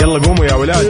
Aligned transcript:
يلا 0.00 0.18
قوموا 0.18 0.44
يا 0.44 0.54
ولاد. 0.54 0.86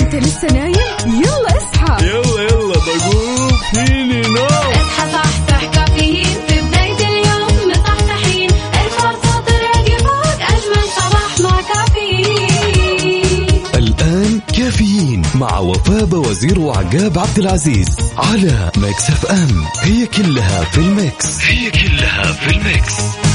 انت 0.00 0.14
لسه 0.14 0.48
نايم؟ 0.48 0.74
يلا 1.06 1.58
اصحى. 1.58 2.06
يلا 2.06 2.42
يلا 2.42 2.74
بقوم 2.74 3.50
فيني 3.74 4.20
نوم. 4.20 4.72
اصحى 4.72 5.12
صحصح 5.12 5.64
كافيين. 5.74 6.26
في 6.48 6.60
بداية 6.60 7.08
اليوم 7.08 7.70
مصحصحين. 7.70 8.50
الفرصة 8.50 9.40
تراقي 9.46 9.98
فوق 9.98 10.40
أجمل 10.40 10.84
صباح 10.96 11.40
مع 11.40 11.60
كافيين. 11.74 13.46
الآن 13.74 14.40
كافيين 14.56 15.22
مع 15.34 15.58
وفاء 15.58 16.14
باوزير 16.14 16.60
وعقاب 16.60 17.18
عبد 17.18 17.38
العزيز 17.38 17.96
على 18.16 18.70
Mix 18.76 19.10
FM. 19.10 19.64
هي 19.82 20.06
كلها 20.06 20.64
في 20.64 20.78
ال 20.78 20.90
Mix. 20.90 21.40
هي 21.44 21.70
كلها 21.70 22.32
في 22.32 22.50
ال 22.50 22.65
Mix. 22.65 23.25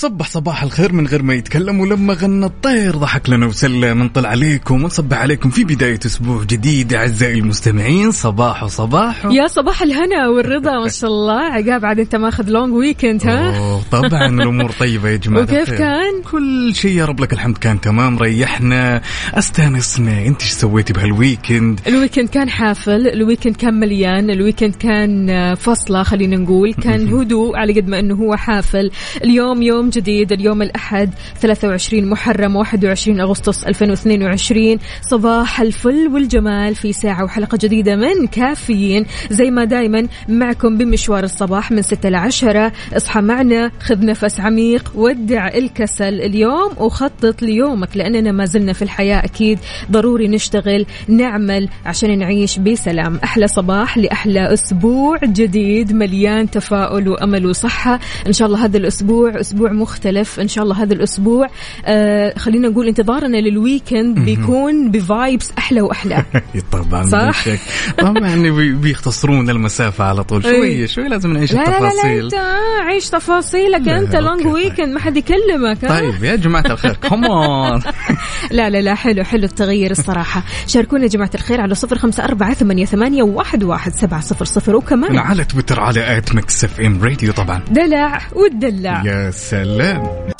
وصبح 0.00 0.28
صباح 0.28 0.62
الخير 0.62 0.92
من 0.92 1.06
غير 1.06 1.22
ما 1.22 1.34
يتكلم 1.34 1.80
ولما 1.80 2.14
غنى 2.14 2.46
الطير 2.46 2.96
ضحك 2.96 3.30
لنا 3.30 3.46
وسلم. 3.46 4.02
نطلع 4.02 4.28
عليكم 4.28 4.74
ونصبح 4.74 5.18
عليكم 5.18 5.50
في 5.50 5.64
بداية 5.64 5.98
أسبوع 6.06 6.44
جديد. 6.44 6.94
أعزائي 6.94 7.38
المستمعين 7.38 8.10
صباح 8.10 8.62
وصباح. 8.62 9.24
يا 9.24 9.46
صباح 9.46 9.82
الهنا 9.82 10.28
والرضا 10.28 10.80
ما 10.80 10.88
شاء 10.88 11.10
الله. 11.10 11.40
عقاب 11.40 11.84
عاد 11.84 11.98
انت 12.00 12.16
ماخذ 12.16 12.48
long 12.48 12.74
weekend 12.74 13.26
ها؟ 13.26 13.58
أوه 13.58 13.82
طبعا 13.90 14.26
الأمور 14.26 14.70
طيبة 14.70 15.08
يا 15.08 15.16
جماعة 15.16 15.42
وكيف. 15.42 15.70
كان؟ 15.70 16.22
كل 16.30 16.74
شيء 16.74 16.96
يا 16.96 17.04
رب 17.04 17.20
لك 17.20 17.32
الحمد. 17.32 17.58
كان 17.58 17.80
تمام 17.80 18.18
ريحنا. 18.18 19.02
استانسنا. 19.34 20.26
انت 20.26 20.42
إيش 20.42 20.50
سويتي 20.50 20.92
بهال 20.92 21.18
weekend 21.18 21.80
ال 21.86 21.91
weekend 21.91 22.28
كان 22.28 22.50
حافل 22.50 23.08
ال 23.08 23.14
weekend 23.14 23.56
كان 23.56 23.80
مليان 23.80 24.30
ال 24.30 24.36
weekend 24.36 24.74
كان 24.74 25.30
آه، 25.30 25.54
فصلة 25.54 26.02
خلينا 26.02 26.36
نقول. 26.36 26.74
كان 26.74 27.08
هدوء 27.08 27.56
على 27.56 27.80
قد 27.80 27.88
ما 27.88 27.98
إنه 28.00 28.14
هو 28.14 28.36
حافل. 28.36 28.90
اليوم 29.24 29.62
يوم 29.62 29.89
جديد 29.90 30.32
اليوم 30.32 30.62
الأحد 30.62 31.10
23 31.40 32.10
محرم 32.10 32.56
21 32.56 33.20
أغسطس 33.20 33.64
2022 33.64 34.78
صباح 35.02 35.60
الفل 35.60 36.08
والجمال 36.12 36.74
في 36.74 36.92
ساعة 36.92 37.24
وحلقة 37.24 37.58
جديدة 37.62 37.96
من 37.96 38.26
كافيين. 38.26 39.06
زي 39.30 39.50
ما 39.50 39.64
دايما 39.64 40.08
معكم 40.28 40.78
بمشوار 40.78 41.24
الصباح 41.24 41.70
من 41.70 41.82
6 41.82 42.08
ل 42.08 42.14
10 42.14 42.72
اصحى 42.96 43.20
معنا 43.20 43.70
خذ 43.80 44.04
نفس 44.04 44.40
عميق 44.40 44.92
ودع 44.94 45.48
الكسل 45.48 46.20
اليوم 46.20 46.72
وخطط 46.78 47.42
ليومك 47.42 47.96
لأننا 47.96 48.32
ما 48.32 48.44
زلنا 48.44 48.72
في 48.72 48.82
الحياة 48.82 49.24
أكيد. 49.24 49.58
ضروري 49.90 50.28
نشتغل 50.28 50.86
نعمل 51.08 51.68
عشان 51.86 52.18
نعيش 52.18 52.58
بسلام. 52.58 53.20
أحلى 53.24 53.48
صباح 53.48 53.98
لأحلى 53.98 54.52
أسبوع 54.52 55.18
جديد 55.24 55.92
مليان 55.92 56.50
تفاؤل 56.50 57.08
وأمل 57.08 57.46
وصحة. 57.46 58.00
إن 58.26 58.32
شاء 58.32 58.48
الله 58.48 58.64
هذا 58.64 58.76
الأسبوع 58.78 59.40
أسبوع 59.40 59.72
مختلف 59.80 60.40
إن 60.40 60.48
شاء 60.48 60.64
الله 60.64 60.82
هذا 60.82 60.94
الأسبوع. 60.94 61.46
آه 61.84 62.38
خلينا 62.38 62.68
نقول 62.68 62.88
انتظارنا 62.88 63.36
لل 63.36 63.54
weekend 63.54 64.18
بيكون 64.18 64.90
ب 64.90 65.00
vibes 65.00 65.52
أحلى 65.58 65.80
وأحلى. 65.80 66.24
طبعا 66.72 67.06
صح؟ 67.06 67.44
طبعا 67.98 68.34
بي- 68.36 68.72
بيختصرون 68.72 69.50
المسافة 69.50 70.04
على 70.04 70.24
طول. 70.24 70.42
شوية 70.42 70.62
إيه. 70.62 70.86
شوي 70.86 71.08
لازم 71.08 71.32
نعيش 71.32 71.52
لا 71.52 71.58
لا 71.58 71.64
لا, 71.64 71.70
لا 71.70 71.86
التفاصيل. 71.88 72.24
أنت 72.24 72.34
عيش 72.82 73.08
تفاصيلك 73.10 73.88
أنت 73.88 74.16
long 74.16 74.46
weekend 74.46 74.88
ما 74.88 75.00
حد 75.00 75.16
يكلمك؟ 75.16 75.88
طيب 75.88 76.24
يا 76.24 76.36
جماعة 76.36 76.64
الخير 76.66 76.94
كمان 77.10 77.80
لا 78.50 78.70
لا 78.70 78.80
لا 78.82 78.94
حلو 78.94 79.24
حلو 79.24 79.44
التغيير 79.44 79.90
الصراحة. 79.90 80.42
شاركونا 80.66 81.02
يا 81.02 81.08
جماعة 81.08 81.30
الخير 81.34 81.60
على 81.60 81.74
صفر 81.74 81.98
خمسة 81.98 82.24
أربعة 82.24 82.54
ثمانية, 82.54 82.84
ثمانية 82.84 83.22
واحد, 83.22 83.64
واحد 83.64 83.92
سبعة 83.92 84.20
صفر 84.20 84.44
صفر 84.44 84.76
وكمان 84.76 85.18
على 85.18 85.44
تويتر 85.44 85.80
على 85.80 86.18
at 86.18 86.34
Mix 86.34 86.64
FM 86.64 87.02
Radio 87.02 87.32
طبعا. 87.32 87.62
دلع 87.70 88.20
والدلع. 88.32 89.02
يا 89.06 89.30
سلام. 89.30 89.69
learn. 89.70 90.39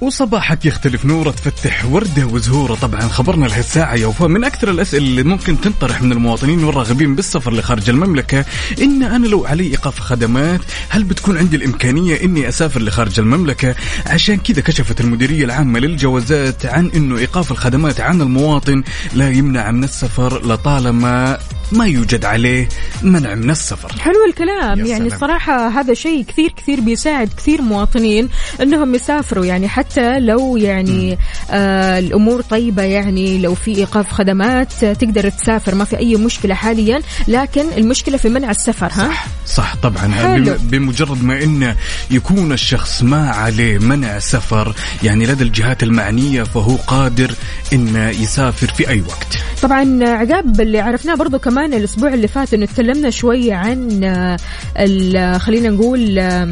وصباحك 0.00 0.66
يختلف 0.66 1.04
نورة 1.04 1.30
تفتح 1.30 1.84
وردة 1.84 2.26
وزهورة. 2.26 2.74
طبعا 2.74 3.00
خبرنا 3.00 3.46
لهالساعه 3.46 3.94
يا 3.94 4.06
وفاء 4.06 4.28
من 4.28 4.44
أكثر 4.44 4.70
الأسئلة 4.70 5.06
اللي 5.06 5.22
ممكن 5.22 5.60
تنطرح 5.60 6.02
من 6.02 6.12
المواطنين 6.12 6.64
والراغبين 6.64 7.14
بالسفر 7.14 7.52
لخارج 7.52 7.90
المملكة. 7.90 8.44
إن 8.82 9.02
أنا 9.02 9.26
لو 9.26 9.46
علي 9.46 9.64
إيقاف 9.66 10.00
خدمات 10.00 10.60
هل 10.88 11.04
بتكون 11.04 11.38
عندي 11.38 11.56
الإمكانية 11.56 12.24
إني 12.24 12.48
أسافر 12.48 12.82
لخارج 12.82 13.20
المملكة؟ 13.20 13.74
عشان 14.06 14.36
كذا 14.36 14.60
كشفت 14.60 15.00
المديرية 15.00 15.44
العامة 15.44 15.78
للجوازات 15.78 16.66
عن 16.66 16.90
إنه 16.94 17.18
إيقاف 17.18 17.52
الخدمات 17.52 18.00
عن 18.00 18.20
المواطن 18.20 18.82
لا 19.14 19.30
يمنع 19.30 19.70
من 19.70 19.84
السفر 19.84 20.46
لطالما 20.46 21.38
ما 21.72 21.86
يوجد 21.86 22.24
عليه 22.24 22.68
منع 23.02 23.34
من 23.34 23.50
السفر. 23.50 23.92
حلو 24.00 24.14
الكلام. 24.28 24.78
يعني 24.78 24.88
سلام. 24.88 25.06
الصراحة 25.06 25.68
هذا 25.80 25.94
شيء 25.94 26.24
كثير 26.24 26.52
كثير 26.56 26.80
بيساعد 26.80 27.30
كثير 27.36 27.62
مواطنين 27.62 28.28
إنهم 28.62 28.94
يسافروا. 28.94 29.44
يعني 29.46 29.68
حتى 29.68 30.20
لو 30.20 30.56
يعني 30.56 31.18
آه 31.50 31.98
الأمور 31.98 32.40
طيبة 32.42 32.82
يعني 32.82 33.38
لو 33.38 33.54
في 33.54 33.76
إيقاف 33.76 34.12
خدمات 34.12 34.84
آه، 34.84 34.92
تقدر 34.92 35.28
تسافر 35.28 35.74
ما 35.74 35.84
في 35.84 35.98
أي 35.98 36.16
مشكلة 36.16 36.54
حاليا. 36.54 37.02
لكن 37.28 37.64
المشكلة 37.76 38.16
في 38.16 38.28
منع 38.28 38.50
السفر 38.50 38.88
ها؟ 38.92 39.10
صح 39.46 39.76
طبعا. 39.76 40.12
حلو. 40.12 40.44
بم- 40.44 40.58
بمجرد 40.62 41.24
ما 41.24 41.42
انه 41.42 41.76
يكون 42.10 42.52
الشخص 42.52 43.02
ما 43.02 43.30
عليه 43.30 43.78
منع 43.78 44.18
سفر 44.18 44.74
يعني 45.02 45.26
لدى 45.26 45.44
الجهات 45.44 45.82
المعنية 45.82 46.42
فهو 46.42 46.76
قادر 46.76 47.34
انه 47.72 48.08
يسافر 48.08 48.66
في 48.66 48.88
أي 48.88 49.00
وقت. 49.00 49.38
طبعا 49.62 50.04
عقاب 50.04 50.60
اللي 50.60 50.80
عرفناه 50.80 51.14
برضو 51.14 51.38
كمان 51.38 51.55
الأسبوع 51.64 52.14
اللي 52.14 52.28
فات 52.28 52.54
إنه 52.54 52.66
تكلمنا 52.66 53.10
شوية 53.10 53.54
عن 53.54 54.04
آه، 54.04 55.38
خلينا 55.38 55.68
نقول 55.68 56.18
آه، 56.18 56.50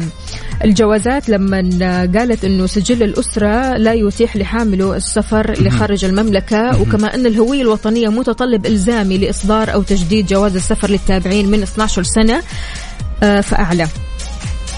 الجوازات 0.63 1.29
لما 1.29 1.57
قالت 2.15 2.45
إنه 2.45 2.65
سجل 2.65 3.03
الأسرة 3.03 3.77
لا 3.77 3.93
يتيح 3.93 4.37
لحامله 4.37 4.95
السفر 4.95 5.51
لخارج 5.51 6.05
المملكة 6.05 6.81
وكما 6.81 7.15
إن 7.15 7.25
الهوية 7.25 7.61
الوطنية 7.61 8.07
متطلب 8.09 8.65
إلزامي 8.65 9.17
لإصدار 9.17 9.73
أو 9.73 9.81
تجديد 9.81 10.25
جواز 10.25 10.55
السفر 10.55 10.89
للتابعين 10.89 11.51
من 11.51 11.63
12 11.63 12.03
سنة 12.03 12.41
آه، 13.23 13.41
فأعلى. 13.41 13.87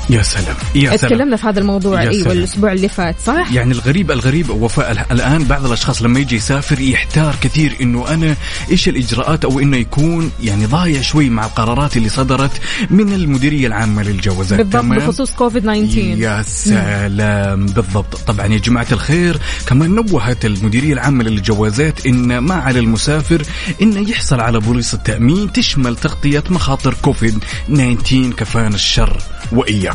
يا 0.10 0.22
سلام. 0.22 0.56
يا 0.76 0.98
سلام. 0.98 1.14
تكلمنا 1.14 1.36
في 1.36 1.48
هذا 1.48 1.60
الموضوع 1.60 2.02
إيوه. 2.02 2.32
الأسبوع 2.32 2.72
اللي 2.72 2.90
فات 2.90 3.16
صح؟ 3.26 3.52
يعني 3.52 3.72
الغريب 3.72 4.12
الغريب 4.12 4.50
وفاء 4.50 4.92
ال- 4.92 5.12
الآن 5.12 5.44
بعض 5.44 5.66
الأشخاص 5.66 6.02
لما 6.02 6.20
يجي 6.20 6.36
يسافر 6.36 6.80
يحتار 6.82 7.36
كثير 7.42 7.76
إنه 7.82 8.14
أنا 8.14 8.36
إيش 8.72 8.88
الإجراءات 8.90 9.46
أو 9.46 9.60
إنه 9.60 9.78
يكون 9.78 10.32
يعني 10.44 10.66
ضايع 10.66 11.02
شوي 11.02 11.30
مع 11.30 11.46
القرارات 11.46 11.98
اللي 11.98 12.10
صدرت 12.10 12.52
من 12.90 13.14
المديرية 13.14 13.68
العامة 13.68 14.04
للجوازات. 14.04 14.58
بالضبط 14.60 14.74
تمام؟ 14.82 15.00
بخصوص 15.00 15.32
كوفيد 15.32 15.62
19 15.64 15.98
يا 15.98 16.42
سلام. 16.42 17.66
بالضبط. 17.66 18.16
طبعا 18.16 18.46
يا 18.48 18.58
جماعة 18.58 18.88
الخير 18.92 19.38
كمان 19.68 19.96
نوهت 19.96 20.46
المديرية 20.46 20.94
العامة 20.94 21.24
للجوازات 21.24 22.06
إن 22.06 22.38
ما 22.38 22.56
على 22.56 22.80
المسافر 22.80 23.42
إنه 23.82 24.10
يحصل 24.10 24.40
على 24.40 24.60
بوليصة 24.60 24.98
تأمين 24.98 25.52
تشمل 25.52 25.96
تغطية 25.96 26.44
مخاطر 26.50 26.94
كوفيد 27.02 27.44
19 27.68 28.32
كفانا 28.38 28.76
الشر 28.76 29.18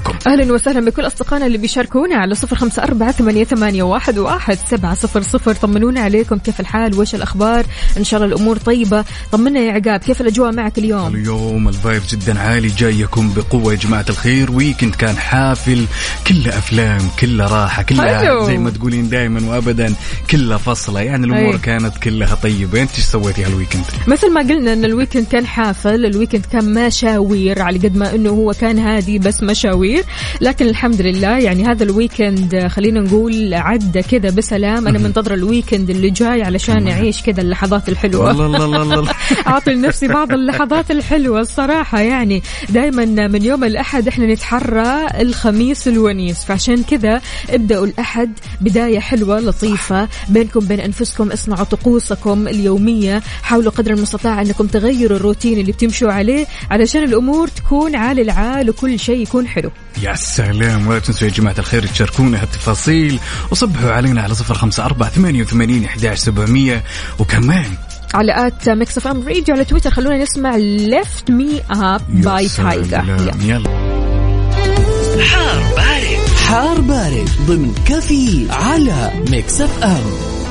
وإياكم 0.07 0.31
أهلا 0.31 0.53
وسهلا 0.53 0.81
بكل 0.81 1.07
أصدقائنا 1.07 1.47
اللي 1.47 1.59
بيشاركونا 1.59 2.17
على 2.17 2.35
صفر 2.35 2.57
خمسة 2.57 2.83
أربعة 2.83 3.13
ثمانية, 3.13 3.45
ثمانية 3.45 3.83
واحد, 3.83 4.19
واحد 4.19 4.59
سبعة 4.71 4.95
صفر 4.95 5.23
صفر. 5.23 5.55
طمنونا 5.55 6.01
عليكم 6.01 6.39
كيف 6.39 6.61
الحال؟ 6.61 6.95
وإيش 6.99 7.15
الأخبار؟ 7.15 7.65
إن 7.97 8.05
شاء 8.05 8.23
الله 8.23 8.35
الأمور 8.35 8.57
طيبة. 8.57 9.05
طمنا 9.33 9.61
يا 9.61 9.73
عقاب 9.73 10.01
كيف 10.01 10.21
الأجواء 10.21 10.53
معك 10.53 10.79
اليوم؟ 10.79 11.15
اليوم 11.15 11.69
ال 11.69 11.75
vibe 11.75 12.03
جدا 12.11 12.41
عالي 12.41 12.69
جايكم 12.69 13.33
بقوة 13.37 13.73
يا 13.73 13.79
جماعة 13.79 14.05
الخير. 14.11 14.53
weekend 14.53 14.95
كان 14.95 15.17
حافل 15.17 15.85
كله 16.27 16.59
أفلام 16.59 17.01
كله 17.21 17.83
كلها 17.89 18.19
حلو. 18.19 18.47
زي 18.47 18.59
ما 18.59 18.71
تقولين 18.71 19.09
دائما 19.09 19.51
وأبدا 19.51 19.95
كلها 20.31 20.59
فصلة. 20.59 21.01
يعني 21.01 21.27
الأمور 21.27 21.55
أي. 21.55 21.59
كانت 21.59 21.97
كلها 21.97 22.35
طيبة. 22.35 22.83
أنت 22.83 22.91
إيش 22.95 23.05
سويتي 23.05 23.45
هال 23.45 23.53
weekend؟ 23.53 23.85
مثل 24.07 24.33
ما 24.33 24.41
قلنا 24.41 24.73
إن 24.73 24.85
ال 24.85 24.90
weekend 24.90 25.27
كان 25.27 25.47
حافل 25.47 26.07
ال 26.07 26.12
weekend 26.12 26.47
كان 26.53 26.87
مشاوير 26.87 27.63
على 27.63 27.79
قد 27.79 27.97
ما 27.97 28.15
إنه 28.15 28.31
هو 28.31 28.53
كان 28.53 28.79
هادي 28.79 29.19
بس 29.19 29.43
مشاوير. 29.43 29.92
كثير 29.93 30.05
لكن 30.41 30.67
الحمد 30.67 31.01
لله 31.01 31.39
يعني 31.39 31.65
هذا 31.65 31.85
ال 31.85 31.93
weekend 31.93 32.55
آه، 32.55 32.69
خلينا 32.69 33.01
نقول 33.01 33.55
عدى 33.55 34.03
كذا 34.03 34.31
بسلام. 34.31 34.89
أنا 34.89 34.99
منتظرة 34.99 35.35
ال 35.35 35.42
weekend 35.42 35.91
اللي 35.91 36.11
جاي 36.11 36.43
علشان 36.43 36.85
نعيش 36.85 37.23
كذا 37.23 37.41
اللحظات 37.41 37.89
الحلوة. 37.89 38.27
والله 38.27 38.47
الله 38.47 38.65
الله 38.65 38.83
الله 38.83 38.99
الله. 38.99 39.13
أعطي 39.47 39.75
لنفسي 39.75 40.09
بعض 40.09 40.33
اللحظات 40.33 40.91
الحلوة 40.91 41.41
الصراحة. 41.41 42.01
يعني 42.01 42.43
دائما 42.69 43.29
من 43.29 43.45
يوم 43.45 43.65
الأحد 43.65 44.09
إحنا 44.09 44.27
نتحرى 44.27 45.07
الخميس 45.21 45.89
الونيس. 45.89 46.45
فعشان 46.45 46.83
كذا 46.83 47.21
ابدأوا 47.51 47.87
الأحد 47.87 48.33
بداية 48.61 48.99
حلوة 48.99 49.41
لطيفة 49.41 50.09
بينكم 50.29 50.61
بين 50.61 50.81
أنفسكم. 50.81 51.33
اصنعوا 51.33 51.65
طقوسكم 51.65 52.49
اليومية. 52.49 53.23
حاولوا 53.43 53.73
قدر 53.73 53.91
المستطاع 53.91 54.43
أنكم 54.43 54.67
تغيروا 54.67 55.17
الروتين 55.17 55.59
اللي 55.59 55.73
بتمشوا 55.73 56.13
عليه 56.13 56.47
علشان 56.71 57.03
الأمور 57.03 57.49
تكون 57.49 57.97
عال 57.97 58.21
العال 58.21 58.71
وكل 58.71 58.99
شيء 58.99 59.23
يكون 59.23 59.47
حلو. 59.47 59.71
يا 60.03 60.15
سلام 60.15 60.87
ولا 60.87 60.99
تنسوا 60.99 61.29
يا 61.29 61.33
جماعة 61.33 61.55
الخير 61.59 61.87
تشاركونا 61.87 62.43
هالتفاصيل. 62.43 63.21
وصبحوا 63.51 63.93
علينا 63.93 64.23
على 64.23 64.35
صفر 64.35 64.55
خمسة 64.55 64.85
أربعة 64.85 65.11
ثمانية 65.11 65.43
وثمانين 65.43 65.85
إحداش 65.85 66.19
سبعمية. 66.19 66.85
وكمان 67.19 67.71
على 68.15 68.47
at 68.47 68.69
Mix 68.69 68.99
FM 68.99 69.29
Radio 69.29 69.55
على 69.55 69.65
تويتر 69.65 69.91
خلونا 69.91 70.23
نسمع 70.23 70.57
Lift 70.57 71.31
Me 71.31 71.61
Up 71.71 72.03
by 72.09 72.49
Tiger. 72.49 73.35
يلا. 73.41 73.71
حار 75.21 75.63
بارد. 75.77 76.29
حار 76.49 76.81
بارد 76.81 77.29
ضمن 77.47 77.75
كفي 77.89 78.47
على 78.51 79.13
Mix 79.31 79.61
FM. 79.61 80.42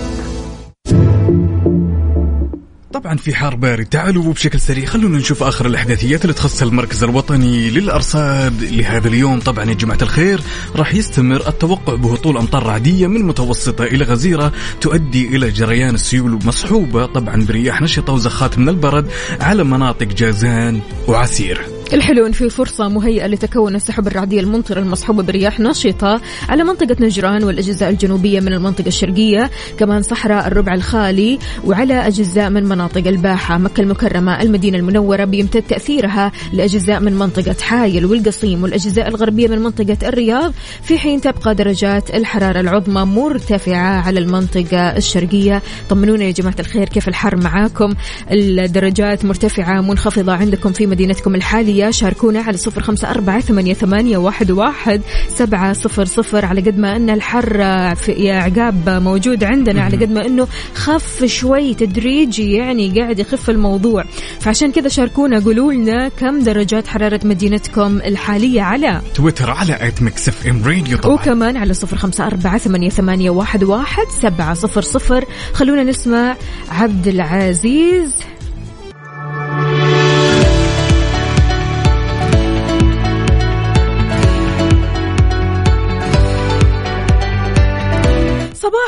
طبعا 2.93 3.17
في 3.17 3.35
حار 3.35 3.55
بارد. 3.55 3.85
تعالوا 3.85 4.33
بشكل 4.33 4.59
سريع 4.59 4.85
خلونا 4.85 5.17
نشوف 5.17 5.43
آخر 5.43 5.65
الأحداثيات 5.65 6.21
اللي 6.21 6.33
تخص 6.33 6.61
المركز 6.61 7.03
الوطني 7.03 7.69
للأرصاد 7.69 8.63
لهذا 8.63 9.07
اليوم. 9.07 9.39
طبعا 9.39 9.65
يا 9.65 9.73
جماعة 9.73 9.97
الخير 10.01 10.41
راح 10.75 10.95
يستمر 10.95 11.47
التوقع 11.47 11.95
بهطول 11.95 12.37
أمطار 12.37 12.65
رعديه 12.65 13.07
من 13.07 13.21
متوسطة 13.21 13.83
إلى 13.83 14.05
غزيرة 14.05 14.51
تؤدي 14.81 15.27
إلى 15.27 15.51
جريان 15.51 15.95
السيول 15.95 16.39
مصحوبه 16.45 17.05
طبعا 17.05 17.45
برياح 17.45 17.81
نشطة 17.81 18.13
وزخات 18.13 18.59
من 18.59 18.69
البرد 18.69 19.07
على 19.39 19.63
مناطق 19.63 20.07
جازان 20.07 20.79
وعسير. 21.07 21.80
الحلو 21.93 22.25
ان 22.25 22.31
في 22.31 22.49
فرصة 22.49 22.87
مهيئة 22.87 23.27
لتكون 23.27 23.75
السحب 23.75 24.07
الرعديه 24.07 24.39
الممطره 24.39 24.79
المصحوبه 24.79 25.23
برياح 25.23 25.59
نشطة 25.59 26.21
على 26.49 26.63
منطقة 26.63 26.95
نجران 26.99 27.43
والأجزاء 27.43 27.89
الجنوبية 27.89 28.39
من 28.39 28.53
المنطقة 28.53 28.87
الشرقية 28.87 29.49
كمان 29.77 30.01
صحراء 30.01 30.47
الربع 30.47 30.73
الخالي 30.73 31.39
وعلى 31.65 32.07
أجزاء 32.07 32.49
من 32.49 32.63
مناطق 32.63 33.07
الباحة. 33.07 33.57
مكة 33.57 33.81
المكرمة 33.81 34.41
المدينة 34.41 34.77
المنورة 34.77 35.23
بيمتد 35.25 35.61
تأثيرها 35.61 36.31
لأجزاء 36.53 36.99
من 36.99 37.13
منطقة 37.13 37.55
حايل 37.61 38.05
والقصيم 38.05 38.63
والأجزاء 38.63 39.07
الغربية 39.07 39.47
من 39.47 39.59
منطقة 39.59 39.97
الرياض 40.03 40.53
في 40.83 40.97
حين 40.97 41.21
تبقى 41.21 41.55
درجات 41.55 42.15
الحرارة 42.15 42.59
العظمى 42.59 43.05
مرتفعة 43.05 44.01
على 44.01 44.19
المنطقة 44.19 44.97
الشرقية. 44.97 45.61
طمنونا 45.89 46.23
يا 46.23 46.31
جماعة 46.31 46.55
الخير 46.59 46.89
كيف 46.89 47.07
الحر 47.07 47.35
معاكم؟ 47.35 47.93
الدرجات 48.31 49.25
مرتفعة 49.25 49.81
منخفضة 49.81 50.33
عندكم 50.33 50.71
في 50.71 50.87
مدينتكم 50.87 51.35
الحاليه 51.81 51.91
شاركونا 51.91 52.41
على 52.41 52.57
صفر 52.57 52.81
خمسة 52.81 53.09
أربعة 53.09 53.39
ثمانية, 53.39 53.73
ثمانية 53.73 54.17
واحد, 54.17 54.51
واحد 54.51 55.01
سبعة 55.27 55.73
صفر 55.73 56.05
صفر 56.05 56.45
على 56.45 56.61
قد 56.61 56.77
ما 56.77 56.95
إن 56.95 57.09
الحر 57.09 57.57
في 57.95 58.11
يا 58.11 58.35
عقاب 58.35 58.89
موجود 58.89 59.43
عندنا 59.43 59.81
على 59.81 59.97
قد 59.97 60.11
ما 60.11 60.25
إنه 60.25 60.47
خف 60.75 61.25
شوي 61.25 61.73
تدريجي 61.73 62.51
يعني 62.51 62.99
قاعد 62.99 63.19
يخف 63.19 63.49
الموضوع. 63.49 64.03
فعشان 64.39 64.71
كذا 64.71 64.87
شاركونا 64.87 65.39
قولوا 65.39 65.73
لنا 65.73 66.09
كم 66.09 66.39
درجات 66.39 66.87
حرارة 66.87 67.19
مدينتكم 67.23 67.97
الحالية 67.97 68.61
على 68.61 69.01
تويتر 69.15 69.51
على 69.51 69.87
at 69.87 70.01
Mix 70.01 70.27
FM 70.29 70.63
Radio 70.65 70.97
طبعا. 70.97 71.15
وكمان 71.15 71.57
على 71.57 71.73
صفر 71.73 71.97
خمسة 71.97 72.27
أربعة 72.27 72.57
ثمانية, 72.57 72.89
ثمانية 72.89 73.29
واحد, 73.29 73.63
واحد 73.63 74.05
سبعة 74.21 74.53
صفر 74.53 74.81
صفر. 74.81 75.25
خلونا 75.53 75.83
نسمع 75.83 76.35
عبد 76.71 77.07
العزيز 77.07 78.11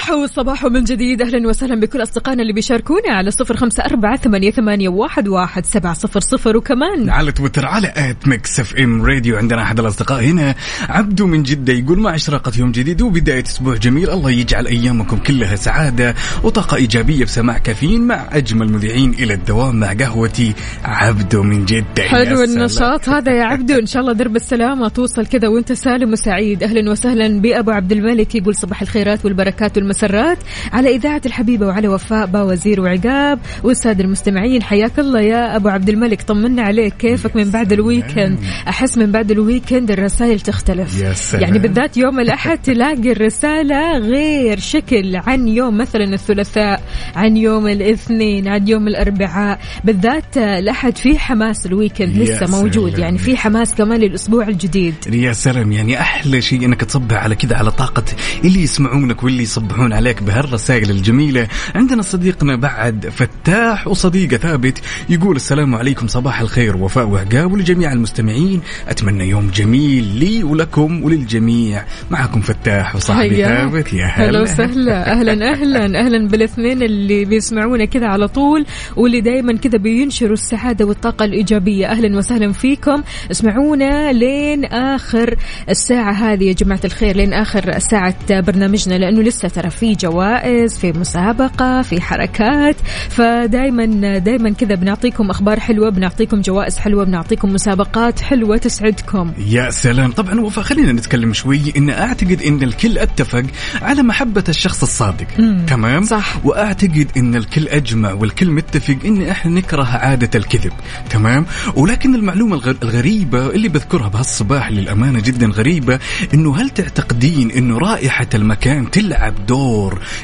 صباح 0.01 0.17
وصباح 0.17 0.65
من 0.65 0.83
جديد. 0.83 1.21
أهلا 1.21 1.47
وسهلا 1.47 1.79
بكل 1.79 2.03
أصدقائنا 2.03 2.41
اللي 2.41 2.53
بيشاركونا 2.53 3.13
على 3.13 3.31
صفر 3.31 3.57
خمسة 3.57 3.85
أربعة 3.85 4.17
ثمانية, 4.17 4.51
ثمانية 4.51 4.89
واحد, 4.89 5.27
واحد 5.27 5.65
سبعة 5.65 5.93
صفر 5.93 6.19
صفر. 6.19 6.57
وكمان 6.57 7.09
على 7.09 7.31
تويتر 7.31 7.65
على 7.65 7.93
at 7.95 8.27
Mix 8.27 8.59
FM 8.59 9.05
Radio 9.05 9.37
عندنا 9.37 9.61
أحد 9.61 9.79
الأصدقاء 9.79 10.23
هنا. 10.23 10.55
عبدو 10.89 11.27
من 11.27 11.43
جدة 11.43 11.73
يقول 11.73 11.99
مع 11.99 12.15
إشراقة 12.15 12.51
يوم 12.59 12.71
جديد 12.71 13.01
وبداية 13.01 13.43
أسبوع 13.43 13.75
جميل 13.75 14.09
الله 14.09 14.31
يجعل 14.31 14.67
أيامكم 14.67 15.17
كلها 15.17 15.55
سعادة 15.55 16.15
وطاقة 16.43 16.75
إيجابية 16.75 17.25
بسماع 17.25 17.57
كافيين 17.57 18.01
مع 18.01 18.27
أجمل 18.31 18.71
مذيعين 18.71 19.13
إلى 19.13 19.33
الدوام 19.33 19.79
مع 19.79 19.93
قهوتي. 19.93 20.53
عبدو 20.83 21.43
من 21.43 21.65
جدة 21.65 22.03
حلو. 22.03 22.43
النشاط 22.43 23.09
هذا 23.09 23.31
يا 23.31 23.43
عبدو. 23.43 23.73
إن 23.73 23.85
شاء 23.85 24.01
الله 24.01 24.13
درب 24.13 24.35
السلامة 24.35 24.87
توصل 24.87 25.25
كذا 25.25 25.47
وأنت 25.47 25.71
سالم 25.71 26.11
وسعيد. 26.11 26.63
أهلا 26.63 26.91
وسهلا 26.91 27.41
بأبو 27.41 27.71
عبد 27.71 27.91
الملك 27.91 28.35
يقول 28.35 28.55
صباح 28.55 28.81
الخيرات 28.81 29.25
والبركات 29.25 29.77
والمسرات 29.83 30.37
على 30.73 30.95
إذاعة 30.95 31.21
الحبيبه 31.25 31.65
وعلى 31.65 31.87
وفاء 31.87 32.25
باوزير 32.25 32.81
وعقاب. 32.81 33.39
والسادة 33.63 34.03
المستمعين 34.03 34.63
حياك 34.63 34.99
الله 34.99 35.21
يا 35.21 35.55
أبو 35.55 35.69
عبد 35.69 35.89
الملك. 35.89 36.21
طمنا 36.21 36.61
عليك. 36.61 36.93
كيفك 36.93 37.35
من 37.35 37.51
بعد 37.51 37.73
ال 37.73 37.81
weekend؟ 37.81 38.39
أحس 38.67 38.97
من 38.97 39.11
بعد 39.11 39.31
ال 39.31 39.39
weekend 39.39 39.91
الرسائل 39.91 40.39
تختلف. 40.39 41.01
يا 41.01 41.13
سلام. 41.13 41.43
يعني 41.43 41.59
بالذات 41.59 41.97
يوم 41.97 42.19
الأحد 42.19 42.57
تلاقي 42.57 43.11
الرسالة 43.11 43.97
غير 43.97 44.59
شكل 44.59 45.15
عن 45.15 45.47
يوم 45.47 45.77
مثلا 45.77 46.13
الثلاثاء 46.13 46.83
عن 47.15 47.37
يوم 47.37 47.67
الاثنين 47.67 48.47
عن 48.47 48.67
يوم 48.67 48.87
الأربعاء. 48.87 49.59
بالذات 49.83 50.37
الأحد 50.37 50.97
في 50.97 51.19
حماس 51.19 51.65
الويكند 51.65 52.17
لسه 52.17 52.61
موجود. 52.61 52.99
يعني 52.99 53.17
في 53.17 53.37
حماس 53.37 53.75
كمان 53.75 53.99
للأسبوع 53.99 54.47
الجديد. 54.47 54.95
يا 55.11 55.33
سلام 55.33 55.71
يعني 55.71 55.99
أحلى 55.99 56.41
شيء 56.41 56.65
إنك 56.65 56.81
تصبح 56.81 57.23
على 57.23 57.35
كذا 57.35 57.55
على 57.57 57.71
طاقة 57.71 58.03
اللي 58.43 58.61
يسمعونك 58.61 59.23
واللي 59.23 59.45
يصبحون 59.73 59.93
عليك 59.93 60.23
بهالرسائل 60.23 60.89
الجميلة. 60.89 61.47
عندنا 61.75 62.01
صديقنا 62.01 62.55
بعد 62.55 63.09
فتاح 63.09 63.87
وصديقه 63.87 64.37
ثابت 64.37 64.81
يقول 65.09 65.35
السلام 65.35 65.75
عليكم 65.75 66.07
صباح 66.07 66.41
الخير 66.41 66.77
وفاء 66.77 67.07
وعقاب 67.07 67.51
ولجميع 67.53 67.91
المستمعين. 67.93 68.61
أتمنى 68.87 69.29
يوم 69.29 69.51
جميل 69.53 70.03
لي 70.03 70.43
ولكم 70.43 71.03
وللجميع. 71.03 71.83
معكم 72.11 72.41
فتاح 72.41 72.95
وصاحبي. 72.95 73.43
ثابت 73.43 73.93
يا 73.93 74.05
هلا. 74.05 74.29
هلا 74.29 74.41
وسهلا. 74.41 75.11
أهلا 75.11 75.51
أهلا 75.51 75.99
أهلا 75.99 76.27
بالاثنين 76.27 76.83
اللي 76.83 77.25
بيسمعونا 77.25 77.85
كذا 77.85 78.07
على 78.07 78.27
طول 78.27 78.65
واللي 78.95 79.21
دائما 79.21 79.57
كذا 79.57 79.77
بينشروا 79.77 80.33
السعادة 80.33 80.85
والطاقة 80.85 81.25
الإيجابية. 81.25 81.87
أهلا 81.87 82.17
وسهلا 82.17 82.51
فيكم. 82.51 83.03
اسمعونا 83.31 84.11
لين 84.11 84.65
آخر 84.65 85.35
الساعة 85.69 86.11
هذه 86.11 86.43
يا 86.43 86.53
جماعة 86.53 86.81
الخير 86.85 87.15
لين 87.15 87.33
آخر 87.33 87.79
ساعة 87.79 88.41
برنامجنا 88.41 88.93
لأنه 88.93 89.21
لسه 89.21 89.47
ترى 89.47 89.62
في 89.69 89.93
جوائز 89.93 90.77
في 90.77 90.91
مسابقة 90.91 91.81
في 91.81 92.01
حركات. 92.01 92.75
فدائما 93.09 94.17
دائما 94.17 94.49
كذا 94.49 94.75
بنعطيكم 94.75 95.29
أخبار 95.29 95.59
حلوة 95.59 95.89
بنعطيكم 95.89 96.41
جوائز 96.41 96.77
حلوة 96.77 97.03
بنعطيكم 97.03 97.53
مسابقات 97.53 98.19
حلوة 98.21 98.57
تسعدكم. 98.57 99.31
يا 99.47 99.71
سلام. 99.71 100.11
طبعا 100.11 100.39
وفا 100.41 100.61
خلينا 100.61 100.91
نتكلم 100.91 101.33
شوي. 101.33 101.61
إن 101.77 101.89
أعتقد 101.89 102.41
إن 102.41 102.63
الكل 102.63 102.97
اتفق 102.97 103.43
على 103.81 104.03
محبة 104.03 104.43
الشخص 104.49 104.81
الصادق. 104.81 105.27
تمام؟ 105.67 106.03
صح. 106.03 106.45
وأعتقد 106.45 107.07
إن 107.17 107.35
الكل 107.35 107.67
أجمع 107.67 108.11
والكل 108.13 108.51
متفق 108.51 108.95
إن 109.05 109.21
إحنا 109.21 109.51
نكره 109.51 109.83
عادة 109.83 110.29
الكذب. 110.39 110.71
تمام؟ 111.09 111.45
ولكن 111.75 112.15
المعلومة 112.15 112.55
الغ- 112.55 112.75
الغريبة 112.83 113.49
اللي 113.49 113.69
بذكرها 113.69 114.07
بهالصباح 114.07 114.71
للأمانة 114.71 115.19
جدا 115.19 115.47
غريبة 115.47 115.99
إنه 116.33 116.57
هل 116.61 116.69
تعتقدين 116.69 117.51
إنه 117.51 117.77
رائحة 117.77 118.27
المكان 118.33 118.91
تلعب 118.91 119.45
دور 119.45 119.52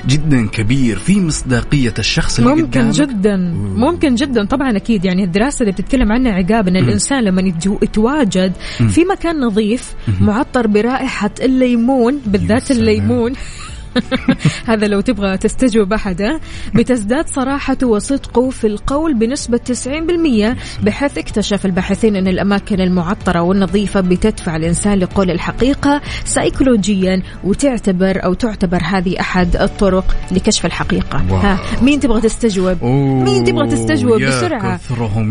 جدا 0.08 0.48
كبير 0.48 0.98
في 0.98 1.22
مصداقية 1.22 1.94
الشخص 2.00 2.40
اللي 2.40 2.50
ممكن 2.56 2.66
قدامك؟ 2.66 2.94
جدا 2.94 3.38
ممكن 3.76 4.16
جدا. 4.16 4.46
طبعا 4.46 4.78
أكيد 4.78 5.06
يعني 5.06 5.24
الدراسة 5.24 5.62
اللي 5.64 5.72
بتتكلم 5.72 6.12
عنها 6.12 6.32
عقاب 6.32 6.68
ان 6.68 6.76
الإنسان 6.76 7.24
لما 7.24 7.54
يتواجد 7.82 8.54
في 8.90 9.06
مكان 9.06 9.40
نظيف 9.40 9.94
معطر 10.22 10.68
برائحة 10.68 11.32
الليمون 11.42 12.20
بالذات. 12.26 12.72
الليمون. 12.72 13.34
هذا 14.72 14.88
لو 14.88 15.02
تبغى 15.02 15.38
تستجوب 15.38 15.94
أحد 15.94 16.40
بتزداد 16.76 17.28
صراحته 17.28 17.88
وصدقه 17.88 18.50
في 18.50 18.68
القول 18.68 19.14
بنسبة 19.14 19.60
90% 20.82 20.84
بحيث 20.84 21.18
اكتشف 21.18 21.66
الباحثين 21.66 22.16
أن 22.16 22.28
الأماكن 22.28 22.82
المعطرة 22.82 23.42
والنظيفة 23.42 24.02
بتدفع 24.02 24.56
الإنسان 24.56 25.00
لقول 25.00 25.32
الحقيقة 25.32 26.02
سيكولوجيا 26.26 27.22
وتعتبر 27.44 28.24
أو 28.24 28.34
تعتبر 28.34 28.82
هذه 28.84 29.20
أحد 29.20 29.56
الطرق 29.56 30.16
لكشف 30.32 30.66
الحقيقة. 30.66 31.26
واو. 31.30 31.40
ها؟ 31.40 31.60
مين 31.82 32.00
تبغى 32.00 32.22
تستجوب؟ 32.22 32.84
مين 32.84 33.44
تبغى 33.44 33.68
تستجوب؟ 33.68 34.22
بسرعة. 34.22 34.80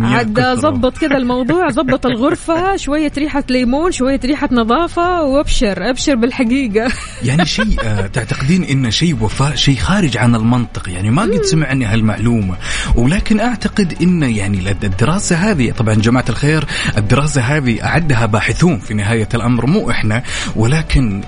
عاد 0.07 0.33
كثرهم. 0.33 0.55
ظبط 0.55 0.99
كذا 0.99 1.17
الموضوع 1.17 1.71
ظبط 1.71 2.07
الغرفة 2.07 2.77
شوية 2.77 3.12
ريحة 3.19 3.45
ليمون 3.50 3.93
شوية 3.93 4.21
ريحة 4.25 4.49
نظافة 4.53 5.23
وابشر 5.23 5.91
ابشر 5.91 6.15
بالحقيقة. 6.15 6.93
يعني 7.25 7.47
شيء 7.47 7.81
آه، 7.85 8.07
تعتقدين 8.49 8.85
إن 8.85 8.90
شيء 8.90 9.17
وفاء 9.25 9.55
شيء 9.55 9.76
خارج 9.76 10.17
عن 10.17 10.35
المنطق. 10.35 10.88
يعني 10.88 11.11
ما 11.11 11.23
قد 11.23 11.43
سمعني 11.43 11.85
هالمعلومة. 11.85 12.57
ولكن 12.95 13.40
أعتقد 13.40 13.95
إن 14.02 14.23
يعني 14.23 14.61
لد- 14.61 14.85
الدراسة 14.85 15.37
هذه 15.37 15.71
طبعا 15.71 15.95
جماعة 15.95 16.25
الخير 16.28 16.64
الدراسة 16.99 17.40
هذه 17.40 17.85
أعدها 17.85 18.26
باحثون 18.26 18.78
في 18.78 18.95
نهاية 18.95 19.28
الأمر 19.35 19.67
مو 19.67 19.90
إحنا. 19.90 20.23
ولكن 20.57 21.21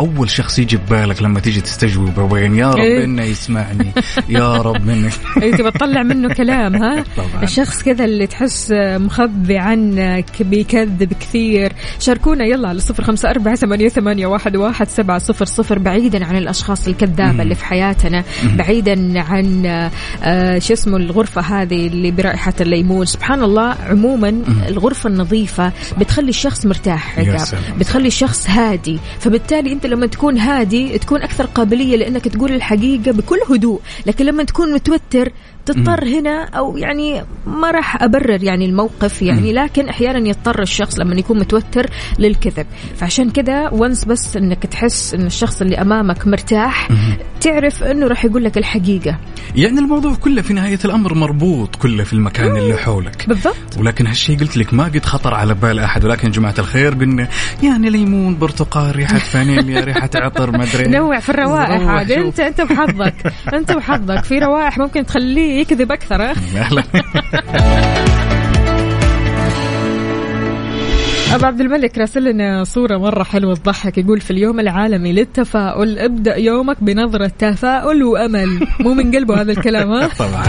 أول 0.00 0.30
شخص 0.30 0.58
يجي 0.58 0.76
ببالك 0.76 1.22
لما 1.22 1.40
تيجي 1.40 1.60
تستجوب 1.60 2.18
وين 2.32 2.54
يا 2.54 2.70
رب 2.70 2.78
إيه. 2.78 3.04
إنه 3.04 3.22
يسمعني. 3.22 3.90
يا 4.28 4.56
رب 4.56 4.88
إنه 4.88 5.10
اي 5.42 5.52
تبى 5.52 5.70
تطلع 5.70 6.02
منه 6.02 6.34
كلام 6.34 6.74
ها؟ 6.82 7.04
طبعاً. 7.16 7.42
الشخص 7.42 7.82
كذا 7.82 8.04
اللي 8.04 8.26
تحس 8.26 8.72
مخبي 8.76 9.58
عنك 9.58 10.42
بيكذب 10.42 11.12
كثير. 11.20 11.72
شاركونا 11.98 12.44
يلا 12.44 12.68
على 12.68 12.78
صفر 12.80 13.04
خمسة 13.04 13.30
أربعة 13.30 13.54
ثمانية 13.88 14.26
واحد, 14.26 14.56
واحد 14.56 14.88
سبعة 14.88 15.18
صفر 15.18 15.44
صفر 15.44 15.78
بعيدا 15.78 16.24
عن 16.24 16.36
الأشخاص 16.36 16.59
الكذابة 16.88 17.42
اللي 17.42 17.54
في 17.54 17.64
حياتنا 17.64 18.24
بعيدا 18.54 19.20
عن 19.20 19.66
آه 20.22 20.58
شو 20.58 20.72
اسمه 20.72 20.96
الغرفة 20.96 21.40
هذه 21.40 21.86
اللي 21.86 22.10
برائحة 22.10 22.54
الليمون. 22.60 23.06
سبحان 23.06 23.42
الله 23.42 23.74
عموما 23.88 24.42
الغرفة 24.68 25.08
النظيفة 25.08 25.72
بتخلي 25.98 26.28
الشخص 26.28 26.66
مرتاح 26.66 27.18
عقاب. 27.18 27.46
بتخلي 27.78 28.08
الشخص 28.08 28.50
هادي. 28.50 28.98
فبالتالي 29.20 29.72
أنت 29.72 29.86
لما 29.86 30.06
تكون 30.06 30.38
هادي 30.38 30.98
تكون 30.98 31.22
أكثر 31.22 31.46
قابلية 31.46 31.96
لأنك 31.96 32.28
تقول 32.28 32.52
الحقيقة 32.52 33.12
بكل 33.12 33.38
هدوء. 33.50 33.80
لكن 34.06 34.24
لما 34.26 34.44
تكون 34.44 34.74
متوتر 34.74 35.32
تضطر 35.72 36.04
هنا 36.04 36.44
أو 36.44 36.76
يعني 36.76 37.22
ما 37.46 37.70
راح 37.70 38.02
أبرر 38.02 38.44
يعني 38.44 38.64
الموقف 38.64 39.22
يعني 39.22 39.52
لكن 39.52 39.88
أحيانا 39.88 40.28
يضطر 40.28 40.62
الشخص 40.62 40.98
لما 40.98 41.14
يكون 41.14 41.38
متوتر 41.38 41.90
للكذب. 42.18 42.66
فعشان 42.96 43.30
كذا 43.30 43.68
وانس 43.68 44.04
بس 44.04 44.36
إنك 44.36 44.66
تحس 44.66 45.14
إن 45.14 45.26
الشخص 45.26 45.60
اللي 45.62 45.76
أمامك 45.76 46.26
مرتاح 46.26 46.88
تعرف 47.40 47.82
إنه 47.82 48.06
راح 48.06 48.24
يقول 48.24 48.44
لك 48.44 48.58
الحقيقة. 48.58 49.18
يعني 49.56 49.78
الموضوع 49.78 50.14
كله 50.14 50.42
في 50.42 50.52
نهاية 50.52 50.78
الأمر 50.84 51.14
مربوط 51.14 51.76
كله 51.76 52.04
في 52.04 52.12
المكان 52.12 52.56
اللي 52.56 52.76
حولك. 52.76 53.28
بالضبط. 53.28 53.78
ولكن 53.78 54.06
هالشيء 54.06 54.38
قلت 54.38 54.56
لك 54.56 54.74
ما 54.74 54.84
قد 54.84 55.04
خطر 55.04 55.34
على 55.34 55.54
بال 55.54 55.78
أحد. 55.78 56.04
ولكن 56.04 56.30
جماعة 56.30 56.54
الخير 56.58 56.94
قلنا 56.94 57.28
يعني 57.62 57.90
ليمون 57.90 58.38
برتقال 58.38 58.96
ريحة 58.96 59.18
فانيليا 59.32 59.80
ريحة 59.84 60.10
عطر 60.14 60.50
ما 60.50 60.64
أدري. 60.64 60.88
نوع 60.88 61.18
في 61.18 61.28
الروائح 61.28 61.88
عاد. 61.88 62.10
انت 62.12 62.40
أنت 62.40 62.60
وحظك. 62.60 63.14
أنت 63.54 63.70
وحظك. 63.70 64.24
في 64.24 64.38
روائح 64.38 64.78
ممكن 64.78 65.06
تخليه 65.06 65.59
يكذب 65.60 65.92
أكثر. 65.92 66.32
أبو 71.34 71.46
عبد 71.46 71.60
الملك 71.60 71.98
راسل 71.98 72.24
لنا 72.24 72.64
صورة 72.64 72.98
مرة 72.98 73.22
حلوة 73.22 73.54
تضحك 73.54 73.98
يقول 73.98 74.20
في 74.20 74.30
اليوم 74.30 74.60
العالمي 74.60 75.12
للتفاؤل 75.12 75.98
ابدأ 75.98 76.36
يومك 76.36 76.76
بنظرة 76.80 77.32
تفاؤل 77.38 78.02
وأمل. 78.02 78.66
مو 78.80 78.94
من 78.94 79.14
قلبه 79.14 79.40
هذا 79.40 79.52
الكلام 79.52 79.92
ها؟ 79.92 80.08
طبعا. 80.18 80.44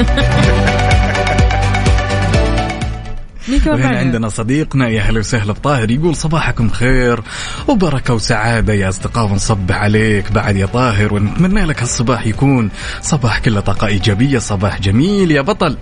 وهنا؟ 3.68 3.98
عندنا 4.00 4.30
صديقنا 4.30 4.88
يا 4.90 5.02
هلا 5.02 5.20
وسهلا 5.20 5.54
بطاهر 5.54 5.92
يقول 5.92 6.16
صباحكم 6.16 6.70
خير 6.70 7.20
وبركة 7.68 8.14
وسعادة 8.14 8.74
يا 8.74 8.90
أصدقاء 8.90 9.26
ونصبح 9.26 9.76
عليك 9.76 10.32
بعد 10.32 10.56
يا 10.56 10.66
طاهر 10.66 11.14
ونتمنى 11.14 11.66
لك 11.66 11.82
هالصباح 11.82 12.28
يكون 12.28 12.70
صباح 13.02 13.40
كله 13.40 13.60
طاقة 13.60 13.88
إيجابية 13.88 14.40
صباح 14.40 14.82
جميل 14.82 15.32
يا 15.32 15.42
بطل 15.42 15.78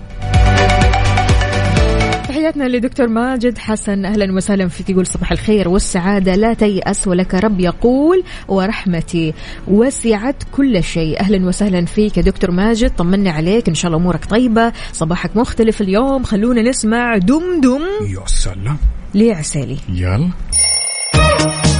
تحياتنا 2.50 2.76
لدكتور 2.76 3.08
ماجد 3.08 3.58
حسن. 3.58 4.04
أهلا 4.04 4.32
وسهلا 4.32 4.68
فيك 4.68 4.90
يقول 4.90 5.06
صباح 5.06 5.32
الخير 5.32 5.68
والسعادة. 5.68 6.34
لا 6.34 6.54
تيأس 6.54 7.08
ولك 7.08 7.34
رب 7.34 7.60
يقول 7.60 8.22
ورحمتي. 8.48 9.34
وسعت 9.68 10.36
كل 10.52 10.82
شيء. 10.84 11.20
أهلا 11.20 11.46
وسهلا 11.46 11.84
فيك 11.84 12.16
يا 12.16 12.22
دكتور 12.22 12.50
ماجد. 12.50 12.90
طمنا 12.96 13.30
عليك. 13.30 13.68
إن 13.68 13.74
شاء 13.74 13.86
الله 13.86 14.02
أمورك 14.02 14.24
طيبة. 14.24 14.72
صباحك 14.92 15.36
مختلف 15.36 15.80
اليوم. 15.80 16.22
خلونا 16.22 16.62
نسمع 16.62 17.16
دم 17.16 17.60
دم. 17.62 17.82
يا 18.06 18.26
سلام. 18.26 18.78
لعسالي 19.14 19.76
يلا. 19.88 20.30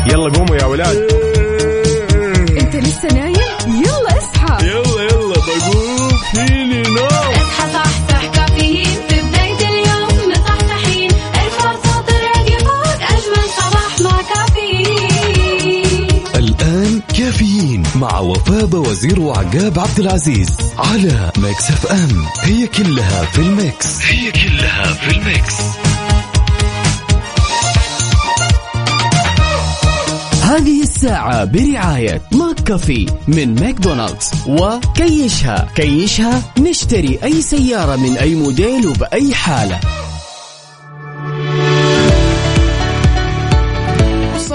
يلا 0.07 0.33
قوموا 0.33 0.57
يا 0.57 0.65
ولاد. 0.65 0.97
انت 2.61 2.77
لسه 2.77 3.09
نايم؟ 3.15 3.35
يلا 3.67 4.19
اصحى. 4.19 4.67
يلا 4.67 5.03
يلا 5.03 5.35
بقوم. 5.35 6.09
فيني 6.33 6.83
نوم. 6.83 7.07
اصحى 7.07 7.73
صحصح 7.73 8.00
كافيين 17.31 17.83
مع 17.97 18.19
وفاء 18.19 18.77
وزير 18.77 19.21
وعقاب 19.21 19.79
عبد 19.79 20.01
العزيز 20.01 20.49
على 20.79 21.33
ميكس 21.39 21.71
FM. 21.71 22.25
هي 22.43 22.67
كلها 22.67 23.25
في 23.25 23.39
ال 23.39 23.52
mix. 23.52 24.03
هي 24.03 24.33
كلها 24.33 24.93
في 24.93 25.11
ال 25.11 25.20
mix. 25.20 25.55
هذه 30.43 30.83
الساعة 30.83 31.45
برعاية 31.45 32.23
McCafé 32.33 33.07
من 33.29 33.55
ماكدونالدز 33.55 34.31
وكيشها. 34.47 35.69
كيشها 35.75 36.43
نشتري 36.59 37.19
أي 37.25 37.43
سيارة 37.43 37.97
من 37.97 38.17
أي 38.17 38.35
موديل 38.35 38.87
وبأي 38.87 39.35
حالة. 39.35 39.81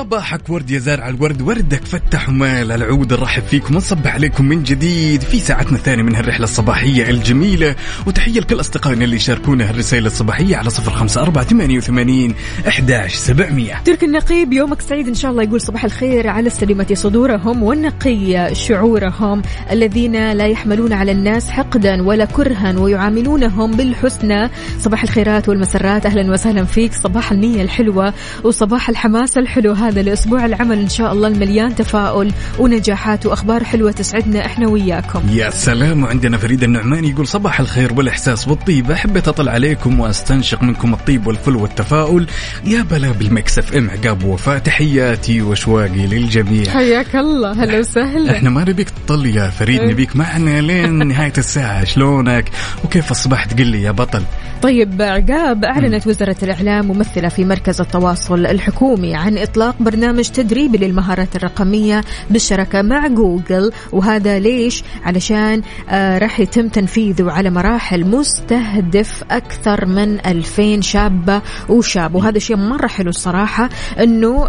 صباحك 0.06 0.50
ورد 0.50 0.72
يا 0.72 0.80
زارع 0.80 1.10
الورد 1.10 1.42
وردك 1.42 1.86
فتح 1.86 2.30
ومال 2.30 2.72
العود 2.72 3.14
نرحب 3.14 3.44
فيكم 3.44 3.76
ونصبح 3.76 4.14
عليكم 4.14 4.46
من 4.46 4.64
جديد 4.64 5.22
في 5.22 5.40
ساعتنا 5.40 5.78
الثانية 5.78 6.04
من 6.04 6.16
هالرحلة 6.16 6.44
الصباحية 6.44 7.10
الجميلة. 7.10 7.76
وتحية 8.08 8.40
لكل 8.40 8.60
أصدقائنا 8.60 9.04
اللي 9.04 9.16
يشاركونا 9.16 9.70
هالرسائل 9.70 10.06
الصباحية 10.06 10.56
على 10.56 10.70
صفر 10.70 10.92
خمسة 10.92 11.22
أربعة 11.22 11.44
ثمانية 11.44 11.78
وثمانين 11.78 12.36
أحداش 12.68 13.16
سبعمية. 13.16 13.82
ترك 13.86 14.04
النقيب 14.04 14.54
يومك 14.54 14.82
سعيد 14.82 15.08
إن 15.08 15.14
شاء 15.14 15.32
الله 15.32 15.44
يقول 15.44 15.62
صباح 15.62 15.86
الخير 15.86 16.28
على 16.28 16.48
السلمة 16.48 16.88
صدورهم 16.94 17.64
والنقي 17.64 18.56
شعورهم 18.56 19.42
الذين 19.72 20.32
لا 20.32 20.48
يحملون 20.48 20.94
على 20.94 21.12
الناس 21.12 21.50
حقدا 21.50 22.02
ولا 22.04 22.26
كرها 22.26 22.80
ويعاملونهم 22.80 23.72
بالحسنى 23.72 24.50
صباح 24.80 25.04
الخيرات 25.04 25.50
والمسرات 25.50 26.06
أهلا 26.06 26.32
وسهلا 26.32 26.64
فيك. 26.64 26.94
صباح 26.94 27.32
النية 27.32 27.62
الحلوة 27.62 28.14
وصباح 28.44 28.90
الحماس 28.90 29.38
الحلو. 29.38 29.72
هذا 29.72 29.95
لاسبوع 30.02 30.46
العمل 30.46 30.80
إن 30.80 30.90
شاء 30.90 31.14
الله 31.14 31.28
المليان 31.28 31.76
تفاؤل 31.76 32.32
ونجاحات 32.60 33.26
وأخبار 33.26 33.64
حلوة 33.64 33.92
تسعدنا. 33.92 34.46
إحنا 34.46 34.68
وياكم. 34.68 35.22
يا 35.30 35.50
سلام 35.50 36.04
وعندنا 36.04 36.38
فريد 36.38 36.64
النعمان 36.64 37.06
يقول 37.06 37.28
صباح 37.28 37.60
الخير 37.60 37.94
والإحساس 37.94 38.48
والطيب. 38.48 38.94
حبيت 38.94 39.28
أطل 39.28 39.50
عليكم 39.50 40.00
وأستنشق 40.00 40.64
منكم 40.64 40.94
الطيب 40.94 41.28
والفل 41.28 41.56
والتفاؤل. 41.56 42.28
يا 42.66 42.82
هلا 42.82 43.12
بال 43.12 43.60
Mix 43.60 43.76
FM 43.76 43.90
عقاب 43.90 44.24
وفاء 44.24 44.58
تحياتي 44.58 45.42
وأشواقي 45.42 46.08
للجميع. 46.08 46.70
حياك 46.70 47.16
الله. 47.16 47.64
هلا 47.64 47.80
وسهلا. 47.80 48.32
إحنا 48.32 48.50
ما 48.50 48.62
نبيك 48.62 48.90
تطل 48.90 49.26
يا 49.26 49.50
فريد 49.50 49.80
إيه. 49.80 49.92
نبيك 49.92 50.16
معنا 50.16 50.62
لين 50.62 51.08
نهاية 51.08 51.34
الساعة. 51.38 51.84
شلونك؟ 51.84 52.50
وكيف 52.84 53.12
الصباح 53.12 53.46
تقول 53.46 53.68
لي 53.68 53.82
يا 53.82 53.92
بطل. 53.92 54.24
طيب 54.62 55.02
عقاب 55.02 55.66
أعلنت 55.66 56.08
وزارة 56.08 56.36
الإعلام 56.44 56.88
ممثلة 56.88 57.30
في 57.30 57.46
مركز 57.46 57.82
التواصل 57.82 58.46
الحكومي 58.46 59.16
عن 59.16 59.38
إطلاق 59.38 59.76
برنامج 59.86 60.30
تدريبي 60.30 60.78
للمهارات 60.78 61.36
الرقمية 61.36 62.02
بالشراكة 62.30 62.82
مع 62.82 63.08
جوجل. 63.08 63.72
وهذا 63.92 64.40
ليش؟ 64.40 64.84
علشان 65.04 65.62
آه 65.90 66.18
راح 66.18 66.40
يتم 66.40 66.68
تنفيذه 66.68 67.32
على 67.32 67.50
مراحل 67.50 68.06
مستهدف 68.06 69.24
أكثر 69.32 69.86
من 69.86 70.26
2000 70.26 70.82
شابة 70.82 71.42
وشاب. 71.70 72.16
وهذا 72.16 72.40
شيء 72.40 72.56
مرة 72.58 72.88
حلو 72.88 73.10
الصراحة 73.10 73.70
أنه 74.00 74.46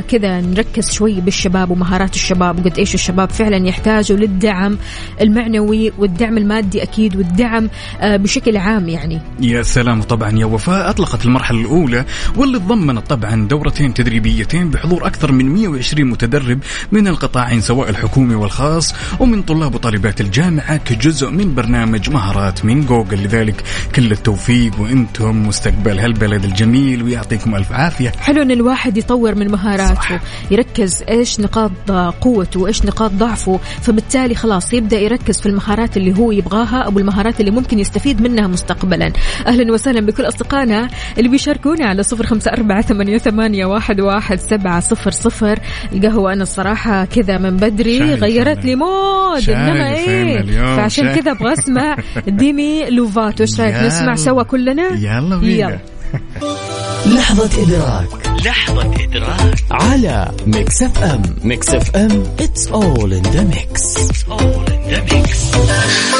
كذا 0.00 0.40
نركز 0.40 0.90
شوي 0.90 1.20
بالشباب 1.20 1.70
ومهارات 1.70 2.14
الشباب 2.14 2.58
وقد 2.58 2.78
إيش 2.78 2.94
الشباب 2.94 3.30
فعلا 3.30 3.68
يحتاجوا 3.68 4.16
للدعم 4.16 4.78
المعنوي 5.20 5.92
والدعم 5.98 6.38
المادي 6.38 6.82
أكيد 6.82 7.16
والدعم 7.16 7.68
آه 8.00 8.16
بشكل 8.16 8.56
عام 8.56 8.88
يعني. 8.88 9.20
يا 9.40 9.62
سلام. 9.62 10.02
طبعا 10.02 10.38
يا 10.38 10.46
وفاء 10.46 10.90
أطلقت 10.90 11.24
المرحلة 11.24 11.60
الأولى 11.60 12.04
واللي 12.36 12.58
تضمنت 12.58 13.06
طبعا 13.06 13.48
دورتين 13.48 13.94
تدريبيتين 13.94 14.55
المملكتين 14.56 14.70
بحضور 14.70 15.06
أكثر 15.06 15.32
من 15.32 15.54
120 15.54 16.10
متدرب 16.10 16.58
من 16.92 17.08
القطاعين 17.08 17.60
سواء 17.60 17.90
الحكومي 17.90 18.34
والخاص 18.34 18.94
ومن 19.20 19.42
طلاب 19.42 19.74
وطالبات 19.74 20.20
الجامعة 20.20 20.76
كجزء 20.76 21.30
من 21.30 21.54
برنامج 21.54 22.10
مهارات 22.10 22.64
من 22.64 22.86
جوجل. 22.86 23.16
لذلك 23.24 23.62
كل 23.94 24.12
التوفيق 24.12 24.80
وإنتم 24.80 25.48
مستقبل 25.48 25.98
هالبلد 25.98 26.44
الجميل 26.44 27.02
ويعطيكم 27.02 27.54
ألف 27.54 27.72
عافية. 27.72 28.10
حلو 28.10 28.42
إن 28.42 28.50
الواحد 28.50 28.96
يطور 28.96 29.34
من 29.34 29.50
مهاراته 29.50 30.20
يركز 30.50 31.02
إيش 31.08 31.40
نقاط 31.40 31.90
قوته 32.20 32.60
وإيش 32.60 32.84
نقاط 32.84 33.10
ضعفه 33.10 33.60
فبالتالي 33.82 34.34
خلاص 34.34 34.74
يبدأ 34.74 34.98
يركز 35.00 35.40
في 35.40 35.46
المهارات 35.46 35.96
اللي 35.96 36.18
هو 36.18 36.32
يبغاها 36.32 36.82
أو 36.82 36.98
المهارات 36.98 37.40
اللي 37.40 37.50
ممكن 37.50 37.78
يستفيد 37.78 38.22
منها 38.22 38.46
مستقبلا. 38.46 39.12
أهلا 39.46 39.72
وسهلا 39.72 40.00
بكل 40.00 40.28
أصدقائنا 40.28 40.88
اللي 41.18 41.28
بيشاركونا 41.28 41.86
على 41.86 42.02
صفر 42.02 42.26
أربعة 42.46 42.82
ثمانية, 42.82 43.18
ثمانية 43.18 43.66
واحد, 43.66 44.00
واحد. 44.00 44.45
سبعة 44.50 44.80
صفر 44.80 45.10
صفر. 45.10 45.58
القهوة 45.92 46.32
أنا 46.32 46.42
الصراحة 46.42 47.04
كذا 47.04 47.38
من 47.38 47.56
بدري 47.56 48.14
غيرت 48.14 48.56
أنا. 48.58 48.66
لي 48.66 48.74
mood. 48.76 49.50
أنا 49.50 49.94
إيه 49.94 50.40
اليوم، 50.40 50.76
فعشان. 50.76 51.14
كذا 51.14 51.30
أبغى 51.32 51.52
أسمع 51.52 51.96
ديمي 52.26 52.90
لوفاتو. 52.90 53.42
إيش 53.44 53.60
رأيك 53.60 53.74
يلا. 53.74 53.86
نسمع 53.86 54.14
سوا 54.14 54.42
كلنا؟ 54.42 54.88
يلا 54.98 55.36
بينا. 55.36 55.78
لحظة 57.14 57.62
إدراك. 57.62 58.08
لحظة 58.46 58.82
إدراك. 59.04 59.54
على 59.70 60.30
Mix 60.46 60.82
FM. 60.82 61.22
Mix 61.44 61.74
FM. 61.74 62.22
It's 62.38 62.66
all 62.70 63.12
in 63.12 63.22
the 63.22 63.44
mix. 63.54 63.96
It's 63.96 64.24
all 64.30 64.64
in 64.72 64.92
the 64.92 65.14
mix. 65.14 66.15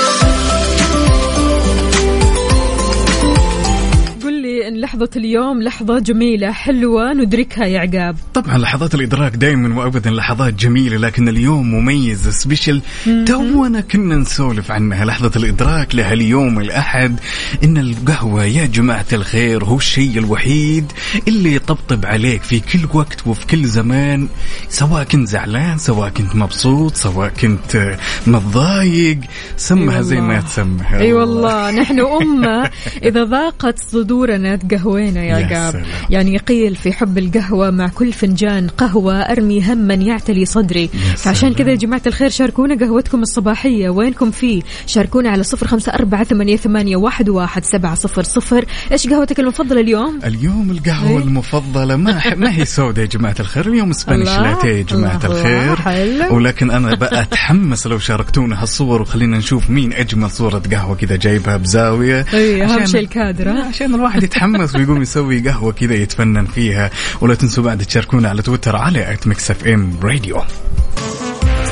إن 4.66 4.80
لحظة 4.80 5.10
اليوم 5.16 5.62
لحظة 5.62 5.98
جميلة 5.98 6.52
حلوة 6.52 7.12
ندركها 7.12 7.64
يا 7.64 7.80
عقاب. 7.80 8.16
طبعا 8.34 8.58
لحظات 8.58 8.94
الإدراك 8.94 9.36
دائما 9.36 9.78
وابدا 9.78 10.10
لحظات 10.10 10.54
جميلة 10.54 10.96
لكن 10.96 11.28
اليوم 11.28 11.74
مميز 11.74 12.28
سبيشل. 12.28 12.82
تونا 13.26 13.80
كنا 13.80 14.16
نسولف 14.16 14.70
عنها 14.70 15.04
لحظة 15.04 15.30
الإدراك 15.36 15.94
لها 15.94 16.12
اليوم 16.12 16.60
الأحد. 16.60 17.20
إن 17.64 17.78
القهوة 17.78 18.44
يا 18.44 18.66
جماعة 18.66 19.06
الخير 19.12 19.64
هو 19.64 19.76
الشيء 19.76 20.18
الوحيد 20.18 20.92
اللي 21.28 21.54
يطبطب 21.54 22.06
عليك 22.06 22.42
في 22.42 22.60
كل 22.60 22.88
وقت 22.94 23.26
وفي 23.26 23.46
كل 23.46 23.64
زمان. 23.64 24.28
سواء 24.68 25.04
كنت 25.04 25.28
زعلان 25.28 25.78
سواء 25.78 26.08
كنت 26.08 26.36
مبسوط 26.36 26.94
سواء 26.94 27.28
كنت 27.28 27.96
متضايق. 28.26 29.18
سمها 29.56 30.02
زي 30.02 30.20
ما 30.20 30.40
تسمها. 30.40 31.00
أي 31.00 31.12
والله. 31.12 31.70
نحن 31.70 32.00
أمة 32.00 32.70
إذا 33.02 33.24
ضاقت 33.24 33.78
صدورنا 33.78 34.55
تقهوينا 34.56 35.24
يا 35.24 35.38
يا 35.38 35.70
سلام. 35.70 35.84
يعني 36.10 36.38
قيل 36.38 36.76
في 36.76 36.92
حب 36.92 37.18
القهوة 37.18 37.70
مع 37.70 37.88
كل 37.88 38.12
فنجان 38.12 38.68
قهوة 38.68 39.14
أرمي 39.20 39.62
هما 39.72 39.94
يعتلي 39.94 40.44
صدري 40.44 40.88
فعشان. 41.16 41.54
كذا 41.54 41.70
يا 41.70 41.74
جماعة 41.76 42.02
الخير 42.06 42.28
شاركونا 42.30 42.74
قهوتكم 42.86 43.22
الصباحية 43.22 43.88
وينكم 43.90 44.30
فيه 44.30 44.62
شاركونا 44.86 45.30
على 45.30 45.42
صفر 45.42 45.66
خمسة 45.66 45.92
أربعة 45.92 46.24
ثمانية, 46.24 46.56
ثمانية 46.56 46.96
واحد, 46.96 47.28
واحد 47.28 47.64
سبعة 47.64 47.94
صفر 47.94 48.22
صفر 48.22 48.64
إيش 48.92 49.06
قهوتك 49.06 49.40
المفضلة 49.40 49.80
اليوم 49.80 50.18
اليوم 50.24 50.70
القهوة 50.70 51.10
إيه؟ 51.18 51.24
المفضلة 51.24 51.96
ما 51.96 52.18
ح- 52.20 52.36
ما 52.36 52.56
هي 52.56 52.64
سوداء 52.64 53.04
يا 53.04 53.10
جماعة 53.10 53.34
الخير 53.40 53.66
اليوم 53.68 53.90
اسبانيش 53.90 54.28
الله، 54.28 54.42
لاتيه 54.42 54.68
يا 54.68 54.82
جماعة 54.82 55.20
الله، 55.24 55.36
الخير 55.40 55.76
حلو. 55.76 56.36
ولكن 56.36 56.70
أنا 56.70 56.94
بقى 56.94 57.22
أتحمس 57.22 57.86
لو 57.86 57.98
شاركتونا 57.98 58.62
هالصور 58.62 59.02
وخلينا 59.02 59.38
نشوف 59.38 59.70
مين 59.70 59.92
أجمل 59.92 60.30
صورة 60.30 60.62
قهوة 60.72 60.96
كذا 60.96 61.16
جايبها 61.16 61.56
بزاوية 61.56 62.20
أهم 62.20 62.70
عشان- 62.72 62.86
شيء 62.86 63.00
الكادر؟ 63.00 63.48
عشان 63.48 63.94
الواحد 63.94 64.22
يتحمس 64.22 64.45
ويقوم 64.54 65.02
يسوي 65.02 65.48
قهوة 65.48 65.72
كذا 65.72 65.94
يتفنن 65.94 66.46
فيها 66.46 66.90
ولا 67.20 67.34
تنسوا 67.34 67.64
بعد 67.64 67.84
تشاركونا 67.84 68.28
على 68.28 68.42
تويتر 68.42 68.76
على 68.76 69.12
at 69.12 69.26
Mix 69.26 69.50
FM 69.50 69.98
Radio 70.02 70.42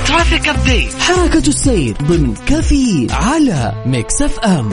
traffic 0.06 0.48
update 0.48 0.94
حركة 1.00 1.48
السير 1.48 1.96
ضمن 2.02 2.34
كفي 2.34 3.06
على 3.10 3.82
Mix 3.86 4.22
FM 4.22 4.70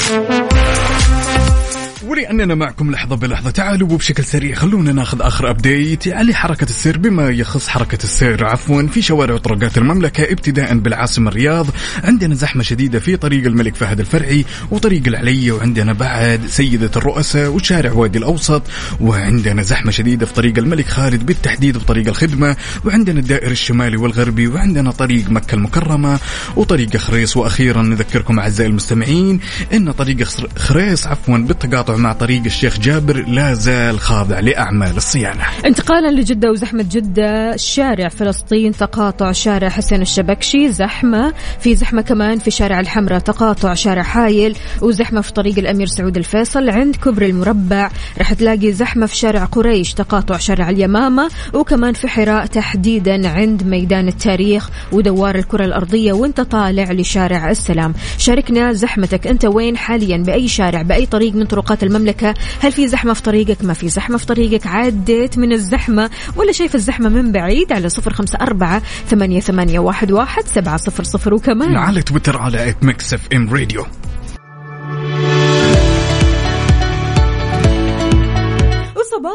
ولأننا 2.03 2.55
معكم 2.55 2.91
لحظة 2.91 3.15
بلحظة. 3.15 3.49
تعالوا 3.51 3.89
وبشكل 3.91 4.23
سريع 4.23 4.55
خلونا 4.55 4.91
ناخذ 4.91 5.21
آخر 5.21 5.49
update 5.49 6.07
على 6.07 6.33
حركة 6.33 6.63
السير. 6.63 6.97
بما 6.97 7.29
يخص 7.29 7.67
حركة 7.67 8.03
السير 8.03 8.45
عفوا 8.45 8.81
في 8.87 9.01
شوارع 9.01 9.33
وطرقات 9.33 9.77
المملكة 9.77 10.23
ابتداء 10.23 10.77
بالعاصمة 10.77 11.29
الرياض 11.31 11.67
عندنا 12.03 12.35
زحمة 12.35 12.63
شديدة 12.63 12.99
في 12.99 13.17
طريق 13.17 13.45
الملك 13.45 13.75
فهد 13.75 13.99
الفرعي 13.99 14.45
وطريق 14.71 15.01
العليا 15.07 15.51
وعندنا 15.51 15.93
بعد 15.93 16.41
سيدة 16.47 16.91
الرؤساء 16.95 17.49
وشارع 17.49 17.91
وادي 17.91 18.17
الأوسط 18.17 18.63
وعندنا 19.01 19.61
زحمة 19.61 19.91
شديدة 19.91 20.25
في 20.25 20.33
طريق 20.33 20.57
الملك 20.57 20.87
خالد 20.87 21.25
بالتحديد 21.25 21.77
بطريق 21.77 22.07
الخدمة 22.07 22.55
وعندنا 22.85 23.19
الدائر 23.19 23.51
الشمالي 23.51 23.97
والغربي 23.97 24.47
وعندنا 24.47 24.91
طريق 24.91 25.29
مكة 25.29 25.55
المكرمة 25.55 26.19
وطريق 26.55 26.97
خريص 26.97 27.37
وأخيرا 27.37 27.81
نذكركم 27.81 28.39
أعزائي 28.39 28.69
المستمعين 28.69 29.39
أن 29.73 29.91
طريق 29.91 30.23
خر- 30.23 30.49
خريص 30.57 31.07
عفوا 31.07 31.37
بالتقاطع 31.37 31.90
مع 31.97 32.13
طريق 32.13 32.43
الشيخ 32.45 32.79
جابر 32.79 33.25
لا 33.27 33.53
زال 33.53 33.99
خاضع 33.99 34.39
لأعمال 34.39 34.97
الصيانة. 34.97 35.43
انتقالا 35.65 36.11
لجدة 36.11 36.51
وزحمة 36.51 36.85
جدة 36.91 37.57
شارع 37.57 38.07
فلسطين 38.07 38.71
تقاطع 38.71 39.31
شارع 39.31 39.69
حسين 39.69 40.01
الشبكشي 40.01 40.71
زحمة 40.71 41.33
في 41.59 41.75
زحمة 41.75 42.01
كمان 42.01 42.39
في 42.39 42.51
شارع 42.51 42.79
الحمراء 42.79 43.19
تقاطع 43.19 43.73
شارع 43.73 44.03
حايل 44.03 44.57
وزحمة 44.81 45.21
في 45.21 45.33
طريق 45.33 45.59
الأمير 45.59 45.87
سعود 45.87 46.17
الفيصل 46.17 46.69
عند 46.69 46.95
كبر 46.95 47.21
المربع 47.21 47.89
رح 48.19 48.33
تلاقي 48.33 48.71
زحمة 48.71 49.05
في 49.05 49.15
شارع 49.15 49.45
قريش 49.45 49.93
تقاطع 49.93 50.37
شارع 50.37 50.69
اليمامة 50.69 51.29
وكمان 51.53 51.93
في 51.93 52.07
حراء 52.07 52.45
تحديدا 52.45 53.29
عند 53.29 53.63
ميدان 53.63 54.07
التاريخ 54.07 54.69
ودوار 54.91 55.35
الكرة 55.35 55.65
الأرضية 55.65 56.13
وانت 56.13 56.41
طالع 56.41 56.91
لشارع 56.91 57.51
السلام. 57.51 57.93
شاركنا 58.17 58.73
زحمتك 58.73 59.27
انت 59.27 59.45
وين 59.45 59.77
حاليا؟ 59.77 60.17
بأي 60.17 60.47
شارع 60.47 60.81
بأي 60.81 61.05
طريق 61.05 61.33
من 61.35 61.45
طرقات 61.45 61.80
المملكة. 61.83 62.33
هل 62.59 62.71
في 62.71 62.87
زحمة 62.87 63.13
في 63.13 63.21
طريقك؟ 63.21 63.63
ما 63.63 63.73
في 63.73 63.89
زحمة 63.89 64.17
في 64.17 64.25
طريقك. 64.25 64.67
عديت 64.67 65.37
من 65.37 65.51
الزحمة. 65.53 66.09
ولا 66.35 66.51
شايف 66.51 66.75
الزحمة 66.75 67.09
من 67.09 67.31
بعيد؟ 67.31 67.71
على 67.71 67.89
صفر 67.89 68.13
خمسة 68.13 68.37
أربعة 68.41 68.81
ثمانية, 69.07 69.39
ثمانية 69.39 69.79
واحد, 69.79 70.11
واحد 70.11 70.43
سبعة 70.45 70.77
صفر 70.77 71.03
صفر. 71.03 71.33
وكمان 71.33 71.75
على 71.77 72.01
تويتر 72.01 72.37
على 72.37 72.69
at 72.69 72.83
Mix 72.83 73.13
FM 73.13 73.53
Radio. 73.53 73.85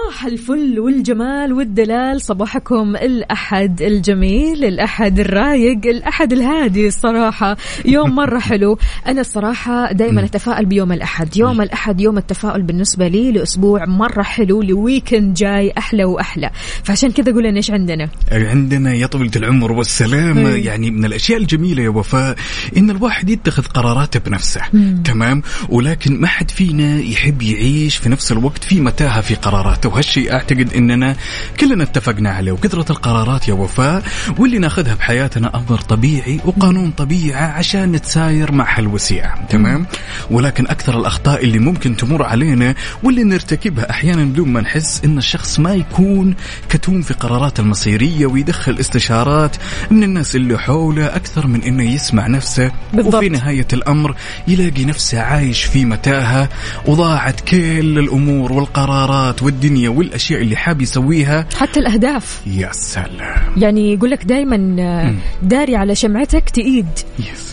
وصباح 0.07 0.27
الفل 0.27 0.81
والجمال 0.81 1.53
والدلال 1.53 2.23
صباحكم 2.23 2.97
الأحد 2.97 3.83
الجميل 3.83 4.65
الأحد 4.65 5.21
الرايق 5.21 5.87
الأحد 5.87 6.33
الهادي 6.33 6.89
الصراحة. 6.89 7.57
يوم 7.85 8.15
مرة 8.21 8.39
حلو. 8.39 8.79
أنا 9.07 9.21
الصراحة 9.21 9.93
دائما 9.93 10.25
أتفائل 10.25 10.67
بيوم 10.67 10.93
الأحد. 10.93 11.37
يوم 11.37 11.63
الأحد 11.63 12.01
يوم 12.01 12.19
التفاؤل 12.19 12.63
بالنسبة 12.63 13.09
لي 13.09 13.33
لأسبوع 13.33 13.85
مرة 13.87 14.23
حلو 14.23 14.63
لويكند 14.63 15.35
جاي 15.35 15.73
أحلى 15.79 16.05
وأحلى. 16.05 16.51
فعشان 16.85 17.11
كذا 17.11 17.33
قولنا 17.33 17.57
إيش 17.57 17.71
عندنا؟ 17.71 18.09
عندنا 18.33 18.95
يا 18.95 19.07
طويلة 19.07 19.33
العمر 19.37 19.73
والسلامة 19.73 20.49
إيه. 20.49 20.67
يعني 20.67 20.91
من 20.91 21.05
الأشياء 21.05 21.39
الجميلة 21.39 21.83
يا 21.83 21.89
وفاء 21.89 22.37
إن 22.77 22.91
الواحد 22.91 23.31
يتخذ 23.31 23.63
قراراته 23.63 24.21
بنفسه. 24.21 24.61
تمام؟ 25.05 25.43
ولكن 25.69 26.21
ما 26.21 26.27
حد 26.27 26.51
فينا 26.51 27.01
يحب 27.01 27.43
يعيش 27.43 27.97
في 27.97 28.09
نفس 28.09 28.33
الوقت 28.33 28.65
في 28.65 28.81
متاهة 28.81 29.21
في 29.21 29.35
قراراته. 29.35 29.96
وهالشيء 29.97 30.33
أعتقد 30.33 30.75
إننا 30.75 31.17
كلنا 31.61 31.83
اتفقنا 31.85 32.31
عليه. 32.31 32.53
وكثرة 32.53 32.93
القرارات 32.93 33.49
يا 33.49 33.55
وفاء 33.55 34.03
واللي 34.39 34.59
ناخذها 34.59 34.95
بحياتنا 34.95 35.53
أمر 35.57 35.81
طبيعي 35.81 36.41
وقانون 36.45 36.91
طبيعة 36.91 37.47
عشان 37.47 37.93
نتساير 37.93 38.53
مع 38.53 38.79
هالوسيعة 38.79 39.47
تمام؟ 39.47 39.87
ولكن 40.31 40.67
أكثر 40.67 40.99
الأخطاء 40.99 41.45
اللي 41.45 41.59
ممكن 41.59 41.97
تمر 41.97 42.23
علينا 42.23 42.75
واللي 43.03 43.25
نرتكبها 43.25 43.91
أحيانا 43.91 44.25
بدون 44.25 44.49
ما 44.49 44.61
نحس 44.61 45.05
إن 45.05 45.19
الشخص 45.19 45.59
ما 45.61 45.75
يكون 45.75 46.35
كتوم 46.69 47.03
في 47.03 47.15
قرارات 47.15 47.61
المصيرية 47.61 48.27
ويدخل 48.27 48.77
استشارات 48.81 49.57
من 49.91 50.03
الناس 50.03 50.37
اللي 50.37 50.59
حوله 50.59 51.07
أكثر 51.07 51.47
من 51.47 51.63
إنه 51.63 51.83
يسمع 51.95 52.27
نفسه. 52.27 52.73
بالضبط. 52.93 53.15
وفي 53.15 53.29
نهاية 53.29 53.69
الأمر 53.73 54.15
يلاقي 54.49 54.85
نفسه 54.85 55.21
عايش 55.21 55.65
في 55.65 55.85
متاهة 55.85 56.49
وضاعت 56.87 57.41
كل 57.41 57.99
الأمور 57.99 58.53
والقرارات 58.53 59.43
والدنيا 59.43 59.86
والأشياء 59.89 60.41
اللي 60.43 60.57
حاب 60.57 60.83
يسويها. 60.83 61.47
حتى 61.57 61.81
الأهداف. 61.81 62.43
يا 62.47 62.73
سلام. 62.73 63.53
يعني 63.57 63.93
يقول 63.93 64.11
لك 64.11 64.25
دائما 64.25 65.17
داري 65.43 65.77
على 65.77 65.95
شمعتك 65.95 66.51
تئيد. 66.51 66.87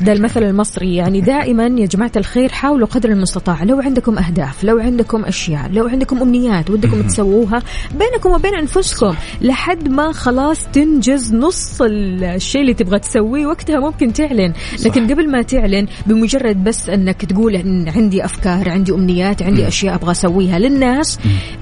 ده 0.02 0.14
المثل 0.14 0.44
المصري. 0.44 0.96
يعني 0.96 1.22
دائما 1.22 1.64
يا 1.64 1.86
جماعة 1.86 2.12
الخير 2.18 2.52
حاولوا 2.52 2.88
قدر 2.88 3.10
المستطاع. 3.10 3.64
لو 3.64 3.80
عندكم 3.80 4.18
أهداف 4.18 4.64
لو 4.64 4.80
عندكم 4.80 5.26
أشياء 5.26 5.70
لو 5.72 5.88
عندكم 5.88 6.22
أمنيات 6.22 6.70
ودكم 6.70 7.02
تسووها 7.02 7.62
بينكم 7.92 8.30
وبين 8.30 8.56
أنفسكم 8.56 9.16
لحد 9.42 9.88
ما 9.88 10.12
خلاص 10.12 10.66
تنجز 10.74 11.34
نص 11.34 11.82
الشيء 11.82 12.62
اللي 12.62 12.74
تبغى 12.74 13.00
تسويه. 13.00 13.46
وقتها 13.46 13.80
ممكن 13.80 14.14
تعلن. 14.14 14.54
لكن 14.86 15.08
قبل 15.12 15.32
ما 15.32 15.42
تعلن 15.42 15.88
بمجرد 16.06 16.64
بس 16.64 16.90
أنك 16.90 17.26
تقول 17.26 17.56
إن 17.56 17.90
عندي 17.90 18.26
أفكار 18.26 18.70
عندي 18.70 18.92
أمنيات 18.92 19.44
عندي 19.44 19.68
أشياء 19.68 19.96
أبغى 19.96 20.12
أسويها 20.12 20.60
للناس 20.60 21.20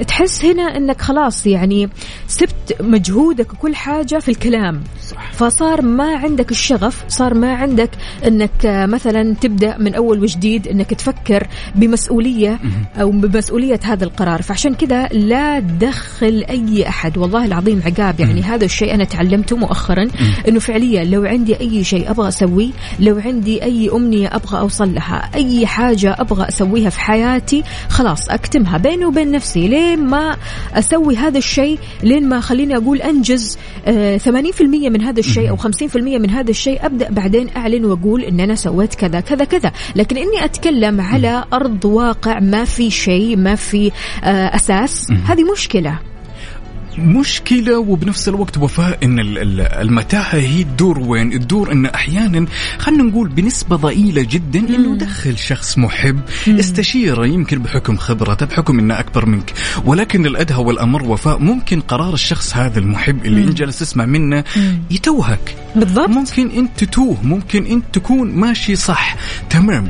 تحس 0.07 0.45
هنا 0.45 0.60
هنا 0.61 0.77
انك 0.77 1.01
خلاص 1.01 1.47
يعني 1.47 1.89
سبت 2.27 2.81
مجهودك 2.81 3.53
وكل 3.53 3.75
حاجة 3.75 4.19
في 4.19 4.29
الكلام. 4.29 4.83
صح. 5.21 5.31
فصار 5.31 5.81
ما 5.81 6.15
عندك 6.15 6.51
الشغف 6.51 7.03
صار 7.07 7.33
ما 7.33 7.53
عندك 7.53 7.89
إنك 8.27 8.65
آه، 8.65 8.85
مثلا 8.85 9.35
تبدأ 9.41 9.77
من 9.77 9.95
أول 9.95 10.19
وجديد 10.19 10.67
إنك 10.67 10.93
تفكر 10.93 11.47
بمسؤولية 11.75 12.59
أو 13.01 13.11
بمسؤولية 13.11 13.79
هذا 13.83 14.03
القرار. 14.03 14.41
فعشان 14.41 14.73
كذا 14.73 15.07
لا 15.07 15.59
تدخل 15.59 16.45
أي 16.49 16.87
أحد 16.87 17.17
والله 17.17 17.45
العظيم 17.45 17.81
عقاب. 17.85 18.19
يعني 18.19 18.41
هذا 18.41 18.65
الشيء 18.65 18.93
أنا 18.93 19.03
تعلمته 19.03 19.57
مؤخرا 19.57 20.07
إنه 20.47 20.59
فعليا 20.59 21.03
لو 21.03 21.23
عندي 21.23 21.59
أي 21.59 21.83
شيء 21.83 22.11
أبغى 22.11 22.27
أسويه 22.27 22.69
لو 22.99 23.19
عندي 23.19 23.63
أي 23.63 23.89
أمنية 23.93 24.27
أبغى 24.35 24.59
أوصل 24.59 24.93
لها 24.93 25.29
أي 25.35 25.67
حاجة 25.67 26.15
أبغى 26.19 26.49
أسويها 26.49 26.89
في 26.89 26.99
حياتي 26.99 27.63
خلاص 27.89 28.29
أكتمها 28.29 28.77
بيني 28.77 29.05
وبين 29.05 29.31
نفسي. 29.31 29.67
لين 29.67 29.99
ما 30.05 30.37
أسوي 30.73 31.15
هذا 31.15 31.37
الشيء؟ 31.37 31.79
لين 32.03 32.29
ما 32.29 32.39
خليني 32.39 32.77
أقول 32.77 33.01
أنجز 33.01 33.57
آه 33.87 34.17
80% 34.17 34.61
من 34.61 35.01
هذا 35.01 35.10
الشيء 35.19 35.49
أو 35.49 35.57
50% 35.57 35.95
من 35.95 36.29
هذا 36.29 36.49
الشيء 36.51 36.85
أبدأ 36.85 37.09
بعدين 37.09 37.49
أعلن 37.57 37.85
وأقول 37.85 38.21
ان 38.23 38.39
أنا 38.39 38.55
سويت 38.55 38.95
كذا 38.95 39.19
كذا 39.19 39.45
كذا. 39.45 39.71
لكن 39.95 40.17
إني 40.17 40.45
أتكلم 40.45 41.01
على 41.01 41.43
أرض 41.53 41.85
واقع 41.85 42.39
ما 42.39 42.65
في 42.65 42.89
شيء 42.89 43.37
ما 43.37 43.55
في 43.55 43.91
آه 44.23 44.55
أساس. 44.55 45.11
هذه 45.11 45.51
مشكلة. 45.51 46.10
مشكلة 46.97 47.79
وبنفس 47.79 48.27
الوقت 48.29 48.57
وفاء 48.57 48.99
إن 49.03 49.19
ال- 49.19 49.37
ال- 49.37 49.61
المتاهة 49.61 50.35
هي 50.35 50.63
تدور 50.63 50.99
وين؟ 50.99 51.39
تدور 51.39 51.71
إن 51.71 51.85
أحيانا 51.85 52.45
خلينا 52.77 53.03
نقول 53.03 53.29
بنسبة 53.29 53.75
ضئيلة 53.75 54.21
جدا 54.29 54.59
إنه 54.59 54.95
دخل 54.97 55.37
شخص 55.37 55.77
محب 55.77 56.19
استشيره 56.47 57.25
يمكن 57.27 57.59
بحكم 57.59 57.97
خبرته 57.97 58.45
بحكم 58.45 58.79
إنه 58.79 58.99
أكبر 58.99 59.25
منك. 59.25 59.53
ولكن 59.85 60.25
الأدهى 60.25 60.57
والأمر 60.63 61.03
وفاء 61.03 61.37
ممكن 61.39 61.79
قرار 61.81 62.13
الشخص 62.13 62.55
هذا 62.55 62.79
المحب 62.79 63.25
اللي 63.25 63.43
انت 63.43 63.53
جالس 63.57 63.79
تسمع 63.79 64.05
منه 64.05 64.43
يتوهك. 64.91 65.55
بالضبط. 65.75 66.09
ممكن 66.09 66.49
أنت 66.51 66.69
تتوه 66.83 67.17
ممكن 67.23 67.65
أنت 67.65 67.85
تكون 67.93 68.31
ماشي 68.31 68.75
صح 68.75 69.15
تمام 69.49 69.89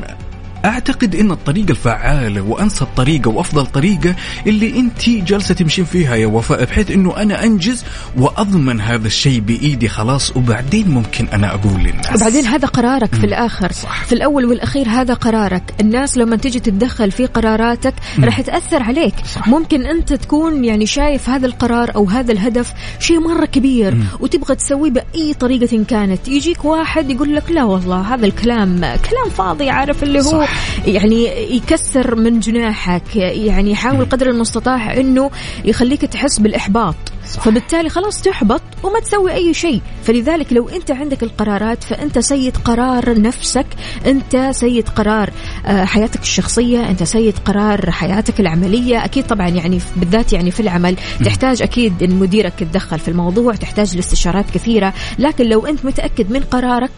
أعتقد 0.64 1.14
إن 1.14 1.30
الطريقة 1.30 1.70
الفعالة 1.70 2.40
وأنسب 2.40 2.86
طريقة 2.96 3.28
وأفضل 3.28 3.66
طريقة 3.66 4.14
اللي 4.46 4.78
أنت 4.78 5.08
جالسة 5.08 5.54
تمشين 5.54 5.84
فيها 5.84 6.16
يا 6.16 6.26
وفاء 6.26 6.64
بحيث 6.64 6.90
إنه 6.90 7.16
أنا 7.16 7.44
أنجز 7.44 7.84
وأضمن 8.16 8.80
هذا 8.80 9.06
الشيء 9.06 9.40
بإيدي 9.40 9.88
خلاص 9.88 10.36
وبعدين 10.36 10.88
ممكن 10.88 11.26
أنا 11.32 11.54
أقول 11.54 11.80
للناس. 11.80 12.16
وبعدين 12.16 12.46
هذا 12.46 12.68
قرارك 12.68 13.14
في 13.14 13.24
الآخر. 13.24 13.72
صح. 13.72 14.04
في 14.04 14.12
الأول 14.12 14.44
والأخير 14.44 14.88
هذا 14.88 15.14
قرارك. 15.14 15.62
الناس 15.80 16.16
لما 16.16 16.36
تيجي 16.36 16.60
تتدخل 16.60 17.10
في 17.10 17.26
قراراتك 17.26 17.94
راح 18.20 18.40
تاثر 18.40 18.82
عليك. 18.82 19.14
صح. 19.34 19.48
ممكن 19.48 19.86
أنت 19.86 20.12
تكون 20.12 20.64
يعني 20.64 20.86
شايف 20.86 21.28
هذا 21.28 21.46
القرار 21.46 21.94
أو 21.94 22.04
هذا 22.04 22.32
الهدف 22.32 22.72
شيء 23.00 23.20
مرة 23.20 23.44
كبير 23.44 23.96
وتبغى 24.20 24.54
تسويه 24.54 24.90
بأي 24.90 25.34
طريقة 25.34 25.84
كانت. 25.88 26.28
يجيك 26.28 26.64
واحد 26.64 27.10
يقول 27.10 27.36
لك 27.36 27.50
لا 27.50 27.64
والله 27.64 28.14
هذا 28.14 28.26
الكلام 28.26 28.80
كلام 28.80 29.30
فاضي 29.36 29.70
عارف 29.70 30.02
اللي 30.02 30.18
هو 30.18 30.22
صح. 30.22 30.51
يعني 30.86 31.26
يكسر 31.56 32.14
من 32.14 32.40
جناحك 32.40 33.16
يعني 33.16 33.70
يحاول 33.70 34.04
قدر 34.04 34.30
المستطاع 34.30 34.94
إنه 34.96 35.30
يخليك 35.64 36.00
تحس 36.00 36.38
بالإحباط. 36.38 36.94
صح. 37.28 37.42
فبالتالي 37.42 37.88
خلاص 37.88 38.22
تحبط 38.22 38.62
وما 38.82 39.00
تسوي 39.00 39.32
أي 39.32 39.54
شيء. 39.54 39.80
فلذلك 40.04 40.52
لو 40.52 40.68
أنت 40.68 40.90
عندك 40.90 41.22
القرارات 41.22 41.84
فأنت 41.84 42.18
سيد 42.18 42.56
قرار 42.56 43.20
نفسك 43.20 43.66
أنت 44.06 44.48
سيد 44.50 44.88
قرار 44.88 45.30
آه، 45.66 45.84
حياتك 45.84 46.22
الشخصية 46.22 46.90
أنت 46.90 47.02
سيد 47.02 47.38
قرار 47.38 47.90
حياتك 47.90 48.40
العملية. 48.40 49.04
أكيد 49.04 49.26
طبعا 49.26 49.48
يعني 49.48 49.78
بالذات 49.96 50.32
يعني 50.32 50.50
في 50.50 50.60
العمل 50.60 50.96
تحتاج 51.24 51.62
أكيد 51.62 52.02
إن 52.02 52.10
مديرك 52.14 52.62
يتدخل 52.62 52.98
في 52.98 53.08
الموضوع 53.08 53.54
تحتاج 53.54 53.96
لاستشارات 53.96 54.50
كثيرة. 54.54 54.94
لكن 55.18 55.46
لو 55.48 55.66
أنت 55.66 55.84
متأكد 55.84 56.30
من 56.30 56.40
قرارك 56.40 56.90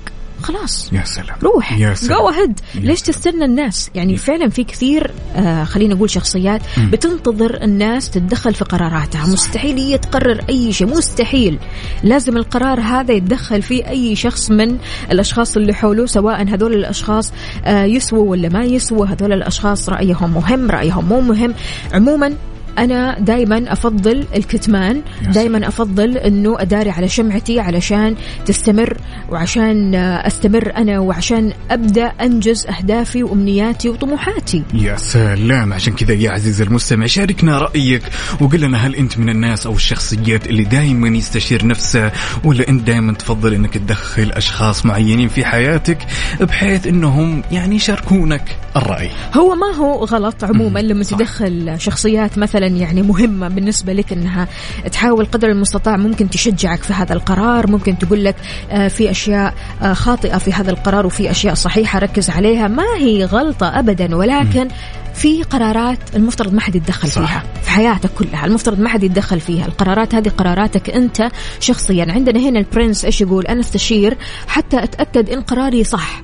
خلاص. 0.44 0.92
يا 0.92 1.04
سلام. 1.04 1.36
روح. 1.42 1.72
يا 1.78 1.94
سلام. 1.94 2.18
جو 2.18 2.28
اهيد 2.28 2.60
ليش 2.74 2.98
سلام. 2.98 3.14
تستنى 3.18 3.44
الناس؟ 3.44 3.90
يعني 3.94 4.16
فعلا 4.16 4.48
في 4.48 4.64
كثير 4.64 5.10
آه 5.36 5.64
خلينا 5.64 5.94
نقول 5.94 6.10
شخصيات 6.10 6.60
بتنتظر 6.92 7.62
الناس 7.62 8.10
تتدخل 8.10 8.54
في 8.54 8.64
قراراتها. 8.64 9.26
مستحيل 9.26 9.76
هي 9.78 9.98
تقرر 9.98 10.44
أي 10.48 10.72
شيء. 10.72 10.86
مستحيل. 10.86 11.58
لازم 12.02 12.36
القرار 12.36 12.80
هذا 12.80 13.12
يتدخل 13.12 13.62
فيه 13.62 13.88
أي 13.88 14.16
شخص 14.16 14.50
من 14.50 14.78
الأشخاص 15.12 15.56
اللي 15.56 15.74
حوله 15.74 16.06
سواء 16.06 16.42
هذول 16.48 16.74
الأشخاص 16.74 17.32
آه 17.64 17.84
يسووا 17.84 18.30
ولا 18.30 18.48
ما 18.48 18.64
يسووا. 18.64 19.06
هذول 19.06 19.32
الأشخاص 19.32 19.88
رأيهم 19.88 20.34
مهم 20.34 20.70
رأيهم 20.70 21.04
مو 21.08 21.20
مهم. 21.20 21.54
عموما 21.92 22.34
أنا 22.78 23.18
دائما 23.18 23.72
أفضل 23.72 24.24
الكتمان 24.34 25.02
دائما 25.32 25.68
أفضل 25.68 26.18
إنه 26.18 26.60
أداري 26.60 26.90
على 26.90 27.08
شمعتي 27.08 27.60
علشان 27.60 28.14
تستمر 28.46 28.96
وعشان 29.30 29.94
آه، 29.94 30.26
أستمر 30.26 30.72
أنا 30.76 30.98
وعشان 30.98 31.52
أبدأ 31.70 32.06
أنجز 32.06 32.66
أهدافي 32.66 33.22
وأمنياتي 33.22 33.88
وطموحاتي. 33.88 34.62
يا 34.74 34.96
سلام. 34.96 35.72
عشان 35.72 35.92
كذا 35.92 36.14
يا 36.14 36.30
عزيزي 36.30 36.64
المستمع 36.64 37.06
شاركنا 37.06 37.58
رأيك 37.58 38.02
وقل 38.40 38.60
لنا 38.60 38.78
هل 38.78 38.96
أنت 38.96 39.18
من 39.18 39.28
الناس 39.28 39.66
أو 39.66 39.72
الشخصيات 39.72 40.46
اللي 40.46 40.64
دائما 40.64 41.08
يستشير 41.08 41.66
نفسه 41.66 42.12
ولا 42.44 42.68
أنت 42.68 42.86
دائما 42.86 43.12
تفضل 43.12 43.54
أنك 43.54 43.74
تدخل 43.74 44.30
أشخاص 44.32 44.86
معينين 44.86 45.28
في 45.28 45.44
حياتك 45.44 45.98
بحيث 46.40 46.86
أنهم 46.86 47.42
يعني 47.52 47.76
يشاركونك 47.76 48.56
الرأي؟ 48.76 49.10
هو 49.34 49.54
ما 49.54 49.66
هو 49.76 50.04
غلط 50.04 50.44
عموما 50.44 50.78
لما 50.78 51.04
تدخل 51.04 51.74
شخصيات 51.78 52.38
مثلا 52.38 52.63
يعني 52.66 53.02
مهمة 53.02 53.48
بالنسبة 53.48 53.92
لك 53.92 54.12
إنها 54.12 54.48
تحاول 54.92 55.24
قدر 55.24 55.48
المستطاع 55.48 55.96
ممكن 55.96 56.30
تشجعك 56.30 56.82
في 56.82 56.92
هذا 56.92 57.12
القرار 57.12 57.70
ممكن 57.70 57.98
تقول 57.98 58.24
لك 58.24 58.36
آه، 58.70 58.88
في 58.88 59.10
أشياء 59.10 59.54
آه، 59.82 59.92
خاطئة 59.92 60.38
في 60.38 60.52
هذا 60.52 60.70
القرار 60.70 61.06
وفي 61.06 61.30
أشياء 61.30 61.54
صحيحة 61.54 61.98
ركز 61.98 62.30
عليها. 62.30 62.68
ما 62.68 62.96
هي 62.96 63.24
غلطة 63.24 63.78
ابدا 63.78 64.16
ولكن 64.16 64.68
في 65.14 65.42
قرارات 65.42 65.98
المفترض 66.16 66.54
ما 66.54 66.60
حد 66.60 66.74
يتدخل 66.74 67.08
صح. 67.08 67.26
فيها 67.26 67.42
في 67.62 67.70
حياتك 67.70 68.10
كلها. 68.18 68.46
المفترض 68.46 68.80
ما 68.80 68.88
حد 68.88 69.02
يتدخل 69.02 69.40
فيها. 69.40 69.66
القرارات 69.66 70.14
هذه 70.14 70.28
قراراتك 70.28 70.90
أنت 70.90 71.28
شخصيا. 71.60 72.06
عندنا 72.12 72.40
هنا 72.40 72.58
البرنس 72.58 73.04
إيش 73.04 73.20
يقول؟ 73.20 73.46
أنا 73.46 73.60
استشير 73.60 74.16
حتى 74.48 74.84
أتأكد 74.84 75.30
إن 75.30 75.40
قراري 75.40 75.84
صح. 75.84 76.22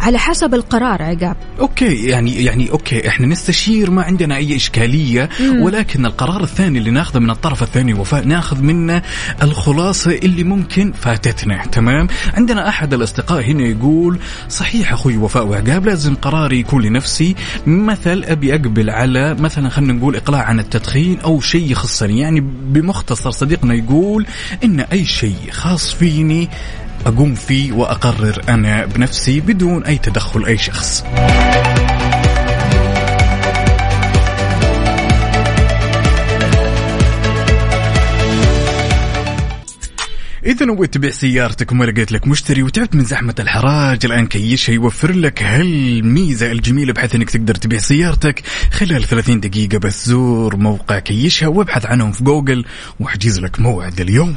على 0.00 0.18
حسب 0.18 0.54
القرار 0.54 1.02
عقاب. 1.02 1.36
أوكي 1.60 2.04
يعني 2.04 2.44
يعني 2.44 2.70
أوكي 2.70 3.08
إحنا 3.08 3.26
نستشير 3.26 3.90
ما 3.90 4.02
عندنا 4.02 4.36
أي 4.36 4.56
إشكالية 4.56 5.28
ولكن 5.60 6.06
القرار 6.06 6.42
الثاني 6.42 6.78
اللي 6.78 6.90
ناخذه 6.90 7.18
من 7.18 7.30
الطرف 7.30 7.62
الثاني 7.62 7.94
وفاء 7.94 8.24
ناخذ 8.24 8.62
منه 8.62 9.02
الخلاصة 9.42 10.10
اللي 10.12 10.44
ممكن 10.44 10.92
فاتتنا 10.92 11.66
تمام؟ 11.66 12.08
عندنا 12.34 12.68
أحد 12.68 12.94
الأصدقاء 12.94 13.42
هنا 13.42 13.62
يقول 13.62 14.18
صحيح 14.48 14.92
أخوي 14.92 15.16
وفاء 15.16 15.46
وعقاب 15.46 15.86
لازم 15.86 16.14
قراري 16.14 16.60
يكون 16.60 16.82
لنفسي 16.82 17.34
مثل 17.66 18.24
أبي 18.24 18.54
أقبل 18.54 18.90
على 18.90 19.34
مثلا 19.34 19.68
خلينا 19.68 19.92
نقول 19.92 20.16
إقلاع 20.16 20.42
عن 20.42 20.60
التدخين 20.60 21.20
أو 21.20 21.40
شيء 21.40 21.70
يخصني. 21.70 22.20
يعني 22.20 22.40
بمختصر 22.64 23.30
صديقنا 23.30 23.74
يقول 23.74 24.26
إن 24.64 24.80
أي 24.80 25.04
شيء 25.04 25.36
خاص 25.50 25.94
فيني 25.94 26.48
أقوم 27.06 27.34
فيه 27.34 27.72
وأقرر 27.72 28.42
أنا 28.48 28.86
بنفسي 28.86 29.40
بدون 29.40 29.84
أي 29.84 29.98
تدخل 29.98 30.44
أي 30.44 30.58
شخص. 30.58 31.04
إذا 40.46 40.66
نويت 40.66 40.94
تبيع 40.94 41.10
سيارتك 41.10 41.72
وما 41.72 41.84
لقيت 41.84 42.12
لك 42.12 42.26
مشتري 42.26 42.62
وتعبت 42.62 42.94
من 42.94 43.04
زحمة 43.04 43.34
الحراج 43.40 44.06
الآن 44.06 44.26
كيشها 44.26 44.72
يوفر 44.72 45.12
لك 45.12 45.42
هالميزة 45.42 46.52
الجميلة 46.52 46.92
بحيث 46.92 47.14
أنك 47.14 47.30
تقدر 47.30 47.54
تبيع 47.54 47.78
سيارتك 47.78 48.42
خلال 48.70 49.04
30 49.04 49.40
دقيقة 49.40 49.78
بس. 49.78 50.08
زور 50.08 50.56
موقع 50.56 50.98
كيشها 50.98 51.48
وابحث 51.48 51.86
عنهم 51.86 52.12
في 52.12 52.24
جوجل 52.24 52.64
واحجز 53.00 53.40
لك 53.40 53.60
موعد 53.60 54.00
اليوم. 54.00 54.36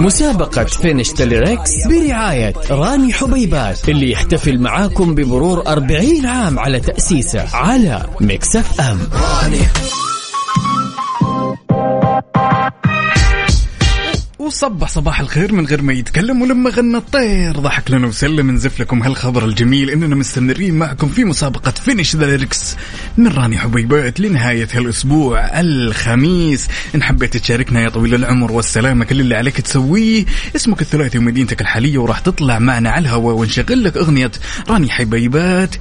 مسابقة 0.00 0.64
finish 0.64 1.08
the 1.08 1.29
lyrics 1.29 1.70
برعاية 1.88 2.52
راني 2.70 3.12
حبيبات 3.12 3.88
اللي 3.88 4.10
يحتفل 4.10 4.58
معاكم 4.58 5.14
بمرور 5.14 5.66
40 5.66 6.26
عام 6.26 6.58
على 6.58 6.80
تأسيسه 6.80 7.56
على 7.56 8.06
Mix 8.20 8.80
FM. 8.80 8.98
وصبح 14.60 14.88
صباح 14.88 15.20
الخير 15.20 15.52
من 15.52 15.66
غير 15.66 15.82
ما 15.82 15.92
يتكلم 15.92 16.42
ولما 16.42 16.70
غنى 16.70 16.96
الطير. 16.96 17.60
ضحك 17.60 17.90
لنا 17.90 18.06
وسلم 18.06 18.50
نزف 18.50 18.80
لكم 18.80 19.02
هالخبر 19.02 19.44
الجميل 19.44 19.90
إننا 19.90 20.14
مستمرين 20.14 20.74
معكم 20.74 21.08
في 21.08 21.24
مسابقة 21.24 21.70
finish 21.70 22.16
the 22.16 22.26
lyrics 22.26 22.76
من 23.16 23.28
راني 23.28 23.58
حبيبات 23.58 24.20
لنهاية 24.20 24.68
هالأسبوع 24.72 25.60
الخميس. 25.60 26.68
إن 26.94 27.02
حبيت 27.02 27.36
تشاركنا 27.36 27.80
يا 27.80 27.88
طويل 27.88 28.14
العمر 28.14 28.52
والسلامة 28.52 29.04
كل 29.04 29.20
اللي 29.20 29.36
عليك 29.36 29.60
تسويه. 29.60 30.24
اسمك 30.56 30.80
الثلاثي 30.82 31.18
ومدينتك 31.18 31.60
الحالية 31.60 31.98
وراح 31.98 32.18
تطلع 32.18 32.58
معنا 32.58 32.90
على 32.90 33.02
الهواء 33.02 33.36
ونشغل 33.36 33.84
لك 33.84 33.96
أغنية 33.96 34.32
راني 34.68 34.90
حبيبات. 34.90 35.74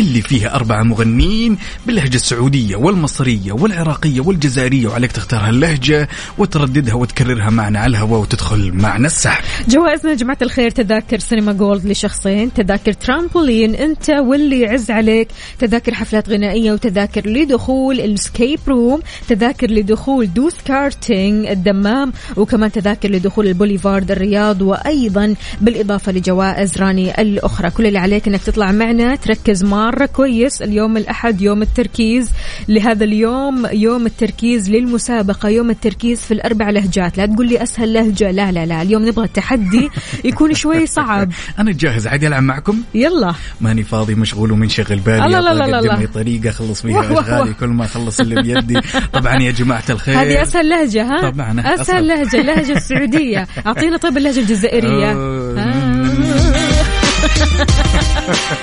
اللي 0.00 0.22
فيها 0.22 0.54
أربعة 0.54 0.82
مغنيين 0.82 1.58
باللهجة 1.86 2.16
السعودية 2.16 2.76
والمصرية 2.76 3.52
والعراقية 3.52 4.20
والجزائرية 4.20 4.88
وعليك 4.88 5.12
تختار 5.12 5.40
هاللهجة 5.40 6.08
وترددها 6.38 6.94
وتكررها 6.94 7.50
معنا 7.50 7.78
على 7.78 7.90
الهواء 7.90 8.20
وتدخل 8.20 8.72
معنا 8.72 9.06
السحب. 9.06 9.44
جوائزنا 9.68 10.10
يا 10.10 10.16
جماعة 10.16 10.38
الخير 10.42 10.70
تذاكر 10.70 11.18
سينما 11.18 11.52
gold 11.52 11.86
لشخصين 11.86 12.52
تذاكر 12.52 12.92
ترامبولين 12.92 13.74
أنت 13.74 14.10
واللي 14.10 14.60
يعز 14.60 14.90
عليك 14.90 15.28
تذاكر 15.58 15.94
حفلات 15.94 16.28
غنائية 16.28 16.72
وتذاكر 16.72 17.28
لدخول 17.28 18.00
ال 18.00 18.09
escape 18.09 18.60
room 18.68 19.00
تذاكر 19.28 19.70
لدخول 19.70 20.32
دوث 20.34 20.54
كارتينج 20.64 21.46
الدمام 21.46 22.12
وكمان 22.36 22.72
تذاكر 22.72 23.10
لدخول 23.10 23.46
البوليفارد 23.46 24.10
الرياض 24.10 24.62
وأيضا 24.62 25.34
بالإضافة 25.60 26.12
لجوائز 26.12 26.76
راني 26.76 27.22
الأخرى. 27.22 27.70
كل 27.70 27.86
اللي 27.86 27.98
عليك 27.98 28.28
أنك 28.28 28.42
تطلع 28.42 28.72
معنا 28.72 29.16
تركز 29.16 29.64
مرة 29.88 30.06
كويس. 30.06 30.62
اليوم 30.62 30.96
الأحد 30.96 31.40
يوم 31.40 31.62
التركيز. 31.62 32.32
لهذا 32.68 33.04
اليوم 33.04 33.66
يوم 33.72 34.06
التركيز 34.06 34.70
للمسابقة 34.70 35.48
يوم 35.48 35.70
التركيز 35.70 36.20
في 36.20 36.34
الأربع 36.34 36.70
لهجات. 36.70 37.18
لا 37.18 37.26
تقول 37.26 37.48
لي 37.48 37.62
أسهل 37.62 37.92
لهجة. 37.92 38.30
لا 38.30 38.52
لا 38.52 38.66
لا. 38.66 38.82
اليوم 38.82 39.08
نبغى 39.08 39.24
التحدي 39.24 39.90
يكون 40.24 40.54
شوي 40.54 40.86
صعب. 40.86 41.32
أنا 41.58 41.72
جاهز. 41.72 42.06
عادي 42.06 42.26
ألعب 42.26 42.42
معكم؟ 42.42 42.82
يلا. 42.94 43.34
ماني 43.60 43.82
فاضي 43.82 44.14
مشغول 44.14 44.52
ومنشغل 44.52 44.98
بالي. 44.98 45.24
الله 45.26 45.38
الله 45.38 45.50
أبغى 45.52 45.64
الله 45.64 45.76
أقدم 45.76 45.90
الله. 45.90 46.00
لي 46.00 46.06
طريقة 46.06 46.48
أخلص 46.50 46.84
واه 46.84 46.90
بيها 46.90 47.10
واه 47.10 47.20
أشغالي. 47.20 47.50
واه. 47.50 47.52
كل 47.60 47.66
ما 47.68 47.84
أخلص 47.84 48.20
اللي 48.20 48.42
بيدي. 48.42 48.80
طبعا 49.16 49.42
يا 49.42 49.50
جماعة 49.50 49.84
الخير. 49.90 50.20
هذه 50.20 50.42
أسهل 50.42 50.68
لهجة 50.68 51.02
ها؟ 51.02 51.30
طبعاً، 51.30 51.60
أصعب. 51.60 51.80
أسهل 51.80 52.08
لهجة 52.08 52.40
اللهجة 52.40 52.72
السعودية. 52.72 53.46
أعطينا 53.66 53.96
طيب 53.96 54.16
اللهجة 54.16 54.40
الجزائرية. 54.40 55.12
أوه. 55.12 55.47
آه. 55.47 55.47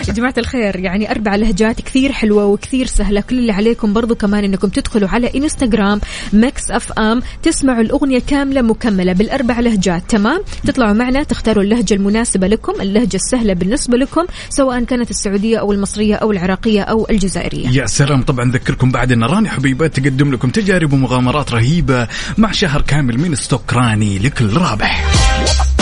يا 0.08 0.14
جماعة 0.18 0.34
الخير 0.38 0.80
يعني 0.80 1.12
أربع 1.12 1.36
لهجات 1.36 1.82
كثير 1.82 2.12
حلوة 2.12 2.46
وكثير 2.46 2.86
سهلة 2.86 3.22
كل 3.22 3.40
اللي 3.40 3.52
عليكم 3.52 3.94
برضو 3.94 4.16
كمان 4.16 4.44
إنكم 4.44 4.68
تدخلوا 4.68 5.10
على 5.10 5.32
إنستغرام 5.36 6.02
Mix 6.34 6.72
FM 6.72 7.22
تسمعوا 7.44 7.82
الأغنية 7.82 8.20
كاملة 8.28 8.62
مكملة 8.62 9.14
بالأربع 9.14 9.60
لهجات 9.60 10.04
تمام؟ 10.10 10.42
تطلعوا 10.68 10.94
معنا 10.94 11.24
تختاروا 11.24 11.64
اللهجة 11.64 11.94
المناسبة 11.94 12.48
لكم 12.48 12.82
اللهجة 12.82 13.16
السهلة 13.16 13.54
بالنسبة 13.54 13.98
لكم 13.98 14.26
سواء 14.50 14.84
كانت 14.84 15.10
السعودية 15.10 15.58
أو 15.58 15.72
المصرية 15.72 16.16
أو 16.16 16.32
العراقية 16.32 16.82
أو 16.82 17.08
الجزائرية. 17.10 17.70
يا 17.70 17.86
سلام 17.86 18.22
طبعا 18.22 18.52
نذكركم 18.52 18.92
بعد 18.92 19.12
إن 19.12 19.24
راني 19.24 19.50
حبيبات 19.50 20.00
تقدم 20.00 20.34
لكم 20.34 20.50
تجارب 20.50 20.94
ومغامرات 20.94 21.52
رهيبة 21.52 22.08
مع 22.38 22.52
شهر 22.52 22.82
كامل 22.82 23.20
من 23.20 23.36
stock 23.36 23.74
راني 23.74 24.20
لكل 24.20 24.58
رابح. 24.58 25.75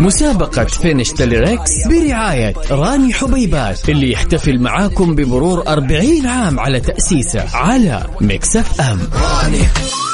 مسابقة 0.00 0.64
finish 0.64 1.10
the 1.10 1.30
lyrics 1.30 1.70
برعاية 1.88 2.54
راني 2.70 3.12
حبيبات 3.14 3.88
اللي 3.88 4.12
يحتفل 4.12 4.58
معاكم 4.60 5.14
بمرور 5.14 5.68
40 5.68 6.26
عام 6.26 6.60
على 6.60 6.80
تأسيسه 6.80 7.56
على 7.56 8.06
Mix 8.20 8.80
FM. 8.80 8.98
في 8.98 10.13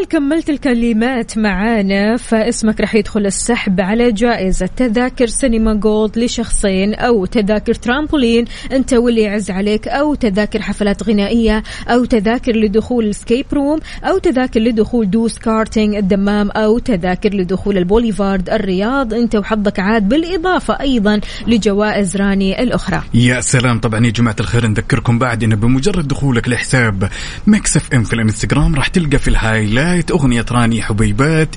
حال 0.00 0.08
كملت 0.08 0.50
الكلمات 0.50 1.38
معانا؟ 1.38 2.16
فاسمك 2.16 2.80
راح 2.80 2.94
يدخل 2.94 3.26
السحب 3.26 3.80
على 3.80 4.12
جائزة 4.12 4.66
تذاكر 4.66 5.26
سينما 5.26 5.74
gold 5.74 6.18
لشخصين 6.18 6.94
أو 6.94 7.26
تذاكر 7.26 7.74
ترامبولين 7.74 8.44
أنت 8.72 8.92
واللي 8.92 9.20
يعز 9.22 9.50
عليك 9.50 9.88
أو 9.88 10.14
تذاكر 10.14 10.62
حفلات 10.62 11.02
غنائية 11.02 11.62
أو 11.88 12.04
تذاكر 12.04 12.56
لدخول 12.56 13.04
ال 13.04 13.10
escape 13.10 13.46
room 13.52 13.80
أو 14.04 14.18
تذاكر 14.18 14.60
لدخول 14.60 15.10
دوس 15.10 15.38
كارتينج 15.38 15.94
الدمام 15.94 16.50
أو 16.50 16.78
تذاكر 16.78 17.34
لدخول 17.34 17.78
البوليفارد 17.78 18.50
الرياض. 18.50 19.14
أنت 19.14 19.36
وحظك 19.36 19.80
عاد 19.80 20.08
بالإضافة 20.08 20.80
أيضا 20.80 21.20
لجوائز 21.46 22.16
راني 22.16 22.62
الأخرى. 22.62 23.02
يا 23.14 23.40
سلام. 23.40 23.80
طبعا 23.80 24.06
يا 24.06 24.10
جماعة 24.10 24.36
الخير 24.40 24.66
نذكركم 24.66 25.18
بعد 25.18 25.44
ان 25.44 25.54
بمجرد 25.54 26.08
دخولك 26.08 26.48
لحساب 26.48 27.08
Mix 27.46 27.76
FM 27.76 28.04
في 28.04 28.12
الانستغرام 28.12 28.74
راح 28.74 28.88
تلقى 28.88 29.18
في 29.18 29.28
ال 29.28 29.34
highlight 29.34 29.89
أغنية 30.10 30.44
راني 30.52 30.82
حبيبات 30.82 31.48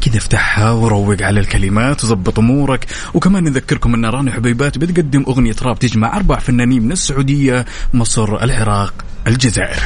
كذا 0.00 0.16
افتحها 0.16 0.70
وروق 0.70 1.22
على 1.22 1.40
الكلمات 1.40 2.04
وظبط 2.04 2.38
أمورك. 2.38 2.86
وكمان 3.14 3.44
نذكركم 3.44 3.94
أن 3.94 4.04
راني 4.04 4.30
حبيبات 4.32 4.78
بتقدم 4.78 5.24
أغنية 5.28 5.56
راب 5.62 5.78
تجمع 5.78 6.16
أربع 6.16 6.38
فنانين 6.38 6.82
من 6.82 6.92
السعودية 6.92 7.66
مصر 7.94 8.42
العراق 8.42 8.94
الجزائر. 9.26 9.82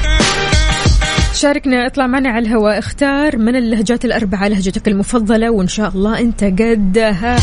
شاركنا 1.34 1.86
اطلع 1.86 2.06
معنا 2.06 2.28
على 2.28 2.46
الهواء. 2.46 2.78
اختار 2.78 3.36
من 3.36 3.56
اللهجات 3.56 4.04
الأربعة 4.04 4.48
لهجتك 4.48 4.88
المفضلة 4.88 5.50
وإن 5.50 5.68
شاء 5.68 5.88
الله 5.88 6.18
أنت 6.20 6.44
قدها. 6.44 7.36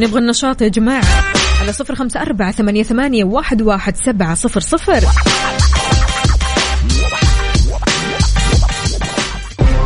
نبغى 0.00 0.18
النشاط 0.18 0.62
يا 0.62 0.68
جماعة. 0.68 1.04
على 1.60 1.72
صفر 1.72 1.94
خمسة 1.94 2.22
أربعة 2.22 2.52
ثمانية, 2.52 2.82
ثمانية 2.82 3.24
واحد, 3.24 3.62
واحد 3.62 3.96
سبعة 3.96 4.34
صفر 4.34 4.60
صفر. 4.60 5.04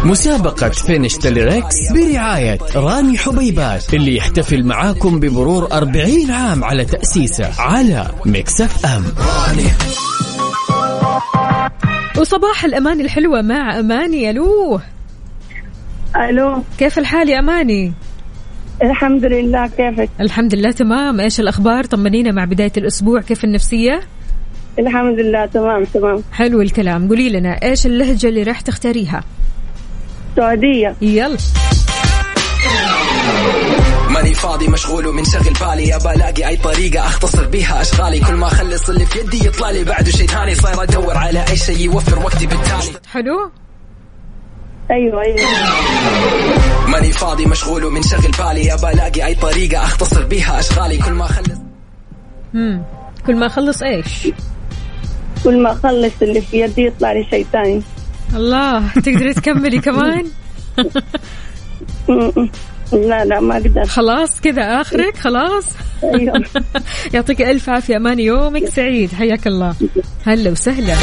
مسابقة 0.04 0.68
Finish 0.68 1.16
the 1.16 1.41
Lyrics 1.41 1.92
برعاية 1.92 2.58
راني 2.76 3.18
حبيبات 3.18 3.94
اللي 3.94 4.16
يحتفل 4.16 4.64
معاكم 4.64 5.20
بمرور 5.20 5.72
40 5.72 6.30
عام 6.30 6.64
على 6.64 6.84
تأسيسه 6.84 7.50
على 7.62 8.06
Mix 8.26 8.86
FM. 8.86 9.04
وصباح 12.20 12.64
الأمان 12.64 13.00
الحلوة 13.00 13.42
مع 13.42 13.78
أماني 13.78 14.30
ألو. 14.30 14.80
ألو. 16.16 16.62
كيف 16.78 16.98
الحال 16.98 17.28
يا 17.28 17.38
أماني؟ 17.38 17.92
الحمد 18.82 19.24
لله 19.24 19.66
كيفك؟ 19.66 20.08
الحمد 20.20 20.54
لله 20.54 20.70
تمام. 20.70 21.20
إيش 21.20 21.40
الأخبار؟ 21.40 21.84
طمنينا 21.84 22.32
مع 22.32 22.44
بداية 22.44 22.72
الأسبوع 22.76 23.20
كيف 23.20 23.44
النفسية؟ 23.44 24.00
الحمد 24.78 25.18
لله 25.20 25.46
تمام 25.46 25.84
تمام. 25.84 26.22
حلو 26.32 26.60
الكلام. 26.62 27.08
قولي 27.08 27.28
لنا 27.28 27.50
إيش 27.62 27.86
اللهجة 27.86 28.28
اللي 28.28 28.42
راح 28.42 28.60
تختاريها؟ 28.60 29.24
سعودية 30.38 30.96
يلا. 31.00 31.38
ماني 34.10 34.34
فاضي 34.34 34.68
مشغول 34.68 35.06
ومنشغل 35.06 35.52
بالي. 35.60 35.96
ابى 35.96 36.10
ألاقي 36.10 36.48
أي 36.48 36.56
طريقة 36.56 37.06
أختصر 37.06 37.46
بيها 37.46 37.80
أشغالي. 37.80 38.20
كل 38.20 38.34
ما 38.34 38.46
أخلص 38.46 38.88
اللي 38.88 39.06
في 39.06 39.18
يدي 39.18 39.46
يطلع 39.46 39.70
لي. 39.70 39.84
بعده 39.84 40.10
شيء 40.10 40.26
ثاني 40.26 40.54
صاير 40.54 40.82
أدور 40.82 41.16
على 41.16 41.44
أي 41.48 41.56
شيء 41.56 41.80
يوفر 41.80 42.18
وقتي 42.18 42.46
بالتالي. 42.46 43.00
حلو؟ 43.12 43.50
أيوه 44.90 45.22
أيوه. 45.22 45.40
ماني 46.88 47.12
فاضي 47.12 47.46
مشغول 47.46 47.84
ومنشغل 47.84 48.30
بالي. 48.38 48.74
ابى 48.74 48.88
ألاقي 48.90 49.26
أي 49.26 49.34
طريقة 49.34 49.82
أختصر 49.82 50.22
بيها 50.22 50.60
أشغالي. 50.60 50.98
كل 50.98 51.12
ما 51.12 51.24
أخلص. 51.24 51.58
مم. 52.54 52.82
كل 53.26 53.36
ما 53.36 53.46
أخلص 53.46 53.82
إيش؟ 53.82 54.28
كل 55.44 55.62
ما 55.62 55.72
أخلص 55.72 56.12
اللي 56.22 56.40
في 56.40 56.60
يدي 56.60 56.86
يطلع 56.86 57.12
لي 57.12 57.26
شيء 57.30 57.46
ثاني. 57.52 57.82
الله 58.34 58.92
تقدري 58.92 59.34
تكملي 59.34 59.78
كمان. 59.78 60.26
لا 62.92 63.24
لا 63.24 63.40
ما 63.40 63.56
أقدر. 63.56 63.84
خلاص 63.84 64.40
كذا 64.40 64.80
آخرك 64.80 65.16
خلاص؟ 65.16 65.64
أيوه. 66.04 66.44
يعطيك 67.14 67.42
ألف 67.42 67.70
عافية 67.70 67.96
أماني 67.96 68.24
يومك 68.24 68.68
سعيد 68.68 69.12
حياك 69.12 69.46
الله. 69.46 69.74
هلا 70.26 70.50
وسهلا. 70.50 70.94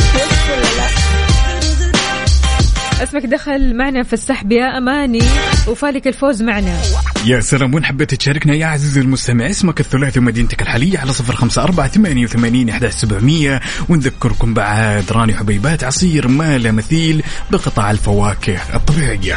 اسمك 3.03 3.25
دخل 3.25 3.75
معنا 3.75 4.03
في 4.03 4.13
السحب 4.13 4.51
يا 4.51 4.77
أماني 4.77 5.23
وفالك 5.67 6.07
الفوز 6.07 6.41
معنا. 6.43 6.81
يا 7.25 7.39
سلام 7.39 7.73
وين 7.73 7.85
حبيت 7.85 8.15
تشاركنا 8.15 8.55
يا 8.55 8.65
عزيزي 8.65 9.01
المستمع؟ 9.01 9.49
اسمك 9.49 9.79
الثلاثي 9.79 10.19
ومدينتك 10.19 10.61
الحالية 10.61 10.99
على 10.99 11.13
صفر 11.13 11.35
خمسة 11.35 11.63
أربعة 11.63 11.87
ثمانية 11.87 12.23
وثمانين 12.23 12.69
أحدعش 12.69 12.93
سبعمية. 12.93 13.61
ونذكركم 13.89 14.53
بعد 14.53 15.11
راني 15.11 15.33
حبيبات 15.33 15.83
عصير 15.83 16.27
ما 16.27 16.57
لا 16.57 16.71
مثيل 16.71 17.23
بقطع 17.51 17.91
الفواكه 17.91 18.75
الطبيعية. 18.75 19.35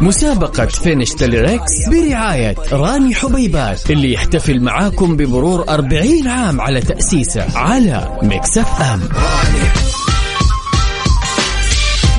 مسابقة 0.00 0.66
Finish 0.66 1.10
the 1.10 1.31
Lyrics 1.31 1.72
برعاية 1.90 2.54
راني 2.72 3.14
حبيبات 3.14 3.90
اللي 3.90 4.12
يحتفل 4.12 4.60
معاكم 4.60 5.16
بمرور 5.16 5.68
40 5.68 6.28
عام 6.28 6.60
على 6.60 6.80
تأسيسه 6.80 7.58
على 7.58 8.18
Mix 8.22 8.82
FM 8.82 9.00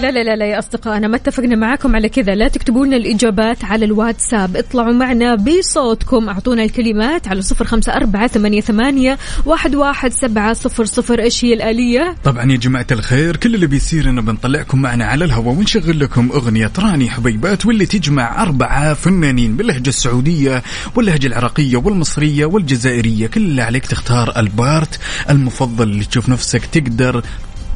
لا 0.01 0.11
لا 0.11 0.23
لا 0.23 0.35
لا 0.35 0.45
يا 0.45 0.59
أصدقائنا 0.59 1.07
ما 1.07 1.15
اتفقنا 1.15 1.55
معاكم 1.55 1.95
على 1.95 2.09
كذا. 2.09 2.35
لا 2.35 2.47
تكتبوا 2.47 2.85
لنا 2.85 2.95
الإجابات 2.95 3.63
على 3.63 3.85
الواتساب. 3.85 4.55
اطلعوا 4.57 4.93
معنا 4.93 5.35
بصوتكم. 5.35 6.29
أعطونا 6.29 6.63
الكلمات 6.63 7.27
على 7.27 7.41
صفر 7.41 7.65
خمسة 7.65 7.93
أربعة 7.93 8.27
ثمانية, 8.27 8.61
ثمانية 8.61 9.17
واحد, 9.45 9.75
واحد 9.75 10.11
سبعة 10.11 10.53
صفر 10.53 10.85
صفر. 10.85 11.19
إيش 11.19 11.45
هي 11.45 11.53
الآلية؟ 11.53 12.15
طبعا 12.23 12.51
يا 12.51 12.57
جماعة 12.57 12.87
الخير 12.91 13.35
كل 13.35 13.55
اللي 13.55 13.67
بيصير 13.67 14.09
إنه 14.09 14.21
بنطلعكم 14.21 14.81
معنا 14.81 15.05
على 15.05 15.25
الهواء 15.25 15.55
ونشغل 15.55 15.99
لكم 15.99 16.29
أغنية 16.31 16.71
راني 16.79 17.09
حبيبات 17.09 17.65
واللي 17.65 17.85
تجمع 17.85 18.43
أربعة 18.43 18.93
فنانين 18.93 19.57
باللهجة 19.57 19.89
السعودية 19.89 20.63
واللهجة 20.95 21.27
العراقية 21.27 21.77
والمصرية 21.77 22.45
والجزائرية. 22.45 23.27
كل 23.27 23.41
اللي 23.41 23.61
عليك 23.61 23.85
تختار 23.85 24.33
البارت 24.37 24.99
المفضل. 25.29 25.89
اللي 25.91 26.05
تشوف 26.05 26.29
نفسك 26.29 26.65
تقدر 26.65 27.23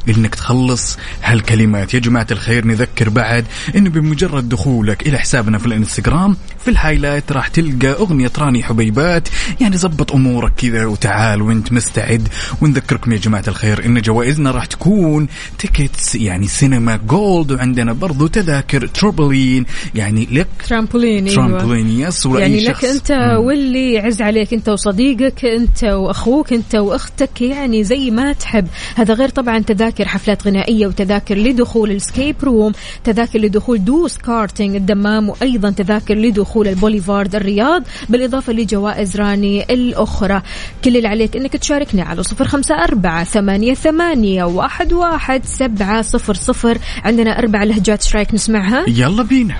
إنك 0.08 0.34
تخلص 0.34 0.98
هالكلمات. 1.22 1.94
يا 1.94 1.98
جماعة 1.98 2.26
الخير 2.30 2.66
نذكر 2.66 3.08
بعد 3.08 3.44
إنه 3.76 3.90
بمجرد 3.90 4.48
دخولك 4.48 5.06
إلى 5.06 5.18
حسابنا 5.18 5.58
في 5.58 5.66
الإنستغرام 5.66 6.36
في 6.64 6.70
ال 6.70 6.76
highlight 6.76 7.32
راح 7.32 7.48
تلقى 7.48 7.88
أغنية 7.88 8.30
راني 8.38 8.62
حبيبات 8.62 9.28
يعني 9.60 9.76
زبط 9.76 10.12
أمورك 10.12 10.52
كذا 10.56 10.86
وتعال 10.86 11.42
وانت 11.42 11.72
مستعد 11.72 12.28
ونذكركم 12.62 13.12
يا 13.12 13.16
جماعة 13.16 13.44
الخير 13.48 13.86
إن 13.86 14.00
جوائزنا 14.00 14.50
راح 14.50 14.64
تكون 14.66 15.28
tickets 15.58 16.14
يعني 16.14 16.48
سينما 16.48 16.96
Gold 16.96 17.52
وعندنا 17.52 17.92
برضو 17.92 18.26
تذاكر 18.26 18.86
ترامبولين 18.86 19.66
يعني 19.94 20.28
لك 20.32 20.46
ترامبولين 20.68 21.28
أيوة. 21.28 21.36
ترامبولين 21.36 22.00
yes 22.00 22.26
ولا 22.26 22.40
يعني 22.40 22.64
لك 22.64 22.80
شخص. 22.80 23.10
مم. 23.10 23.36
واللي 23.36 23.92
يعز 23.92 24.22
عليك 24.22 24.54
أنت 24.54 24.68
وصديقك 24.68 25.44
أنت 25.44 25.84
وأخوك 25.84 26.52
أنت 26.52 26.74
وأختك 26.74 27.42
يعني 27.42 27.84
زي 27.84 28.10
ما 28.10 28.32
تحب 28.32 28.66
هذا 28.94 29.14
غير 29.14 29.28
طبعا 29.28 29.58
تذاكر 29.58 30.08
حفلات 30.08 30.46
غنائية 30.46 30.86
وتذاكر 30.86 31.34
لدخول 31.38 31.90
ال 31.90 31.97
escape 31.97 32.36
room 32.42 32.72
تذاكر 33.04 33.38
لدخول 33.38 33.84
دوس 33.84 34.18
كارتينج 34.18 34.76
الدمام 34.76 35.28
وأيضا 35.28 35.70
تذاكر 35.70 36.14
لدخول 36.14 36.53
البوليفارد 36.62 37.34
الرياض 37.34 37.82
بالإضافة 38.08 38.52
لجوائز 38.52 39.16
راني 39.16 39.62
الأخرى. 39.62 40.42
كل 40.84 40.96
اللي 40.96 41.08
عليك 41.08 41.36
إنك 41.36 41.56
تشاركنا 41.56 42.02
على 42.02 42.22
صفر 42.22 42.48
خمسة 42.48 42.74
أربعة 42.74 43.24
ثمانية, 43.24 43.74
ثمانية 43.74 44.44
وأحد, 44.44 44.92
واحد 44.92 45.44
سبعة 45.44 46.02
صفر 46.02 46.34
صفر. 46.34 46.78
عندنا 47.04 47.38
أربع 47.38 47.62
لهجات 47.62 48.04
إيش 48.04 48.16
رايك 48.16 48.34
نسمعها. 48.34 48.84
يلا 48.88 49.22
بينا. 49.22 49.54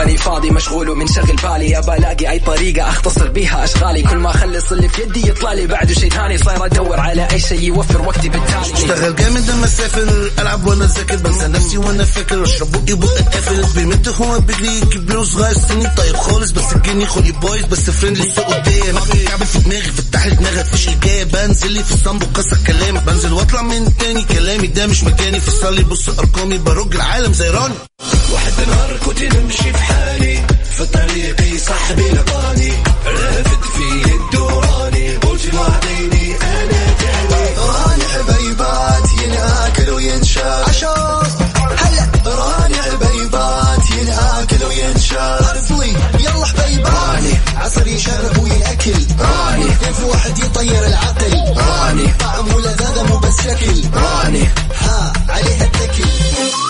ماني 0.00 0.16
فاضي 0.16 0.50
مشغول 0.50 0.88
ومنشغل 0.88 1.36
بالي. 1.36 1.78
ابى 1.78 1.94
ألاقي 1.96 2.30
أي 2.30 2.38
طريقة 2.38 2.88
أختصر 2.88 3.28
بيها 3.28 3.64
أشغالي. 3.64 4.02
كل 4.02 4.16
ما 4.16 4.30
أخلص 4.30 4.72
اللي 4.72 4.88
في 4.88 5.02
يدي 5.02 5.28
يطلع 5.28 5.52
لي. 5.52 5.66
بعده 5.66 5.94
شيء 5.94 6.10
ثاني 6.10 6.38
صاير 6.38 6.66
أدور 6.66 7.00
على 7.00 7.28
أي 7.32 7.40
شيء 7.40 7.62
يوفر 7.62 8.02
وقتي 8.02 8.28
بالتالي. 8.28 8.72
أشتغل 8.72 9.16
جامد 9.16 9.50
لما 9.50 9.64
أسافر 9.64 10.30
ألعب 10.38 10.66
وأنا 10.66 10.84
ذاكر. 10.84 11.16
بنسى 11.16 11.48
نفسي 11.48 11.78
وأنا 11.78 12.04
فاكر. 12.04 12.42
أشرب 12.42 12.72
بقي 12.72 12.94
بقى 12.94 13.18
اتقفل 13.18 13.64
بيمد 13.74 14.08
هو 14.08 14.40
بيجري 14.40 14.80
كبير 14.80 15.18
وصغير 15.18 15.58
سني 15.58 15.86
طيب 15.96 16.16
خالص. 16.16 16.50
بس 16.50 16.72
الجني 16.72 17.06
خلي 17.06 17.32
بايظ 17.32 17.64
بس 17.64 17.90
فريندلي 17.90 18.26
السوق 18.26 18.44
قدام. 18.44 18.98
كعب 19.28 19.44
في 19.44 19.58
دماغي. 19.58 19.82
فتح 19.82 20.26
لي 20.26 20.34
دماغك 20.34 20.66
مفيش 20.66 20.88
اجابه 20.88 21.46
بنزل 21.46 21.72
لي 21.72 21.84
في 21.84 21.94
الصنب 21.94 22.22
وكسر 22.22 22.58
كلامي. 22.66 22.98
بنزل 22.98 23.32
واطلع 23.32 23.62
من 23.62 23.96
تاني 23.96 24.22
كلامي. 24.22 24.66
ده 24.66 24.86
مش 24.86 25.04
مكاني. 25.04 25.40
في 25.40 25.82
بص 25.82 26.08
أرقامي. 26.08 26.58
برج 26.58 26.94
العالم 26.94 27.32
زي 27.32 27.48
راني. 27.48 27.74
واحد 28.32 28.52
نهار 28.68 28.96
كنت 29.06 29.22
نمشي 29.22 29.72
في 29.72 29.82
حالي 29.82 30.46
في 30.76 30.86
طريقي 30.86 31.58
صاحبي 31.58 32.08
لقاني. 32.08 32.72
رافد 33.06 33.62
في 33.74 34.14
الدوراني 34.14 35.16
قلت 35.16 35.54
وعديني 35.54 36.36
أنا 36.36 36.94
تاني. 37.00 37.44
راني 37.58 38.04
حبيبات 38.04 39.08
ينأكل 39.22 39.90
وينشال 39.90 40.64
عشان 40.68 41.26
هلا. 41.76 42.06
راني 42.26 42.82
حبيبات 42.82 43.90
ينأكل 43.90 44.64
وينشال 44.64 45.44
عرفوي 45.44 45.92
يلا 46.18 46.46
حبيبات 46.46 46.94
راني 46.94 47.32
عصر 47.56 47.86
يشرب 47.86 48.38
ويأكل. 48.38 49.06
راني 49.20 49.70
في 49.94 50.04
واحد 50.04 50.38
يطير 50.38 50.86
العقل. 50.86 51.32
راني 51.56 52.12
طعم 52.20 52.54
ولذاذة 52.54 53.02
مو 53.02 53.18
بس 53.18 53.40
شكل 53.40 53.82
راني 53.94 54.48
ها 54.80 55.12
عليها 55.28 55.64
التكل. 55.64 56.69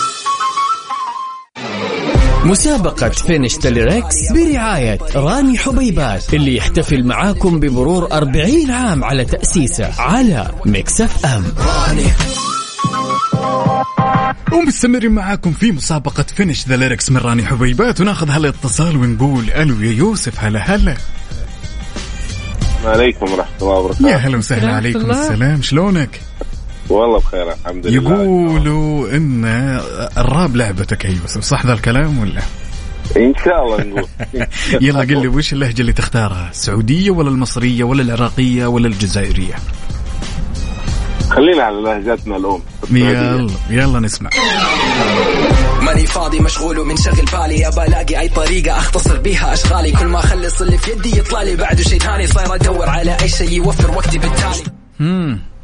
مسابقة 2.45 3.09
Finish 3.09 3.55
the 3.55 3.80
Lyrics 3.80 4.31
برعاية 4.31 4.97
راني 5.15 5.57
حبيبات 5.57 6.33
اللي 6.33 6.55
يحتفل 6.55 7.03
معاكم 7.03 7.59
بمرور 7.59 8.11
40 8.11 8.71
عام 8.71 9.03
على 9.03 9.25
تأسيسه 9.25 10.01
على 10.01 10.51
Mix 10.65 11.25
FM 11.25 11.43
ومستمرين 14.53 15.11
معاكم 15.11 15.51
في 15.51 15.71
مسابقة 15.71 16.25
Finish 16.35 16.67
the 16.67 16.77
Lyrics 16.77 17.11
من 17.11 17.17
راني 17.17 17.45
حبيبات 17.45 18.01
وناخذ 18.01 18.29
هالاتصال 18.29 18.97
ونقول 18.97 19.49
ألو 19.49 19.81
يا 19.81 19.91
يوسف 19.91 20.43
هلا 20.43 20.59
هلا 20.59 20.97
عليكم 22.85 23.31
ورحمة 23.31 23.55
الله 23.61 23.73
وبركاته 23.73 24.09
يا 24.09 24.15
هلا 24.15 24.37
وسهلا 24.37 24.75
عليكم 24.75 24.99
الله. 25.01 25.21
السلام 25.23 25.61
شلونك؟ 25.61 26.21
والله 26.91 27.19
بخير 27.19 27.51
الحمد 27.51 27.87
لله. 27.87 27.95
يقولوا 27.95 29.09
إن 29.17 29.45
الراب 30.17 30.55
لعبتك 30.55 31.05
يا 31.05 31.09
يوسف 31.09 31.41
صح 31.41 31.65
ذا 31.65 31.73
الكلام 31.73 32.19
ولا؟ 32.19 32.41
إن 33.17 33.33
شاء 33.45 33.63
الله 33.63 33.83
نقول. 33.83 34.07
يلا 34.87 34.99
قل 34.99 35.21
لي 35.21 35.27
وش 35.27 35.53
اللهجة 35.53 35.81
اللي 35.81 35.93
تختارها؟ 35.93 36.49
السعودية 36.51 37.11
ولا 37.11 37.29
المصرية 37.29 37.83
ولا 37.83 38.01
العراقية 38.01 38.65
ولا 38.65 38.87
الجزائرية؟ 38.87 39.53
خلينا 41.29 41.63
على 41.63 41.81
لهجتنا 41.81 42.37
الأم. 42.37 42.61
يلا 42.91 43.49
يلا 43.69 43.99
نسمع. 43.99 44.29
ماني 45.81 46.05
فاضي 46.05 46.39
مشغول 46.39 46.79
ومنشغل 46.79 47.25
بالي. 47.33 47.67
ابى 47.67 47.83
ألاقي 47.83 48.19
أي 48.19 48.29
طريقة 48.29 48.77
أختصر 48.77 49.17
بيها 49.17 49.53
أشغالي. 49.53 49.91
كل 49.91 50.05
ما 50.05 50.19
أخلص 50.19 50.61
اللي 50.61 50.77
في 50.77 50.91
يدي 50.91 51.17
يطلع 51.19 51.41
لي. 51.41 51.55
بعده 51.55 51.83
شيء 51.83 51.99
ثاني 51.99 52.27
صاير 52.27 52.55
أدور 52.55 52.89
على 52.89 53.17
أي 53.21 53.27
شيء 53.27 53.51
يوفر 53.51 53.91
وقتي 53.91 54.17
بالتالي. 54.17 54.63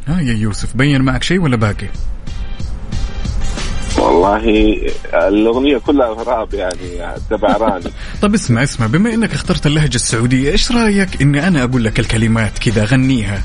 ها 0.07 0.21
يا 0.21 0.33
يوسف 0.33 0.75
بين 0.75 1.01
معك 1.01 1.23
شيء 1.23 1.41
ولا 1.41 1.55
باقي؟ 1.55 1.87
والله 3.97 4.75
الأغنية 5.13 5.77
كلها 5.77 6.23
راب 6.23 6.53
يعني 6.53 7.15
تبع 7.29 7.57
راني. 7.57 7.91
طب 8.21 8.33
اسمع 8.33 8.63
اسمع 8.63 8.87
بما 8.87 9.13
إنك 9.13 9.33
اخترت 9.33 9.65
اللهجة 9.65 9.95
السعودية 9.95 10.51
إيش 10.51 10.71
رأيك 10.71 11.21
اني 11.21 11.47
أنا 11.47 11.63
أقول 11.63 11.83
لك 11.83 11.99
الكلمات 11.99 12.59
كذا 12.59 12.85
غنيها؟ 12.85 13.41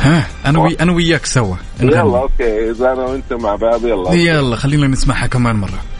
ها 0.00 0.26
أنا 0.46 0.58
وي 0.58 0.76
أنا 0.80 0.92
وياك 0.92 1.26
سوا. 1.26 1.56
يلا 1.80 2.00
okay 2.00 2.70
إذا 2.70 2.92
أنا 2.92 3.04
وأنت 3.04 3.32
مع 3.32 3.56
بعض 3.56 3.84
يلا 3.86 4.12
يلا 4.12 4.56
خلينا 4.56 4.86
نسمعها 4.86 5.26
كمان 5.26 5.56
مرة. 5.56 5.95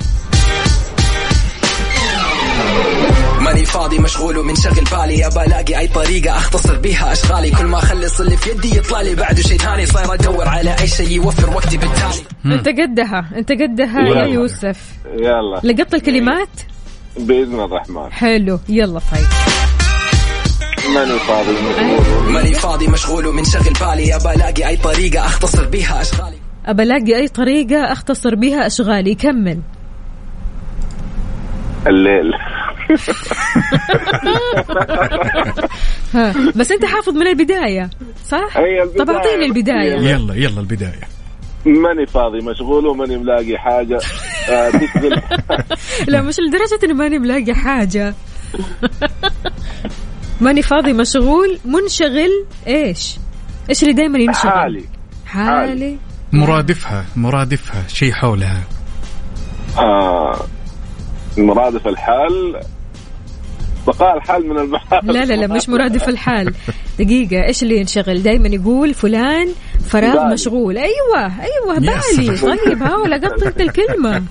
فاضي 3.76 3.98
مشغول 3.98 4.38
ومنشغل 4.38 4.84
بالي. 4.92 5.26
ابى 5.26 5.40
ألاقي 5.46 5.78
أي 5.78 5.86
طريقة 5.86 6.36
أختصر 6.36 6.78
بيها 6.78 7.12
أشغالي. 7.12 7.50
كل 7.50 7.64
ما 7.64 7.78
أخلص 7.78 8.20
اللي 8.20 8.36
في 8.36 8.50
يدي 8.50 8.76
يطلع 8.76 9.00
لي 9.00 9.14
بعده 9.14 9.42
شيء 9.42 9.58
ثاني. 9.58 9.86
صاير 9.86 10.14
أدور 10.14 10.48
على 10.48 10.80
أي 10.80 10.86
شيء 10.86 11.10
يوفر 11.10 11.50
وقتي 11.50 11.76
بالتالي. 11.76 12.22
أنت 12.46 12.68
قدها. 12.68 13.28
أنت 13.36 13.52
قدها 13.52 14.00
يا. 14.00 14.24
يوسف. 14.24 14.78
يلا. 15.14 15.60
لقطت 15.64 15.94
الكلمات؟ 15.94 16.48
بإذن 17.16 17.60
الرحمن. 17.60 18.12
حلو. 18.12 18.60
يلا 18.68 19.00
طيب. 19.12 19.26
ماني 20.94 21.18
فاضي 21.18 21.52
مشغول؟ 21.52 22.32
ماني 22.32 22.54
فاضي 22.54 22.88
مشغول 22.88 23.26
ومنشغل 23.26 23.72
بالي. 23.80 24.16
ابى 24.16 24.34
ألاقي 24.34 24.68
أي 24.68 24.76
طريقة 24.76 25.26
أختصر 25.26 25.64
بيها 25.64 26.00
أشغالي. 26.00 26.36
ابى 26.66 26.82
ألاقي 26.82 27.16
أي 27.16 27.28
طريقة 27.28 27.92
أختصر 27.92 28.34
بها 28.34 28.66
أشغالي. 28.66 29.14
كمل. 29.14 29.60
الليل. 31.86 32.32
بس 36.56 36.72
انت 36.72 36.84
حافظ 36.84 37.12
من 37.14 37.26
البداية 37.26 37.90
صح؟ 38.24 38.56
البداية. 38.56 39.04
طب 39.04 39.10
اعطيني 39.10 39.44
البداية. 39.46 39.94
يلا. 39.94 40.34
يلا 40.34 40.60
البداية. 40.60 41.08
ماني 41.66 42.06
فاضي 42.06 42.38
مشغول 42.38 42.86
وماني 42.86 43.16
ملاقي 43.16 43.58
حاجة. 43.58 43.98
آه، 44.50 44.70
تشغل 44.70 45.22
لا 46.12 46.22
مش 46.22 46.36
لدرجة 46.40 46.84
إني 46.84 46.92
ماني 46.92 47.18
ملاقي 47.18 47.54
حاجة. 47.54 48.14
ماني 50.40 50.62
فاضي 50.62 50.92
مشغول 50.92 51.58
منشغل 51.64 52.46
إيش؟ 52.66 53.18
إيش 53.70 53.82
اللي 53.82 53.94
دائما 53.94 54.18
ينشغل؟ 54.18 54.50
حالي. 54.50 54.84
حالي. 55.26 55.98
مرادفها 56.32 57.04
مرادفها 57.16 57.88
شيء 57.88 58.12
حولها. 58.12 58.62
آه 59.78 60.40
مرادف 61.38 61.86
الحال. 61.86 62.60
بقاء 63.86 64.16
الحال 64.16 64.48
من 64.48 64.58
المحال 64.58 65.06
لا 65.06 65.24
لا 65.24 65.34
لا 65.34 65.46
مش 65.46 65.68
مرادف 65.68 66.08
الحال. 66.08 66.54
دقيقة 66.98 67.46
إيش 67.46 67.62
اللي 67.62 67.76
ينشغل؟ 67.76 68.22
دائما 68.22 68.48
يقول 68.48 68.94
فلان 68.94 69.48
فراغ 69.88 70.12
بالي. 70.12 70.32
مشغول. 70.32 70.78
أيوه 70.78 71.32
أيوه 71.42 71.78
بالي. 71.78 72.36
طيب 72.38 72.82
هاول 72.82 73.14
قط 73.14 73.42
أنت 73.42 73.60
الكلمة. 73.60 74.22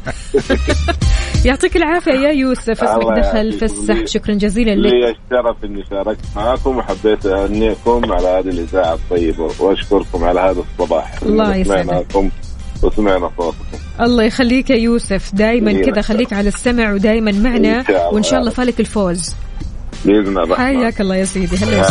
يعطيك 1.46 1.76
العافية 1.76 2.12
يا 2.12 2.32
يوسف. 2.32 2.84
اسمك 2.84 3.18
دخل. 3.18 3.52
في 3.52 3.65
السحب 3.65 4.06
شكرا 4.06 4.34
جزيلا 4.34 4.72
لك. 4.72 4.94
لي 4.94 5.10
الشرف 5.10 5.63
إني 5.63 5.84
شاركت 5.89 6.20
معكم 6.36 6.78
وحبيت 6.78 7.26
اهنيكم 7.26 8.12
على 8.12 8.28
هذه 8.28 8.50
الإذاعة 8.50 8.94
الطيبة 8.94 9.52
وأشكركم 9.60 10.24
على 10.24 10.39
هذا 10.39 10.63
الصباح. 10.80 11.22
الله 11.24 11.56
يسعدك. 11.56 12.06
وسمعنا 12.84 13.32
صوتكم 13.38 13.78
الله 14.02 14.24
يخليك 14.24 14.70
يا 14.70 14.76
يوسف. 14.76 15.36
دائما 15.36 15.74
كذا 15.74 16.02
خليك 16.02 16.34
على 16.34 16.48
السمع 16.48 16.94
ودائما 16.94 17.32
معنا 17.32 17.82
الله. 17.82 18.14
وإن 18.14 18.24
شاء 18.24 18.40
الله 18.40 18.52
فالك 18.52 18.80
الفوز. 18.80 19.36
بإذن 20.06 20.38
الرحمن 20.38 20.56
حياك 20.56 21.02
الله 21.02 21.15
يا 21.15 21.26
سيدي. 21.26 21.58
هلا 21.58 21.86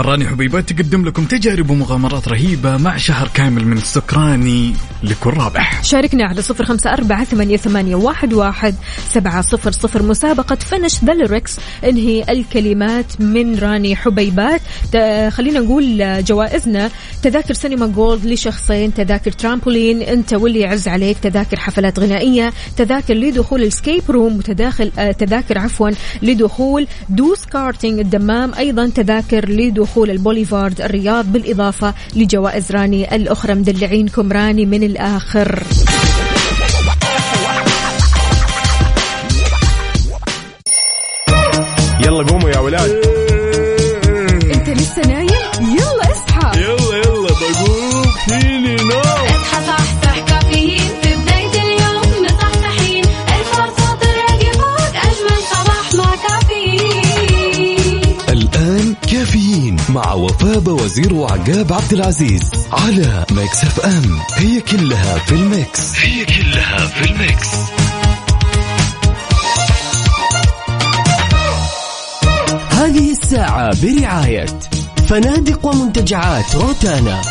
راني 0.00 0.28
حبيبات 0.28 0.72
تقدم 0.72 1.04
لكم 1.04 1.24
تجارب 1.24 1.70
ومغامرات 1.70 2.28
رهيبة 2.28 2.76
مع 2.76 2.96
شهر 2.96 3.28
كامل 3.34 3.66
من 3.66 3.76
السكراني 3.76 4.72
لكل 5.02 5.30
رابح. 5.30 5.82
شاركنا 5.82 6.24
على 6.24 6.42
صفر 6.42 6.64
خمسة 6.64 6.92
أربعة 6.92 7.24
ثمانية, 7.24 7.56
ثمانية 7.56 7.94
واحد, 7.94 8.32
واحد 8.32 8.74
سبعة 9.08 9.42
صفر 9.42 9.72
صفر. 9.72 10.02
مسابقة 10.02 10.56
فنش 10.56 11.04
ذا 11.04 11.40
انهي 11.84 12.24
الكلمات 12.28 13.20
من 13.20 13.58
راني 13.58 13.96
حبيبات. 13.96 14.60
خلينا 15.28 15.60
نقول 15.60 16.24
جوائزنا 16.24 16.90
تذاكر 17.22 17.54
سينما 17.54 17.86
Gold 17.86 18.26
لشخصين 18.26 18.94
تذاكر 18.94 19.32
ترامبولين 19.32 20.02
انت 20.02 20.34
واللي 20.34 20.60
يعز 20.60 20.88
عليك 20.88 21.18
تذاكر 21.18 21.56
حفلات 21.56 21.98
غنائية 21.98 22.52
تذاكر 22.76 23.14
لدخول 23.14 23.62
ال 23.62 23.68
escape 23.68 24.02
room 24.08 24.36
وتداخل 24.36 24.92
آه، 24.98 25.12
تذاكر 25.12 25.58
عفوا 25.58 25.90
لدخول 26.22 26.86
دوس 27.08 27.44
كارتينج 27.44 27.98
الدمام. 27.98 28.54
أيضا 28.54 28.88
تذاكر 28.88 29.48
لدخول 29.48 29.85
البوليفارد 30.10 30.80
الرياض 30.80 31.32
بالإضافة 31.32 31.94
لجوائز 32.16 32.72
راني 32.72 33.16
الأخرى. 33.16 33.54
مدلعينكم 33.54 34.32
راني 34.32 34.66
من 34.66 34.82
الآخر. 34.82 35.62
يلا 42.00 42.22
قوموا 42.22 42.50
يا 42.50 42.58
ولاد. 42.58 43.15
وفاء 60.66 60.84
وزير 60.84 61.14
وعقاب 61.14 61.72
عبد 61.72 61.92
العزيز 61.92 62.50
على 62.72 63.24
Mix 63.30 63.64
FM. 63.64 64.20
هي 64.34 64.60
كلها 64.60 65.18
في 65.18 65.32
ال 65.32 65.45
mix. 65.45 65.96
هي 65.96 66.24
كلها 66.24 66.86
في 66.86 67.10
ال 67.10 67.18
mix. 67.18 67.48
هذه 72.70 73.10
الساعة 73.10 73.70
برعاية 73.82 74.46
فنادق 75.08 75.66
ومنتجعات 75.66 76.56
روتانا. 76.56 77.22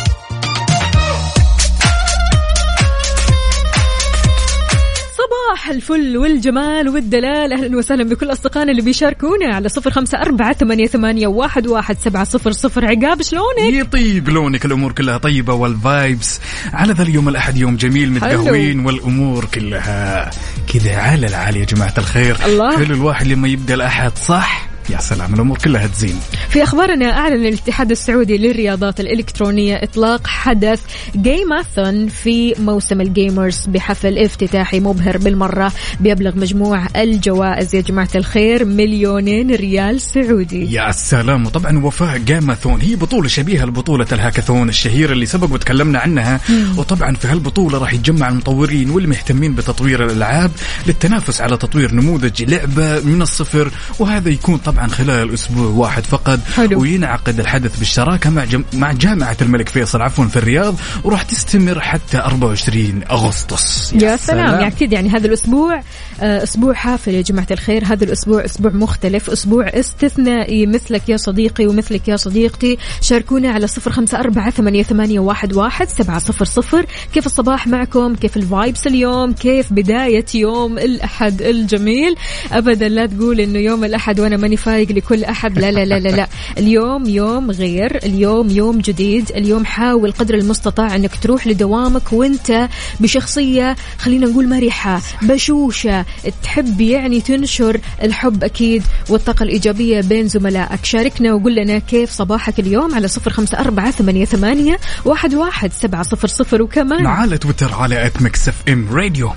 صباح 5.56 5.70
الفل 5.70 6.16
والجمال 6.16 6.88
والدلال. 6.88 7.52
أهلا 7.52 7.76
وسهلا 7.76 8.04
بكل 8.04 8.32
أصدقائنا 8.32 8.70
اللي 8.70 8.82
بيشاركونا 8.82 9.54
على 9.54 9.68
صفر 9.68 9.90
خمسة 9.90 10.18
أربعة 10.18 10.52
ثمانية, 10.52 10.86
ثمانية 10.86 11.26
واحد, 11.26 11.66
واحد 11.66 11.96
سبعة 11.98 12.24
صفر 12.24 12.52
صفر. 12.52 12.84
عقاب 12.84 13.22
شلونك؟ 13.22 13.72
يا 13.72 13.86
طيب 13.86 14.28
شلونك 14.28 14.64
الأمور 14.64 14.92
كلها 14.92 15.18
طيبة 15.18 15.52
وال 15.52 15.77
vibes 15.77 16.40
على 16.72 16.92
ذا 16.92 17.02
اليوم 17.02 17.28
الأحد 17.28 17.56
يوم 17.56 17.76
جميل 17.76 18.12
متقهوين 18.12 18.86
والأمور 18.86 19.44
كلها 19.44 20.30
كذا 20.74 20.96
على 20.96 21.26
العالي 21.26 21.60
يا 21.60 21.64
جماعة 21.64 21.94
الخير. 21.98 22.36
الله. 22.46 22.76
حلو 22.76 22.94
الواحد 22.94 23.26
لما 23.26 23.48
يبدأ 23.48 23.74
الأحد 23.74 24.18
صح؟ 24.18 24.75
يا 24.90 24.98
سلام 24.98 25.34
الأمور 25.34 25.58
كلها 25.58 25.86
تزين. 25.86 26.16
في 26.48 26.62
أخبارنا 26.62 27.18
أعلن 27.18 27.46
الاتحاد 27.46 27.90
السعودي 27.90 28.38
للرياضات 28.38 29.00
الإلكترونية 29.00 29.74
إطلاق 29.82 30.26
حدث 30.26 30.80
Gamathon 31.16 32.08
في 32.08 32.54
موسم 32.58 33.00
ال 33.00 33.09
Gamers 33.09 33.66
بحفل 33.66 34.18
افتتاحي 34.18 34.80
مبهر 34.80 35.18
بالمرة 35.18 35.72
بيبلغ 36.00 36.36
مجموع 36.36 36.86
الجوائز. 36.96 37.74
يا 37.74 37.80
جماعة 37.80 38.08
الخير 38.14 38.64
مليونين 38.64 39.54
ريال 39.54 40.00
سعودي. 40.00 40.72
يا 40.74 40.92
سلام 40.92 41.46
وطبعا 41.46 41.78
وفاء 41.78 42.18
Gamathon 42.18 42.80
هي 42.80 42.96
بطولة 42.96 43.28
شبيهة 43.28 43.64
لبطولة 43.64 44.06
الهاكاثون 44.12 44.68
الشهيرة 44.68 45.12
اللي 45.12 45.26
سبق 45.26 45.52
وتكلمنا 45.52 45.98
عنها. 45.98 46.40
وطبعا 46.76 47.14
في 47.14 47.28
هالبطولة 47.28 47.78
راح 47.78 47.92
يتجمع 47.94 48.28
المطورين 48.28 48.90
والمهتمين 48.90 49.54
بتطوير 49.54 50.04
الألعاب 50.04 50.50
للتنافس 50.86 51.40
على 51.40 51.56
تطوير 51.56 51.94
نموذج 51.94 52.42
لعبة 52.42 53.00
من 53.00 53.22
الصفر 53.22 53.70
وهذا 53.98 54.28
يكون 54.28 54.56
طبعا 54.56 54.75
خلال 54.76 55.34
أسبوع 55.34 55.66
واحد 55.66 56.04
فقط. 56.04 56.38
حلو. 56.56 56.80
وينعقد 56.80 57.40
الحدث 57.40 57.78
بالشراكة 57.78 58.30
مع 58.30 58.44
جم... 58.44 58.64
مع 58.72 58.92
جامعة 58.92 59.36
الملك 59.42 59.68
فيصل 59.68 60.02
عفوا 60.02 60.24
في 60.24 60.36
الرياض 60.36 60.74
وراح 61.04 61.22
تستمر 61.22 61.80
حتى 61.80 62.18
24 62.18 63.02
أغسطس. 63.10 63.92
يا 63.92 64.16
سلام. 64.16 64.46
يعني 64.46 64.66
أكيد 64.66 64.92
يعني 64.92 65.08
هذا 65.08 65.26
الأسبوع 65.26 65.82
آه، 66.20 66.42
أسبوع 66.42 66.74
حافل 66.74 67.14
يا 67.14 67.22
جماعة 67.22 67.46
الخير. 67.50 67.84
هذا 67.84 68.04
الأسبوع 68.04 68.44
أسبوع 68.44 68.70
مختلف 68.72 69.30
أسبوع 69.30 69.64
استثنائي 69.66 70.66
مثلك 70.66 71.08
يا 71.08 71.16
صديقي 71.16 71.66
ومثلك 71.66 72.08
يا 72.08 72.16
صديقتي. 72.16 72.78
شاركونا 73.00 73.50
على 73.50 73.66
صفر 73.66 73.92
خمسة 73.92 74.20
أربعة 74.20 74.50
ثمانية, 74.50 74.82
ثمانية 74.82 75.20
واحد, 75.20 75.52
واحد 75.52 75.88
سبعة 75.88 76.18
صفر 76.18 76.44
صفر. 76.44 76.86
كيف 77.14 77.26
الصباح 77.26 77.66
معكم؟ 77.66 78.14
كيف 78.14 78.36
الفايبس 78.36 78.86
اليوم؟ 78.86 79.32
كيف 79.32 79.72
بداية 79.72 80.26
يوم 80.34 80.78
الأحد 80.78 81.42
الجميل؟ 81.42 82.16
ابدا 82.52 82.88
لا 82.88 83.06
تقول 83.06 83.40
إنه 83.40 83.58
يوم 83.58 83.84
الأحد 83.84 84.20
وأنا 84.20 84.36
ماني 84.36 84.56
فايق 84.66 84.92
لكل 84.92 85.24
أحد. 85.24 85.58
لا 85.58 85.70
لا 85.70 85.84
لا 85.84 85.98
لا, 85.98 86.08
لا. 86.08 86.28
اليوم 86.58 87.08
يوم 87.08 87.50
غير. 87.50 87.96
اليوم 87.96 88.50
يوم 88.50 88.78
جديد. 88.78 89.30
اليوم 89.30 89.64
حاول 89.64 90.12
قدر 90.12 90.34
المستطاع 90.34 90.96
أنك 90.96 91.16
تروح 91.22 91.46
لدوامك 91.46 92.12
وأنت 92.12 92.68
بشخصية 93.00 93.76
خلينا 93.98 94.26
نقول 94.26 94.48
مرحة 94.48 95.00
بشوشة. 95.22 96.04
تحب 96.42 96.80
يعني 96.80 97.20
تنشر 97.20 97.80
الحب 98.02 98.44
أكيد 98.44 98.82
والطاقة 99.08 99.42
الإيجابية 99.42 100.00
بين 100.00 100.28
زملائك. 100.28 100.84
شاركنا 100.84 101.34
وقول 101.34 101.54
لنا 101.54 101.78
كيف 101.78 102.10
صباحك 102.10 102.60
اليوم 102.60 102.94
على 102.94 103.08
صفر 103.08 103.30
خمسة 103.30 103.58
أربعة 103.58 103.90
ثمانية, 103.90 104.24
ثمانية 104.24 104.78
واحد, 105.04 105.34
واحد 105.34 105.72
سبعة 105.72 106.02
صفر 106.02 106.28
صفر. 106.28 106.62
وكمان 106.62 107.06
على 107.06 107.38
تويتر 107.38 107.74
على 107.74 108.06
at 108.06 108.22
Mix 108.22 108.48
FM 108.48 108.88
Radio 108.92 109.30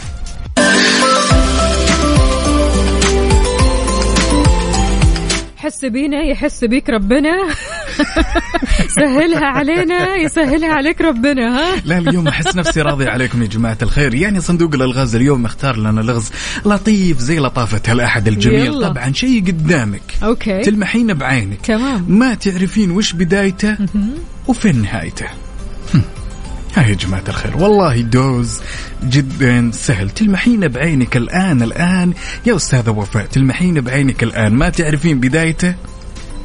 حس 5.60 5.86
بينا 5.86 6.22
يحس 6.24 6.64
بيك 6.64 6.90
ربنا. 6.90 7.32
سهلها 9.00 9.46
علينا 9.46 10.16
يسهلها 10.16 10.74
عليك 10.74 11.02
ربنا 11.02 11.60
ها؟ 11.60 11.76
لا 11.86 11.98
اليوم 11.98 12.28
أحس 12.28 12.56
نفسي 12.56 12.82
راضي 12.82 13.06
عليكم 13.06 13.42
يا 13.42 13.48
جماعة 13.48 13.78
الخير. 13.82 14.14
يعني 14.14 14.42
صندوق 14.42 14.74
الألغاز 14.74 15.16
اليوم 15.16 15.46
اختار 15.46 15.78
لنا 15.78 16.02
لغز 16.02 16.32
لطيف 16.66 17.20
زي 17.20 17.40
لطافة 17.40 17.82
هالاحد 17.88 18.28
الجميل. 18.28 18.66
يلا. 18.66 18.88
طبعا 18.90 19.14
شيء 19.14 19.48
قدامك. 19.48 20.02
okay. 20.24 20.62
تلمحين 20.62 21.14
بعينك. 21.14 21.62
تمام. 21.66 22.06
ما 22.08 22.34
تعرفين 22.34 22.92
وش 22.92 23.14
بدايته 23.14 23.78
وفين 24.48 24.82
نهايته. 24.82 25.28
يا 26.78 26.94
جماعة 26.94 27.24
الخير 27.28 27.58
والله 27.58 28.02
دوز 28.02 28.60
جدا 29.04 29.72
سهل. 29.74 30.10
تلمحين 30.10 30.68
بعينك 30.68 31.18
الآن 31.18 31.62
الآن 31.62 32.14
يا 32.46 32.56
أستاذة 32.56 32.90
وفاء 32.90 33.26
تلمحين 33.26 33.82
بعينك 33.82 34.24
الآن. 34.24 34.54
ما 34.54 34.70
تعرفين 34.70 35.20
بدايته 35.20 35.76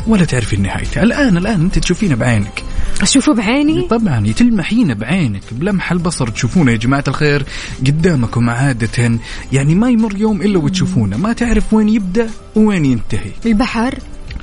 ولا 0.07 0.25
تعرفين 0.25 0.63
نهايته. 0.63 1.03
الآن 1.03 1.37
الآن 1.37 1.61
أنت 1.61 1.79
تشوفينه 1.79 2.15
بعينك. 2.15 2.63
أشوفه 3.03 3.35
بعيني؟ 3.35 3.89
طبعا 3.89 4.33
تلمحين 4.33 4.95
بعينك. 4.95 5.43
بلمح 5.53 5.93
البصر 5.93 6.29
تشوفونه 6.29 6.73
يا 6.73 6.77
جماعة 6.77 7.05
الخير. 7.09 7.45
قدامكم 7.87 8.51
عادة 8.51 9.19
يعني 9.53 9.75
ما 9.75 9.91
يمر 9.91 10.17
يوم 10.17 10.43
إلا 10.43 10.59
وتشوفونه. 10.59 11.17
ما 11.17 11.33
تعرف 11.33 11.75
وين 11.75 11.89
يبدأ 11.89 12.31
وين 12.55 12.85
ينتهي. 12.85 13.31
البحر؟ 13.47 13.99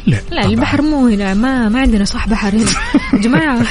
لا. 0.07 0.15
لا 0.31 0.41
طبعاً. 0.41 0.45
البحر 0.45 0.81
مو 0.81 1.07
هنا. 1.07 1.33
ما 1.33 1.69
ما 1.69 1.79
عندنا 1.79 2.05
صح 2.05 2.27
بحر 2.27 2.55
هنا. 2.55 2.71
يا 3.13 3.19
جماعة. 3.23 3.65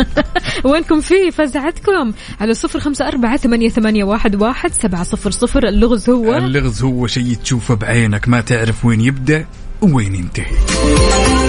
وينكم 0.64 1.00
فيه؟ 1.00 1.30
فزعتكم. 1.30 2.12
على 2.40 2.54
صفر 2.54 2.80
خمسة 2.80 3.08
أربعة 3.08 3.36
ثمانية, 3.36 3.68
ثمانية 3.68 4.04
واحد, 4.04 4.34
واحد 4.42 4.72
سبعة 4.82 5.02
صفر 5.02 5.30
صفر. 5.30 5.68
اللغز 5.68 6.10
هو 6.10 6.36
اللغز 6.36 6.82
هو 6.82 7.06
شيء 7.06 7.34
تشوفه 7.44 7.74
بعينك. 7.74 8.28
ما 8.28 8.40
تعرف 8.40 8.84
وين 8.84 9.00
يبدأ 9.00 9.46
وين 9.82 10.14
ينتهي. 10.14 11.39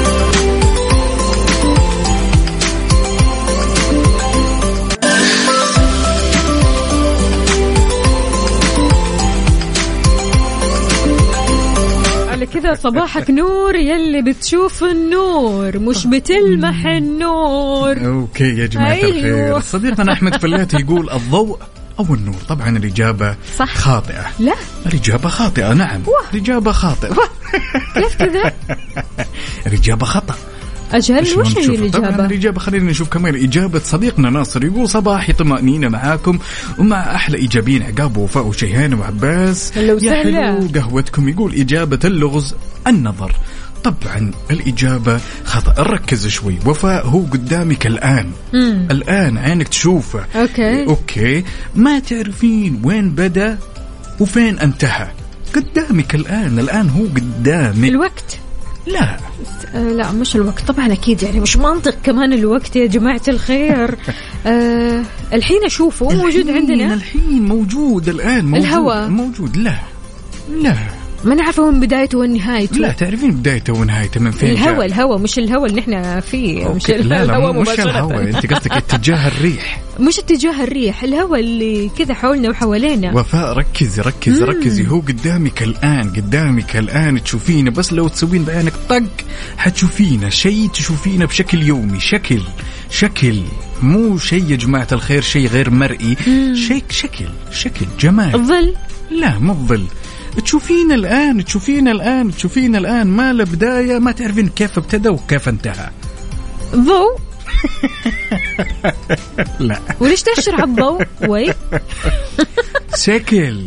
كذا 12.62 12.74
صباحك 12.74 13.30
نور 13.30 13.76
يلي 13.76 14.22
بتشوف 14.22 14.84
النور 14.84 15.80
مش 15.80 16.08
بتلمح 16.08 16.86
النور. 16.86 18.08
أوكي 18.08 18.58
يا 18.58 18.66
جماعة 18.66 18.92
أيوة. 18.92 19.10
الخير. 19.10 19.60
صديقنا 19.60 20.14
أحمد 20.14 20.42
فلاتي 20.42 20.78
يقول 20.78 21.10
الضوء 21.10 21.60
أو 22.00 22.14
النور. 22.14 22.36
طبعا 22.50 22.78
الإجابة 22.78 23.36
صح. 23.58 23.76
خاطئة. 23.76 24.26
لا. 24.40 24.56
الإجابة 24.86 25.30
خاطئة 25.30 25.74
نعم. 25.74 26.04
الإجابة 26.34 26.72
خاطئة. 26.72 27.16
كيف 27.96 28.16
كذا؟ 28.16 28.54
الإجابة 29.68 30.06
خطأ. 30.06 30.36
أجل 30.94 31.40
وش 31.40 31.58
هي 31.58 31.66
الإجابة؟ 31.66 32.26
الإجابة 32.26 32.60
خلينا 32.60 32.92
نشوف 32.92 33.10
كمان 33.10 33.36
إجابة 33.36 33.80
صديقنا 33.80 34.30
ناصر 34.30 34.66
يقول 34.66 34.90
صباحي 34.90 35.34
طمأنينة 35.34 35.90
معاكم. 35.90 36.40
ومع 36.78 37.16
أحلى 37.16 37.38
إيجابيين 37.38 37.84
عقاب 37.84 38.18
ووفاء 38.18 38.46
وشيهان 38.46 38.94
وعباس. 38.94 39.78
يا. 39.78 40.24
حلو 40.24 40.68
قهوتكم. 40.76 41.30
يقول 41.30 41.56
إجابة 41.56 42.00
اللغز 42.06 42.56
النظر. 42.88 43.36
طبعا 43.84 44.32
الإجابة 44.52 45.20
خطأ. 45.46 45.84
ركز 45.84 46.28
شوي. 46.28 46.60
وفاء 46.66 47.08
هو 47.08 47.20
قدامك 47.20 47.88
الآن. 47.88 48.32
مم. 48.54 48.88
الآن 48.92 49.38
عينك 49.38 49.68
تشوفه. 49.68 50.26
okay. 50.36 50.86
okay. 50.86 51.44
ما 51.76 52.00
تعرفين 52.00 52.82
وين 52.84 53.10
بدأ 53.10 53.58
وفين 54.20 54.60
انتهى. 54.60 55.08
قدامك 55.56 56.16
الآن. 56.16 56.60
الآن 56.60 56.90
هو 56.90 57.06
قدامك. 57.06 57.90
الوقت. 57.90 58.40
لا. 58.94 59.18
آه 59.76 59.92
لا 59.92 60.12
مش 60.12 60.36
الوقت. 60.36 60.62
طبعا 60.68 60.94
أكيد 60.94 61.24
يعني 61.24 61.40
مش 61.40 61.58
منطق 61.58 61.96
كمان 62.04 62.34
الوقت 62.34 62.76
يا 62.76 62.86
جماعة 62.86 63.22
الخير. 63.28 63.98
آه 64.46 65.04
الحين 65.34 65.66
أشوفه. 65.66 66.10
موجود 66.10 66.50
عندنا؟ 66.50 66.94
الحين 66.94 67.46
موجود 67.46 68.10
الآن 68.10 68.46
موجود. 68.46 68.66
الهواء. 68.66 69.08
موجود. 69.10 69.58
لا 69.58 69.76
لا. 70.50 70.76
ما 71.24 71.36
نعرفه 71.36 71.64
وين 71.64 71.80
بدايته 71.80 72.18
وين 72.18 72.34
نهايته 72.34 72.78
لا 72.78 72.92
تعرفين 72.92 73.32
بدايته 73.32 73.74
ونهايته 73.74 74.20
من 74.20 74.32
فين 74.32 74.50
الهواء. 74.50 74.86
الهواء 74.86 75.18
مش 75.18 75.40
الهواء 75.40 75.66
اللي 75.70 75.82
إحنا 75.82 76.20
فيه 76.20 76.74
مش 76.74 76.90
أوكي. 76.90 77.04
لا 77.04 77.04
لا 77.04 77.24
الهواء 77.24 77.54
مش. 77.54 77.80
الهواء 77.80 78.24
أنت 78.24 78.54
قصدك 78.54 78.72
اتجاه 78.72 79.28
الريح. 79.28 79.82
مش 80.08 80.20
اتجاه 80.20 80.64
الريح 80.64 81.04
الهواء 81.04 81.40
اللي 81.40 81.92
كذا 81.98 82.14
حولنا 82.14 82.50
وحوالينا. 82.50 83.14
وفاء 83.14 83.54
ركزي 83.54 84.02
ركزي. 84.02 84.44
ركزي. 84.44 84.88
هو 84.88 85.00
قدامك 85.00 85.64
الآن 85.64 86.10
قدامك 86.10 86.78
الآن 86.78 87.24
تشوفينه 87.24 87.72
بس 87.72 87.94
لو 87.94 88.08
تسوين 88.08 88.44
بعينك 88.44 88.74
طق 88.90 89.04
حتشوفينه. 89.58 90.30
شيء 90.30 90.68
تشوفينه 90.68 91.26
بشكل 91.26 91.64
يومي 91.64 92.00
شكل 92.00 92.42
شكل. 92.90 93.42
مو 93.82 94.18
شيء 94.18 94.52
يا 94.52 94.56
جماعة 94.56 94.88
الخير 94.92 95.22
شيء 95.22 95.48
غير 95.48 95.70
مرئي. 95.70 96.16
شيء 96.56 96.84
شكل 96.90 97.26
شكل 97.52 97.86
جمال. 98.00 98.36
الظل. 98.36 98.76
لا 99.12 99.40
مو 99.40 99.52
الظل. 99.54 99.86
تشوفين 100.40 100.92
الآن 100.92 101.46
تشوفين 101.46 101.88
الآن 101.88 102.32
تشوفين 102.32 102.76
الآن 102.76 103.08
ما 103.08 103.34
له 103.34 103.44
بداية 103.44 104.00
ما 104.00 104.12
تعرفين 104.12 104.48
كيف 104.48 104.78
ابتدى 104.78 105.10
وكيف 105.10 105.50
انتهى. 105.50 105.90
ضوء 106.76 107.20
لا. 109.60 109.80
وليش 110.00 110.24
تأشر 110.24 110.56
على 110.56 110.64
الضوء؟ 110.64 111.06
وي. 111.28 111.54
شكل 112.96 113.66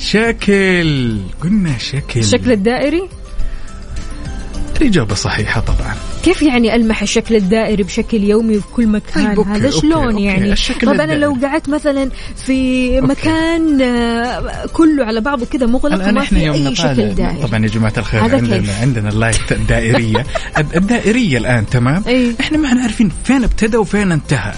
شكل. 0.00 1.18
قلنا 1.42 1.78
شكل. 1.78 2.20
الشكل 2.20 2.52
الدائري. 2.52 3.08
الإجابة 4.76 5.14
صحيحة 5.14 5.60
طبعا 5.60 5.94
كيف 6.22 6.42
يعني 6.42 6.74
ألمح 6.76 7.02
الشكل 7.02 7.36
الدائري 7.36 7.82
بشكل 7.82 8.24
يومي 8.24 8.54
في 8.54 8.66
كل 8.76 8.86
مكان 8.86 9.26
طيب، 9.28 9.38
okay، 9.38 9.50
هذا 9.50 9.66
okay، 9.68 9.80
شلون 9.80 10.04
okay. 10.12 10.22
يعني 10.24 10.54
طب 10.54 10.88
أنا 10.88 11.02
الدائري. 11.02 11.16
لو 11.20 11.36
قعدت 11.42 11.68
مثلا 11.68 12.10
في 12.46 13.00
مكان 13.00 13.80
آه، 13.82 14.66
كله 14.72 15.04
على 15.04 15.20
بعضه 15.20 15.46
كذا 15.46 15.66
مغلق 15.66 16.02
إحنا 16.04 16.20
في 16.20 16.52
أي 16.52 16.74
شكل 16.76 17.14
دائري 17.14 17.42
طبعا 17.42 17.62
يا 17.62 17.68
جماعة 17.68 17.92
الخير 17.98 18.24
هذا 18.24 18.36
عندنا 18.36 18.56
كيف؟ 18.58 18.80
عندنا 18.80 19.08
اللايت 19.08 19.52
الدائرية 19.52 20.26
الد- 20.58 20.76
الدائرية 20.76 21.38
الآن 21.38 21.66
تمام 21.70 22.02
إيه. 22.06 22.32
إحنا 22.40 22.58
ما 22.58 22.68
إحنا 22.68 22.82
عارفين 22.82 23.10
فين 23.24 23.44
ابتدى 23.44 23.76
وفين 23.76 24.12
انتهى 24.12 24.52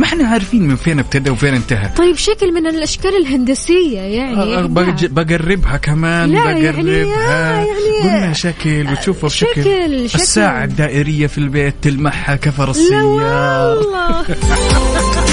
ما 0.00 0.06
إحنا 0.06 0.28
عارفين 0.28 0.62
من 0.68 0.76
فين 0.76 0.98
ابتدى 0.98 1.30
وفين 1.30 1.54
انتهى 1.54 1.88
طيب 1.96 2.16
شكل 2.16 2.52
من 2.54 2.66
الأشكال 2.66 3.16
الهندسية 3.16 4.00
يعني 4.00 4.36
أه، 4.36 4.64
إبداع. 4.64 4.84
بج- 4.84 5.06
بقربها 5.06 5.76
كمان 5.76 6.30
لا، 6.32 6.38
يعني- 6.50 6.62
بقربها 6.72 7.50
يعني- 7.50 7.68
قلنا 8.02 8.32
شكل 8.32 8.86
وتشوفه 8.92 9.28
بشكل 9.28 9.48
شكل- 9.62 10.08
شكل. 10.10 10.20
الساعة 10.22 10.64
الدائرية 10.64 11.26
في 11.26 11.38
البيت 11.38 11.74
تلمحها 11.82 12.36
كفر 12.36 12.72
لا 12.90 13.02
والله 13.04 14.24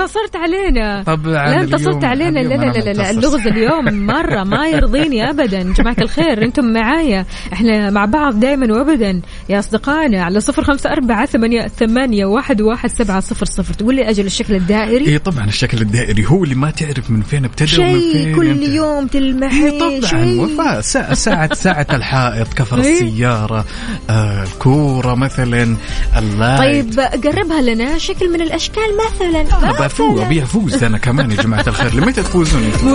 انتصرت 0.00 0.36
علينا. 0.36 1.02
طبعا 1.02 1.32
لا 1.32 1.60
انتصرت 1.60 2.04
علينا. 2.04 2.40
لا 2.40 2.54
لا 2.54 2.78
لا, 2.78 2.92
لا. 2.92 3.10
اللغز 3.10 3.46
اليوم 3.46 4.06
مرة 4.06 4.44
ما 4.44 4.68
يرضيني 4.68 5.30
أبدا. 5.30 5.62
جماعة 5.62 5.96
الخير 6.00 6.44
أنتم 6.44 6.64
معايا. 6.72 7.26
إحنا 7.52 7.90
مع 7.90 8.04
بعض 8.04 8.40
دائما 8.40 8.74
وأبدا. 8.74 9.20
يا 9.48 9.58
أصدقائنا 9.58 10.22
على 10.24 10.40
صفر 10.40 10.64
خمسة 10.64 10.90
أربعة 10.90 11.26
ثمانية, 11.26 11.68
ثمانية 11.68 12.24
واحد, 12.26 12.60
واحد 12.60 12.90
سبعة 12.90 13.20
صفر 13.20 13.46
صفر. 13.46 13.74
تقول 13.74 13.94
لي 13.94 14.10
أجل 14.10 14.26
الشكل 14.26 14.54
الدائري؟ 14.54 15.06
اي 15.06 15.18
طبعا 15.18 15.44
الشكل 15.44 15.78
الدائري 15.80 16.26
هو 16.26 16.44
اللي 16.44 16.54
ما 16.54 16.70
تعرف 16.70 17.10
من 17.10 17.22
فين 17.22 17.44
ابتدى 17.44 17.82
ومن 17.82 18.00
شيء 18.00 18.12
فين 18.12 18.34
كل 18.34 18.46
انتهى. 18.46 18.74
يوم 18.74 19.06
تلمحي 19.06 19.70
إيه 19.70 20.00
طبعا. 20.00 20.40
وفاء 20.40 20.80
ساعة 20.80 21.14
ساعة 21.14 21.54
ساعة 21.54 21.86
الحائط 21.90 22.54
كفر 22.54 22.80
إيه. 22.80 23.02
السيارة 23.02 23.64
آه 24.10 24.42
الكورة 24.42 25.14
مثلا 25.14 25.76
اللايت 26.16 26.94
طيب 26.94 27.00
قربها 27.24 27.60
لنا. 27.60 27.98
شكل 27.98 28.32
من 28.32 28.40
الأشكال 28.40 28.82
مثلا. 29.06 29.44
أنا 29.90 30.08
بفوز 30.08 30.20
ابي 30.20 30.42
افوز 30.42 30.84
أنا 30.84 30.98
كمان 30.98 31.30
يا 31.30 31.36
جماعة 31.36 31.64
الخير. 31.66 31.94
لمتى 31.94 32.22
تفوزون؟ 32.22 32.62
أنتم؟ 32.62 32.88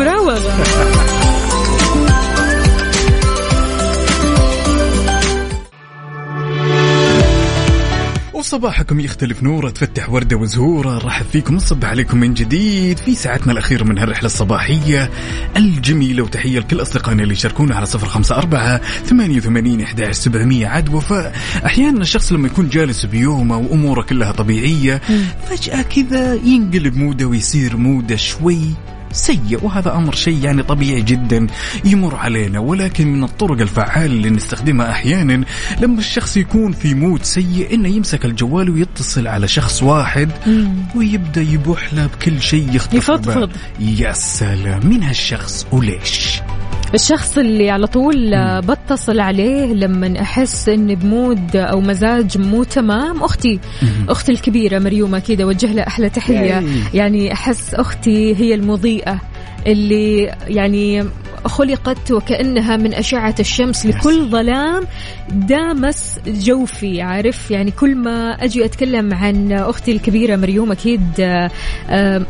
وصباحكم 8.45 8.99
يختلف 8.99 9.43
نوره 9.43 9.69
تفتح 9.69 10.09
وردة 10.09 10.37
وزهورة. 10.37 10.97
رحب 10.97 11.25
فيكم. 11.31 11.55
نصب 11.55 11.85
عليكم 11.85 12.17
من 12.17 12.33
جديد 12.33 12.97
في 12.97 13.15
ساعتنا 13.15 13.51
الأخيرة 13.51 13.83
من 13.83 13.97
هالرحلة 13.97 14.25
الصباحية 14.25 15.09
الجميلة. 15.57 16.23
وتحية 16.23 16.59
لكل 16.59 16.81
أصدقائنا 16.81 17.23
اللي 17.23 17.33
يشاركونا 17.33 17.75
على 17.75 17.85
صفر 17.85 18.07
خمسة 18.07 18.35
أربعة 18.37 18.81
ثمانية 19.05 19.37
وثمانين 19.37 19.81
إحدى 19.81 20.13
سبعمية. 20.13 20.67
عاد 20.67 20.89
وفاء 20.89 21.35
أحيانا 21.65 22.01
الشخص 22.01 22.31
لما 22.31 22.47
يكون 22.47 22.69
جالس 22.69 23.05
بيومه 23.05 23.57
وأموره 23.57 24.01
كلها 24.01 24.31
طبيعية 24.31 25.01
فجأة 25.49 25.81
كذا 25.81 26.33
ينقلب 26.33 26.97
mood 26.97 27.20
ه 27.20 27.25
ويصير 27.25 27.77
mood 27.77 28.08
ه 28.08 28.15
شوي 28.15 28.65
سيء 29.15 29.59
وهذا 29.61 29.95
أمر 29.95 30.15
شيء 30.15 30.43
يعني 30.43 30.63
طبيعي 30.63 31.01
جدا 31.01 31.47
يمر 31.85 32.15
علينا 32.15 32.59
ولكن 32.59 33.07
من 33.07 33.23
الطرق 33.23 33.61
الفعالة 33.61 34.05
اللي 34.05 34.29
نستخدمها 34.29 34.91
أحيانا 34.91 35.45
لما 35.81 35.99
الشخص 35.99 36.37
يكون 36.37 36.71
في 36.71 36.93
mood 36.93 37.23
سيء 37.23 37.73
إنه 37.73 37.89
يمسك 37.89 38.25
الجوال 38.25 38.69
ويتصل 38.69 39.27
على 39.27 39.47
شخص 39.47 39.83
واحد 39.83 40.31
ويبدأ 40.95 41.41
يبوح 41.41 41.93
له 41.93 42.05
بكل 42.07 42.41
شيء 42.41 42.75
يخطر 42.75 42.97
يفضفض. 42.97 43.49
يا 43.79 44.11
سلام 44.13 44.87
من 44.87 45.03
هالشخص 45.03 45.67
وليش؟ 45.71 46.41
الشخص 46.95 47.37
اللي 47.37 47.69
على 47.69 47.87
طول 47.87 48.35
بتصل 48.61 49.19
عليه 49.19 49.73
لما 49.73 50.21
أحس 50.21 50.69
إني 50.69 50.95
بمود 50.95 51.55
أو 51.55 51.81
مزاج 51.81 52.37
مو 52.37 52.63
تمام 52.63 53.23
أختي 53.23 53.59
أختي 54.09 54.31
الكبيرة 54.31 54.79
مريومة 54.79 55.19
كذا 55.19 55.43
اوجه 55.43 55.73
لها 55.73 55.87
أحلى 55.87 56.09
تحية. 56.09 56.63
يعني 56.93 57.33
أحس 57.33 57.73
أختي 57.73 58.35
هي 58.35 58.53
المضيئة 58.53 59.21
اللي 59.67 60.35
يعني 60.47 61.05
خلقت 61.45 62.11
وكأنها 62.11 62.77
من 62.77 62.93
أشعة 62.93 63.35
الشمس 63.39 63.85
لكل 63.85 64.25
ظلام 64.29 64.83
دامس 65.31 66.19
جوفي 66.27 67.01
عارف؟ 67.01 67.51
يعني 67.51 67.71
كل 67.71 67.95
ما 67.95 68.31
أجي 68.31 68.65
أتكلم 68.65 69.13
عن 69.13 69.51
أختي 69.51 69.91
الكبيرة 69.91 70.35
مريوم 70.35 70.71
أكيد 70.71 71.01
آه، 71.19 71.51
آه، 71.89 72.25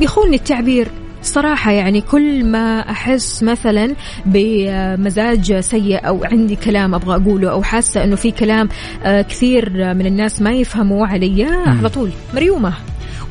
يخونني 0.00 0.36
التعبير. 0.36 0.88
صراحة 1.22 1.70
يعني 1.72 2.00
كل 2.00 2.44
ما 2.44 2.90
أحس 2.90 3.42
مثلا 3.42 3.94
بمزاج 4.26 5.60
سيء 5.60 6.06
أو 6.08 6.24
عندي 6.24 6.56
كلام 6.56 6.94
أبغى 6.94 7.16
أقوله 7.16 7.50
أو 7.50 7.62
حاسة 7.62 8.04
أنه 8.04 8.16
في 8.16 8.30
كلام 8.30 8.68
آه، 9.04 9.22
كثير 9.22 9.94
من 9.94 10.06
الناس 10.06 10.42
ما 10.42 10.52
يفهموا 10.52 11.06
علي 11.06 11.44
على 11.44 11.88
طول 11.88 12.10
مريومة. 12.34 12.72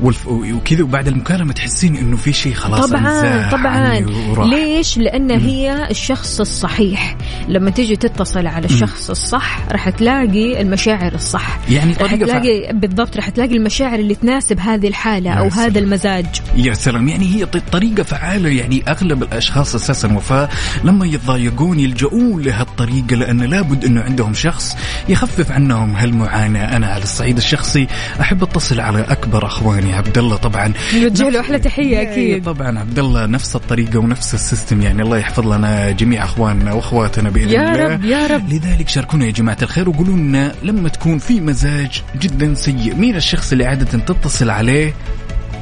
والف... 0.00 0.26
وكذا 0.26 0.82
وبعد 0.82 1.08
المكالمة 1.08 1.52
تحسين 1.52 1.96
إنه 1.96 2.16
في 2.16 2.32
شيء 2.32 2.54
خلاص 2.54 2.86
طبعا 2.90 3.50
طبعا. 3.50 3.66
عني 3.66 4.28
وراح. 4.28 4.48
ليش؟ 4.48 4.98
لأن 4.98 5.30
هي 5.30 5.90
الشخص 5.90 6.40
الصحيح. 6.40 7.16
لما 7.48 7.70
تيجي 7.70 7.96
تتصل 7.96 8.46
على 8.46 8.66
الشخص 8.66 9.10
الصح 9.10 9.60
راح 9.72 9.88
تلاقي 9.88 10.60
المشاعر 10.60 11.14
الصح. 11.14 11.58
يعني 11.70 11.92
راح 12.00 12.14
تلاقي 12.14 12.72
بالضبط 12.72 13.16
راح 13.16 13.28
تلاقي 13.28 13.56
المشاعر 13.56 13.98
اللي 13.98 14.14
تناسب 14.14 14.60
هذه 14.60 14.88
الحالة 14.88 15.30
أو 15.32 15.50
سلام. 15.50 15.64
هذا 15.64 15.78
المزاج. 15.78 16.26
يا 16.56 16.74
سلام. 16.74 17.08
يعني 17.08 17.34
هي 17.34 17.46
ط- 17.46 17.56
طريقة 17.72 18.02
فعالة. 18.02 18.48
يعني 18.48 18.82
أغلب 18.88 19.22
الأشخاص 19.22 19.74
أساسا 19.74 20.12
وفاء 20.12 20.50
لما 20.84 21.06
يتضايقون 21.06 21.80
يلجؤون 21.80 22.42
لهالطريقة 22.42 23.16
لأن 23.16 23.40
لابد 23.40 23.84
أنه 23.84 24.00
عندهم 24.00 24.34
شخص 24.34 24.76
يخفف 25.08 25.52
عنهم 25.52 25.96
هالمعاناة. 25.96 26.76
أنا 26.76 26.86
على 26.86 27.02
الصعيد 27.02 27.36
الشخصي 27.36 27.86
أحب 28.20 28.42
أتصل 28.42 28.80
على 28.80 29.00
أكبر 29.00 29.46
أخواني. 29.46 29.87
الاغاني 29.88 29.94
عبد 30.08 30.18
الله 30.18 30.36
طبعا. 30.36 30.72
نوجه 30.94 31.28
له 31.28 31.40
أحلى 31.40 31.58
تحية 31.58 31.98
إيه، 31.98 32.12
أكيد. 32.12 32.44
طبعا 32.44 32.78
عبد 32.78 32.98
الله 32.98 33.26
نفس 33.26 33.56
الطريقة 33.56 33.98
ونفس 33.98 34.34
السيستم 34.34 34.82
يعني 34.82 35.02
الله 35.02 35.18
يحفظ 35.18 35.48
لنا 35.52 35.90
جميع 35.90 36.24
أخواننا 36.24 36.72
وأخواتنا 36.72 37.30
بإذن 37.30 37.48
يا 37.50 37.72
الله. 37.74 37.94
رب 37.94 38.04
يا 38.04 38.26
رب. 38.26 38.48
لذلك 38.52 38.88
شاركونا 38.88 39.26
يا 39.26 39.30
جماعة 39.30 39.58
الخير 39.62 39.88
وقولوا 39.88 40.16
لنا 40.16 40.52
لما 40.62 40.88
تكون 40.88 41.18
في 41.18 41.40
مزاج 41.40 42.02
جدا 42.20 42.54
سيء 42.54 42.94
مين 42.94 43.16
الشخص 43.16 43.52
اللي 43.52 43.64
عادة 43.64 43.98
تتصل 43.98 44.50
عليه 44.50 44.94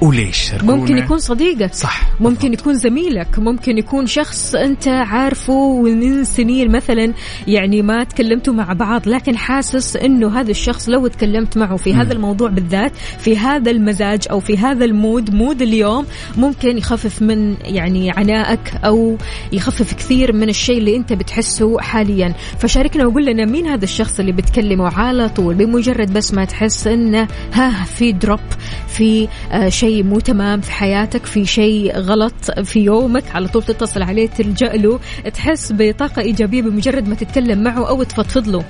وليش 0.01 0.37
شاركونا 0.37 0.77
ممكن 0.77 0.99
يكون 0.99 1.19
صديقك. 1.19 1.75
صح 1.75 2.03
ممكن 2.21 2.53
يكون 2.53 2.75
زميلك. 2.75 3.39
ممكن 3.39 3.79
يكون 3.79 4.07
شخص 4.07 4.55
أنت 4.55 4.89
عارفه 4.89 5.53
ومن 5.53 6.25
سنين 6.25 6.73
مثلا 6.73 7.13
يعني 7.47 7.83
ما 7.83 8.05
تكلمتوا 8.05 8.55
مع 8.55 8.73
بعض 8.73 9.09
لكن 9.09 9.37
حاسس 9.37 9.97
إنه 9.97 10.41
هذا 10.41 10.51
الشخص 10.51 10.89
لو 10.89 11.07
تكلمت 11.07 11.57
معه 11.57 11.77
في 11.77 11.95
هذا 11.95 12.13
الموضوع 12.13 12.49
بالذات 12.49 12.93
في 13.19 13.39
هذا 13.39 13.71
المزاج 13.71 14.21
أو 14.31 14.41
في 14.41 14.59
هذا 14.59 14.85
ال 14.85 14.95
mood 14.95 15.35
mood 15.35 15.63
اليوم 15.63 16.07
ممكن 16.37 16.79
يخفف 16.79 17.23
من 17.23 17.57
يعني 17.65 18.11
عنائك 18.11 18.73
أو 18.85 19.17
يخفف 19.53 19.95
كثير 19.95 20.33
من 20.33 20.49
الشيء 20.49 20.79
اللي 20.79 20.97
أنت 20.97 21.13
بتحسه 21.13 21.81
حاليا. 21.81 22.35
فشاركنا 22.59 23.07
وقول 23.07 23.27
لنا 23.27 23.45
مين 23.45 23.67
هذا 23.67 23.85
الشخص 23.85 24.21
اللي 24.21 24.33
بتكلمه 24.33 24.89
على 24.89 25.29
طول 25.29 25.55
بمجرد 25.55 26.13
بس 26.13 26.35
ما 26.35 26.45
تحس 26.45 26.87
إنه 26.87 27.29
ها 27.53 27.85
في 27.85 28.13
drop 28.13 28.41
في 28.89 29.29
آه 29.53 29.69
شيء 29.69 30.03
مو 30.03 30.21
تمام 30.21 30.61
في 30.61 30.73
حياتك 30.73 31.27
في 31.27 31.47
شيء 31.47 31.99
غلط 31.99 32.51
في 32.65 32.81
يومك 32.81 33.25
على 33.35 33.49
طول 33.49 33.63
تتصل 33.63 34.03
عليه 34.03 34.29
تلجأ 34.29 34.73
له 34.73 35.01
تحس 35.35 35.73
بطاقة 35.77 36.23
إيجابية 36.23 36.63
بمجرد 36.63 37.09
ما 37.09 37.15
تتكلم 37.15 37.63
معه 37.63 37.89
أو 37.89 38.03
تفضفض 38.03 38.49
له. 38.49 38.65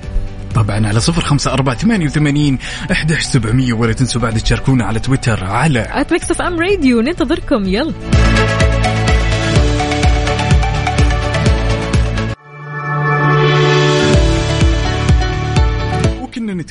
طبعا 0.55 0.87
على 0.87 0.99
صفر 0.99 1.21
خمسة 1.21 1.53
أربعة 1.53 1.75
ثمانية 1.75 2.05
وثمانين 2.05 2.57
أحداش 2.91 3.23
سبعمية 3.23 3.73
ولا 3.73 3.93
تنسوا 3.93 4.21
بعد 4.21 4.37
تشاركونا 4.37 4.85
على 4.85 4.99
تويتر 4.99 5.43
على 5.43 6.05
Mix 6.11 6.31
FM 6.31 6.59
Radio 6.59 7.01
ننتظركم 7.01 7.67
يلا. 7.67 7.93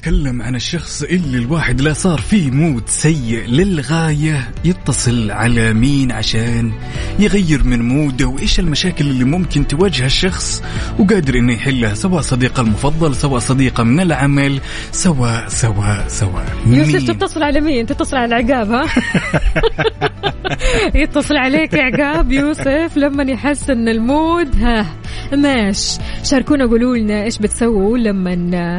نتكلم 0.06 0.42
عن 0.42 0.54
الشخص 0.54 1.02
اللي 1.02 1.38
الواحد 1.38 1.80
لا 1.80 1.92
صار 1.92 2.18
فيه 2.18 2.50
mood 2.50 2.82
سيء 2.86 3.46
للغاية 3.48 4.48
يتصل 4.64 5.30
على 5.30 5.72
مين 5.72 6.12
عشان 6.12 6.72
يغير 7.18 7.64
من 7.64 7.88
mood 7.88 8.19
ه 8.19 8.26
وإيش 8.26 8.60
المشاكل 8.60 9.04
اللي 9.04 9.24
ممكن 9.24 9.66
تواجه 9.66 10.06
الشخص 10.06 10.62
وقادر 10.98 11.34
إنه 11.34 11.52
يحلها 11.52 11.94
سواء 11.94 12.20
صديقه 12.20 12.60
المفضل 12.60 13.14
سواء 13.14 13.38
صديقة 13.38 13.82
من 13.82 14.00
العمل 14.00 14.60
سواء 14.92 15.48
سواء 15.48 16.04
سواء 16.08 16.46
يوسف؟ 16.66 17.10
تتصل 17.10 17.42
على 17.42 17.60
مين؟ 17.60 17.86
تتصل 17.86 18.16
على 18.16 18.40
العقاب 18.40 18.72
ها؟ 18.72 18.86
يتصل 21.02 21.36
عليك 21.36 21.74
عقاب 21.74 22.32
يوسف 22.32 22.96
لما 22.96 23.22
يحس 23.22 23.70
ان 23.70 23.88
ال 23.88 24.02
mood 24.02 24.56
ها 24.56 24.86
ماش 25.32 25.98
شاركونا 26.24 26.66
قولوا 26.66 26.96
لنا 26.96 27.24
إيش 27.24 27.38
بتسووا 27.38 27.98
لما 27.98 28.34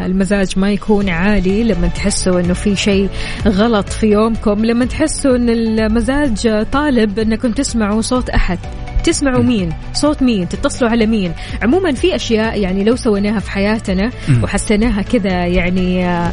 المزاج 0.05 0.59
ما 0.59 0.71
يكون 0.71 1.09
عالي 1.17 1.63
لما 1.63 1.87
تحسوا 1.87 2.39
إنه 2.39 2.53
في 2.53 2.75
شيء 2.75 3.09
غلط 3.47 3.89
في 3.89 4.07
يومكم 4.07 4.65
لما 4.65 4.85
تحسوا 4.85 5.35
إن 5.35 5.49
المزاج 5.49 6.65
طالب 6.71 7.19
إنكم 7.19 7.51
تسمعوا 7.51 8.01
صوت 8.01 8.29
أحد. 8.29 8.59
تسمعوا 9.03 9.43
مين؟ 9.43 9.69
صوت 9.93 10.23
مين؟ 10.23 10.49
تتصلوا 10.49 10.91
على 10.91 11.05
مين؟ 11.05 11.31
عموما 11.63 11.91
في 11.91 12.15
أشياء 12.15 12.59
يعني 12.59 12.83
لو 12.83 12.95
سويناها 12.95 13.39
في 13.39 13.51
حياتنا 13.51 14.11
وحسيناها 14.43 15.01
كذا 15.01 15.45
يعني 15.45 16.05
آه، 16.05 16.31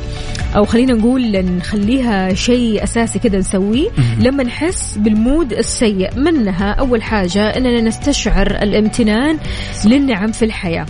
أو 0.57 0.65
خلينا 0.65 0.95
نقول 0.95 1.45
نخليها 1.45 2.35
شيء 2.35 2.83
أساسي 2.85 3.19
كذا 3.19 3.39
نسويه 3.39 3.89
لما 4.21 4.45
نحس 4.45 4.99
بالمود 4.99 5.53
السيء 5.53 6.19
منها 6.19 6.71
أول 6.71 7.03
حاجة 7.03 7.57
إننا 7.57 7.81
نستشعر 7.81 8.47
الامتنان 8.47 9.39
للنعم 9.85 10.33
في 10.33 10.45
الحياة. 10.45 10.87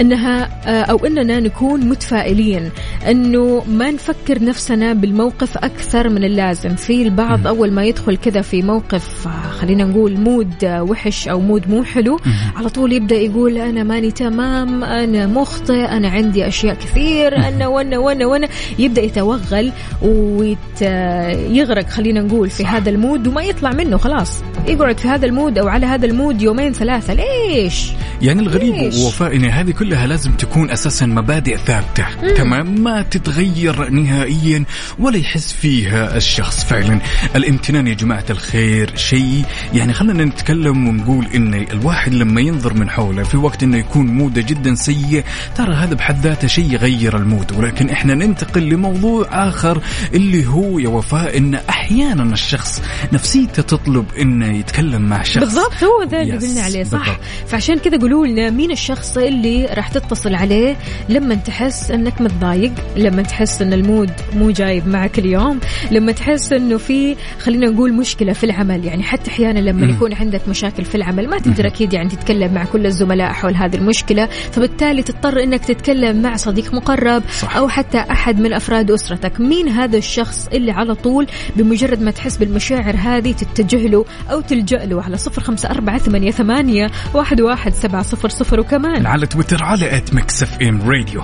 إنها 0.00 0.48
آه، 0.66 0.82
أو 0.82 1.06
إننا 1.06 1.40
نكون 1.40 1.80
متفائلين 1.88 2.70
إنه 3.10 3.64
ما 3.68 3.90
نفكر 3.90 4.44
نفسنا 4.44 4.92
بالموقف 4.92 5.56
أكثر 5.58 6.08
من 6.08 6.24
اللازم. 6.24 6.74
في 6.74 7.02
البعض 7.02 7.46
أول 7.46 7.72
ما 7.72 7.84
يدخل 7.84 8.16
كذا 8.16 8.40
في 8.40 8.62
موقف 8.62 9.26
آه، 9.26 9.50
خلينا 9.50 9.84
نقول 9.84 10.16
mood 10.20 10.64
آه، 10.64 10.82
وحش 10.82 11.28
أو 11.28 11.40
mood 11.40 11.70
مو 11.70 11.84
حلو 11.84 12.20
على 12.56 12.68
طول 12.68 12.92
يبدأ 12.92 13.16
يقول 13.16 13.58
أنا 13.58 13.82
ماني 13.82 14.10
تمام 14.10 14.84
أنا 14.84 15.26
مخطئ 15.26 15.84
أنا 15.84 16.08
عندي 16.08 16.48
أشياء 16.48 16.74
كثير 16.74 17.36
أنا 17.36 17.66
وأنا 17.66 17.98
وأنا 17.98 18.26
وأنا. 18.26 18.48
يبدأ 18.78 19.02
يتوغل 19.02 19.72
ويغرق 20.02 21.88
خلينا 21.88 22.20
نقول 22.20 22.50
في 22.50 22.66
هذا 22.66 22.90
ال 22.90 22.97
mood 22.97 23.26
وما 23.26 23.42
يطلع 23.42 23.72
منه 23.72 23.96
خلاص. 23.96 24.42
يقعد 24.66 24.98
في 24.98 25.08
هذا 25.08 25.26
ال 25.26 25.32
mood 25.32 25.58
أو 25.58 25.68
على 25.68 25.86
هذا 25.86 26.06
ال 26.06 26.13
mood 26.13 26.42
يومين 26.42 26.72
ثلاثة 26.72 27.14
ليش؟ 27.14 27.90
يعني 28.22 28.42
الغريب 28.42 28.74
ليش؟ 28.74 28.96
وفاء 28.96 29.36
ان 29.36 29.44
هذه 29.44 29.70
كلها 29.70 30.06
لازم 30.06 30.32
تكون 30.32 30.70
أساسا 30.70 31.06
مبادئ 31.06 31.56
ثابتة 31.56 32.06
تمام؟ 32.36 32.80
ما 32.80 33.02
تتغير 33.02 33.90
نهائيا 33.90 34.64
ولا 34.98 35.16
يحس 35.16 35.52
فيها 35.52 36.16
الشخص 36.16 36.64
فعلا. 36.64 37.00
الامتنان 37.36 37.86
يا 37.86 37.94
جماعة 37.94 38.24
الخير 38.30 38.96
شيء 38.96 39.44
يعني 39.74 39.92
خلينا 39.92 40.24
نتكلم 40.24 40.88
ونقول 40.88 41.26
إن 41.34 41.54
الواحد 41.54 42.14
لما 42.14 42.40
ينظر 42.40 42.74
من 42.74 42.90
حوله 42.90 43.22
في 43.22 43.36
وقت 43.36 43.62
إنه 43.62 43.78
يكون 43.78 44.06
موده 44.06 44.42
جدا 44.42 44.74
سيء 44.74 45.24
ترى 45.56 45.74
هذا 45.74 45.94
بحد 45.94 46.20
ذاته 46.20 46.48
شيء 46.48 46.72
يغير 46.72 47.16
المود. 47.16 47.52
ولكن 47.58 47.90
إحنا 47.90 48.14
ننتقل 48.14 48.62
لموضوع 48.68 49.48
آخر 49.48 49.82
اللي 50.14 50.46
هو 50.46 50.78
يا 50.78 50.88
وفاء 50.88 51.38
إن 51.38 51.54
أحيانا 51.54 52.22
الشخص 52.22 52.82
نفسيته 53.12 53.62
تطلب 53.62 54.04
إنه 54.20 54.49
يتكلم 54.52 55.02
مع 55.02 55.22
شخص 55.22 55.44
بالضبط 55.44 55.84
هو 55.84 56.02
ذا 56.02 56.20
اللي 56.20 56.36
قلنا 56.36 56.60
عليه 56.60 56.84
صح 56.84 56.98
بالضبط. 56.98 57.20
فعشان 57.46 57.78
كذا 57.78 57.98
قولوا 57.98 58.26
لنا 58.26 58.50
مين 58.50 58.70
الشخص 58.70 59.16
اللي 59.16 59.66
راح 59.66 59.88
تتصل 59.88 60.34
عليه 60.34 60.76
لما 61.08 61.34
تحس 61.34 61.90
إنك 61.90 62.20
متضايق 62.20 62.72
لما 62.96 63.22
تحس 63.22 63.62
إن 63.62 63.72
المود 63.72 64.10
مو 64.36 64.50
جايب 64.50 64.88
معك 64.88 65.18
اليوم 65.18 65.60
لما 65.90 66.12
تحس 66.12 66.52
إنه 66.52 66.78
في 66.78 67.16
خلينا 67.40 67.66
نقول 67.66 67.92
مشكلة 67.92 68.32
في 68.32 68.44
العمل 68.44 68.84
يعني 68.84 69.02
حتى 69.02 69.30
أحيانا 69.30 69.58
لما 69.58 69.86
مم. 69.86 69.90
يكون 69.90 70.14
عندك 70.14 70.48
مشاكل 70.48 70.84
في 70.84 70.94
العمل 70.94 71.28
ما 71.28 71.38
تقدر 71.38 71.66
أكيد 71.66 71.92
يعني 71.92 72.08
تتكلم 72.08 72.54
مع 72.54 72.64
كل 72.64 72.86
الزملاء 72.86 73.32
حول 73.32 73.54
هذه 73.54 73.76
المشكلة 73.76 74.26
فبالتالي 74.26 75.02
تضطر 75.02 75.42
إنك 75.42 75.64
تتكلم 75.64 76.22
مع 76.22 76.36
صديق 76.36 76.74
مقرب 76.74 77.22
صح. 77.40 77.56
أو 77.56 77.68
حتى 77.68 77.98
أحد 77.98 78.40
من 78.40 78.52
أفراد 78.52 78.90
أسرتك 78.90 79.40
مين 79.40 79.68
هذا 79.68 79.98
الشخص 79.98 80.48
اللي 80.52 80.72
على 80.72 80.94
طول 80.94 81.26
بمجرد 81.56 82.02
ما 82.02 82.10
تحس 82.10 82.36
بالمشاعر 82.36 82.96
هذه 82.96 83.32
تتجه 83.32 83.86
له 83.86 84.04
أو 84.30 84.39
تلجا 84.40 84.84
له 84.84 85.02
على 85.02 85.16
صفر 85.16 85.42
خمسة 85.42 85.70
أربعة 85.70 85.98
ثمانية, 85.98 86.30
ثمانية 86.30 86.90
واحد, 87.14 87.40
واحد 87.40 87.74
سبعة 87.74 88.02
صفر 88.02 88.28
صفر 88.28 88.60
وكمان 88.60 89.06
على 89.06 89.26
تويتر 89.26 89.64
على 89.64 89.96
at 89.96 90.14
Mix 90.14 90.42
FM 90.42 90.90
Radio 90.90 91.22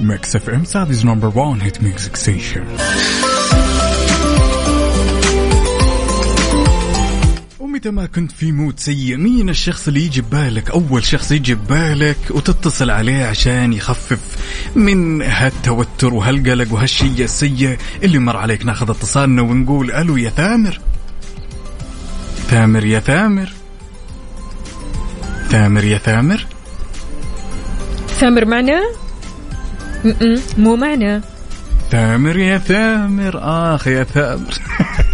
Mix 0.00 0.36
FM 0.36 0.64
Saudi's 0.64 1.06
number 1.06 1.38
1 1.38 1.62
hit 1.62 1.82
music 1.82 2.16
station 2.16 2.64
ما 7.86 8.06
كنت 8.06 8.32
في 8.32 8.52
mood 8.52 8.80
سيء 8.80 9.16
مين 9.16 9.48
الشخص 9.48 9.88
اللي 9.88 10.06
يجي 10.06 10.20
ببالك؟ 10.20 10.70
أول 10.70 11.04
شخص 11.04 11.32
يجي 11.32 11.54
ببالك 11.54 12.16
وتتصل 12.30 12.90
عليه 12.90 13.24
عشان 13.24 13.72
يخفف 13.72 14.18
من 14.74 15.22
هالتوتر 15.22 16.14
وهالقلق 16.14 16.72
وهالشيء 16.72 17.24
السيء 17.24 17.78
اللي 18.02 18.18
مر 18.18 18.36
عليك. 18.36 18.66
ناخذ 18.66 18.90
اتصالنا 18.90 19.42
ونقول 19.42 19.92
ألو 19.92 20.16
يا 20.16 20.30
ثامر. 20.30 20.80
ثامر 22.50 22.84
يا 22.84 23.00
ثامر. 23.00 23.52
ثامر 25.48 25.84
يا 25.84 25.98
ثامر. 25.98 26.46
ثامر 28.08 28.44
معنا؟ 28.44 28.80
م-م، 30.04 30.40
مو 30.58 30.76
معنا. 30.76 31.22
ثامر 31.90 32.38
يا 32.38 32.58
ثامر 32.58 33.38
آخ 33.74 33.86
يا 33.86 34.04
ثامر. 34.04 34.54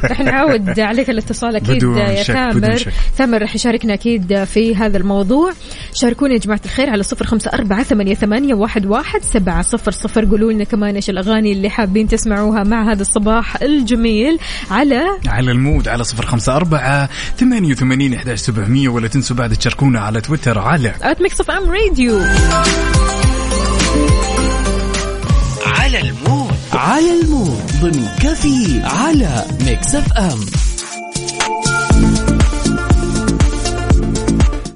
رح 0.04 0.20
نعود 0.20 0.80
عليك 0.80 1.10
الاتصال 1.10 1.56
أكيد 1.56 1.76
بدون 1.76 1.98
يا 1.98 2.22
شك، 2.22 2.36
بدون 2.36 2.60
ثامر 2.60 2.76
شك. 2.76 2.92
ثامر 3.16 3.42
رح 3.42 3.54
يشاركنا 3.54 3.94
أكيد 3.94 4.44
في 4.44 4.76
هذا 4.76 4.96
الموضوع. 4.96 5.52
شاركونا 5.94 6.32
يا 6.34 6.38
جماعة 6.38 6.60
الخير 6.64 6.90
على 6.90 7.02
صفر 7.02 7.26
خمسة 7.26 7.50
أربعة 7.54 7.82
ثمانية, 7.82 8.14
ثمانية 8.14 8.54
واحد, 8.54 8.86
واحد 8.86 9.22
سبعة 9.22 9.62
صفر 9.62 9.90
صفر. 9.90 10.24
قولوا 10.24 10.52
لنا 10.52 10.64
كمان 10.64 10.94
إيش 10.94 11.10
الأغاني 11.10 11.52
اللي 11.52 11.70
حابين 11.70 12.08
تسمعوها 12.08 12.64
مع 12.64 12.92
هذا 12.92 13.02
الصباح 13.02 13.62
الجميل 13.62 14.38
على 14.70 15.02
على 15.26 15.50
ال 15.50 15.58
mood 15.58 15.88
على 15.88 16.04
صفر 16.04 16.26
خمسة 16.26 16.56
أربعة 16.56 17.08
ثمانية 17.36 17.72
وثمانين 17.72 18.14
إحداش 18.14 18.38
سبعمية 18.38 18.88
ولا 18.88 19.08
تنسوا 19.08 19.36
بعد 19.36 19.56
تشاركونا 19.56 20.00
على 20.00 20.20
تويتر 20.20 20.58
على 20.58 20.92
at 21.02 21.22
Mix 21.22 21.40
FM 21.40 21.70
Radio. 21.70 22.20
على 25.66 26.00
ال 26.00 26.08
mood. 26.08 26.47
على 26.72 27.20
ال 27.20 27.29
mood 27.29 27.62
ضمن 27.80 28.06
كافيين 28.20 28.80
على 28.84 29.44
Mix 29.66 29.94
FM. 29.94 30.38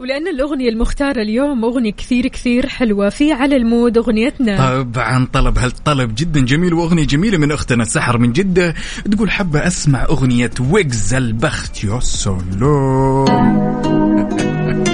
ولأن 0.01 0.28
الأغنية 0.28 0.68
المختارة 0.68 1.22
اليوم 1.22 1.64
أغنية 1.64 1.93
كثير 1.93 2.28
كثير 2.28 2.68
حلوة. 2.68 3.09
في 3.09 3.32
على 3.32 3.57
ال 3.56 3.65
mood 3.65 3.98
أغنيتنا. 3.99 4.82
طبعا 4.82 5.28
طلب 5.32 5.59
هالطلب 5.59 6.14
جدا 6.14 6.40
جميل؟ 6.40 6.74
وأغنية 6.74 7.05
جميلة 7.07 7.38
من 7.38 7.53
أختنا 7.53 7.84
سحر 7.84 8.18
من 8.18 8.32
جدة. 8.32 8.74
تقول 9.11 9.30
حابة 9.30 9.66
أسمع 9.66 10.05
أغنية 10.05 10.51
ويجز 10.70 11.14
البخت 11.14 11.84
يا 11.84 12.01
سلام 12.01 13.24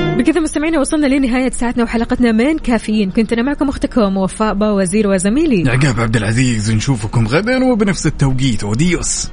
بكذا 0.19 0.41
مستمعينا 0.41 0.81
وصلنا 0.81 1.07
لنهاية 1.07 1.51
ساعتنا 1.51 1.85
وحلقتنا 1.85 2.33
من 2.33 2.59
كافيين. 2.59 3.11
كنت 3.11 3.33
أنا 3.33 3.43
معكم 3.43 3.69
أختكم 3.69 4.17
وفاء 4.17 4.55
با 4.55 4.71
وزير 4.71 5.09
وزميلي. 5.09 5.71
عقاب 5.71 6.01
عبد 6.01 6.17
العزيز 6.17 6.71
نشوفكم 6.71 7.27
غدا 7.27 7.65
وبنفس 7.65 8.07
التوقيت. 8.07 8.65
adios 8.65 9.29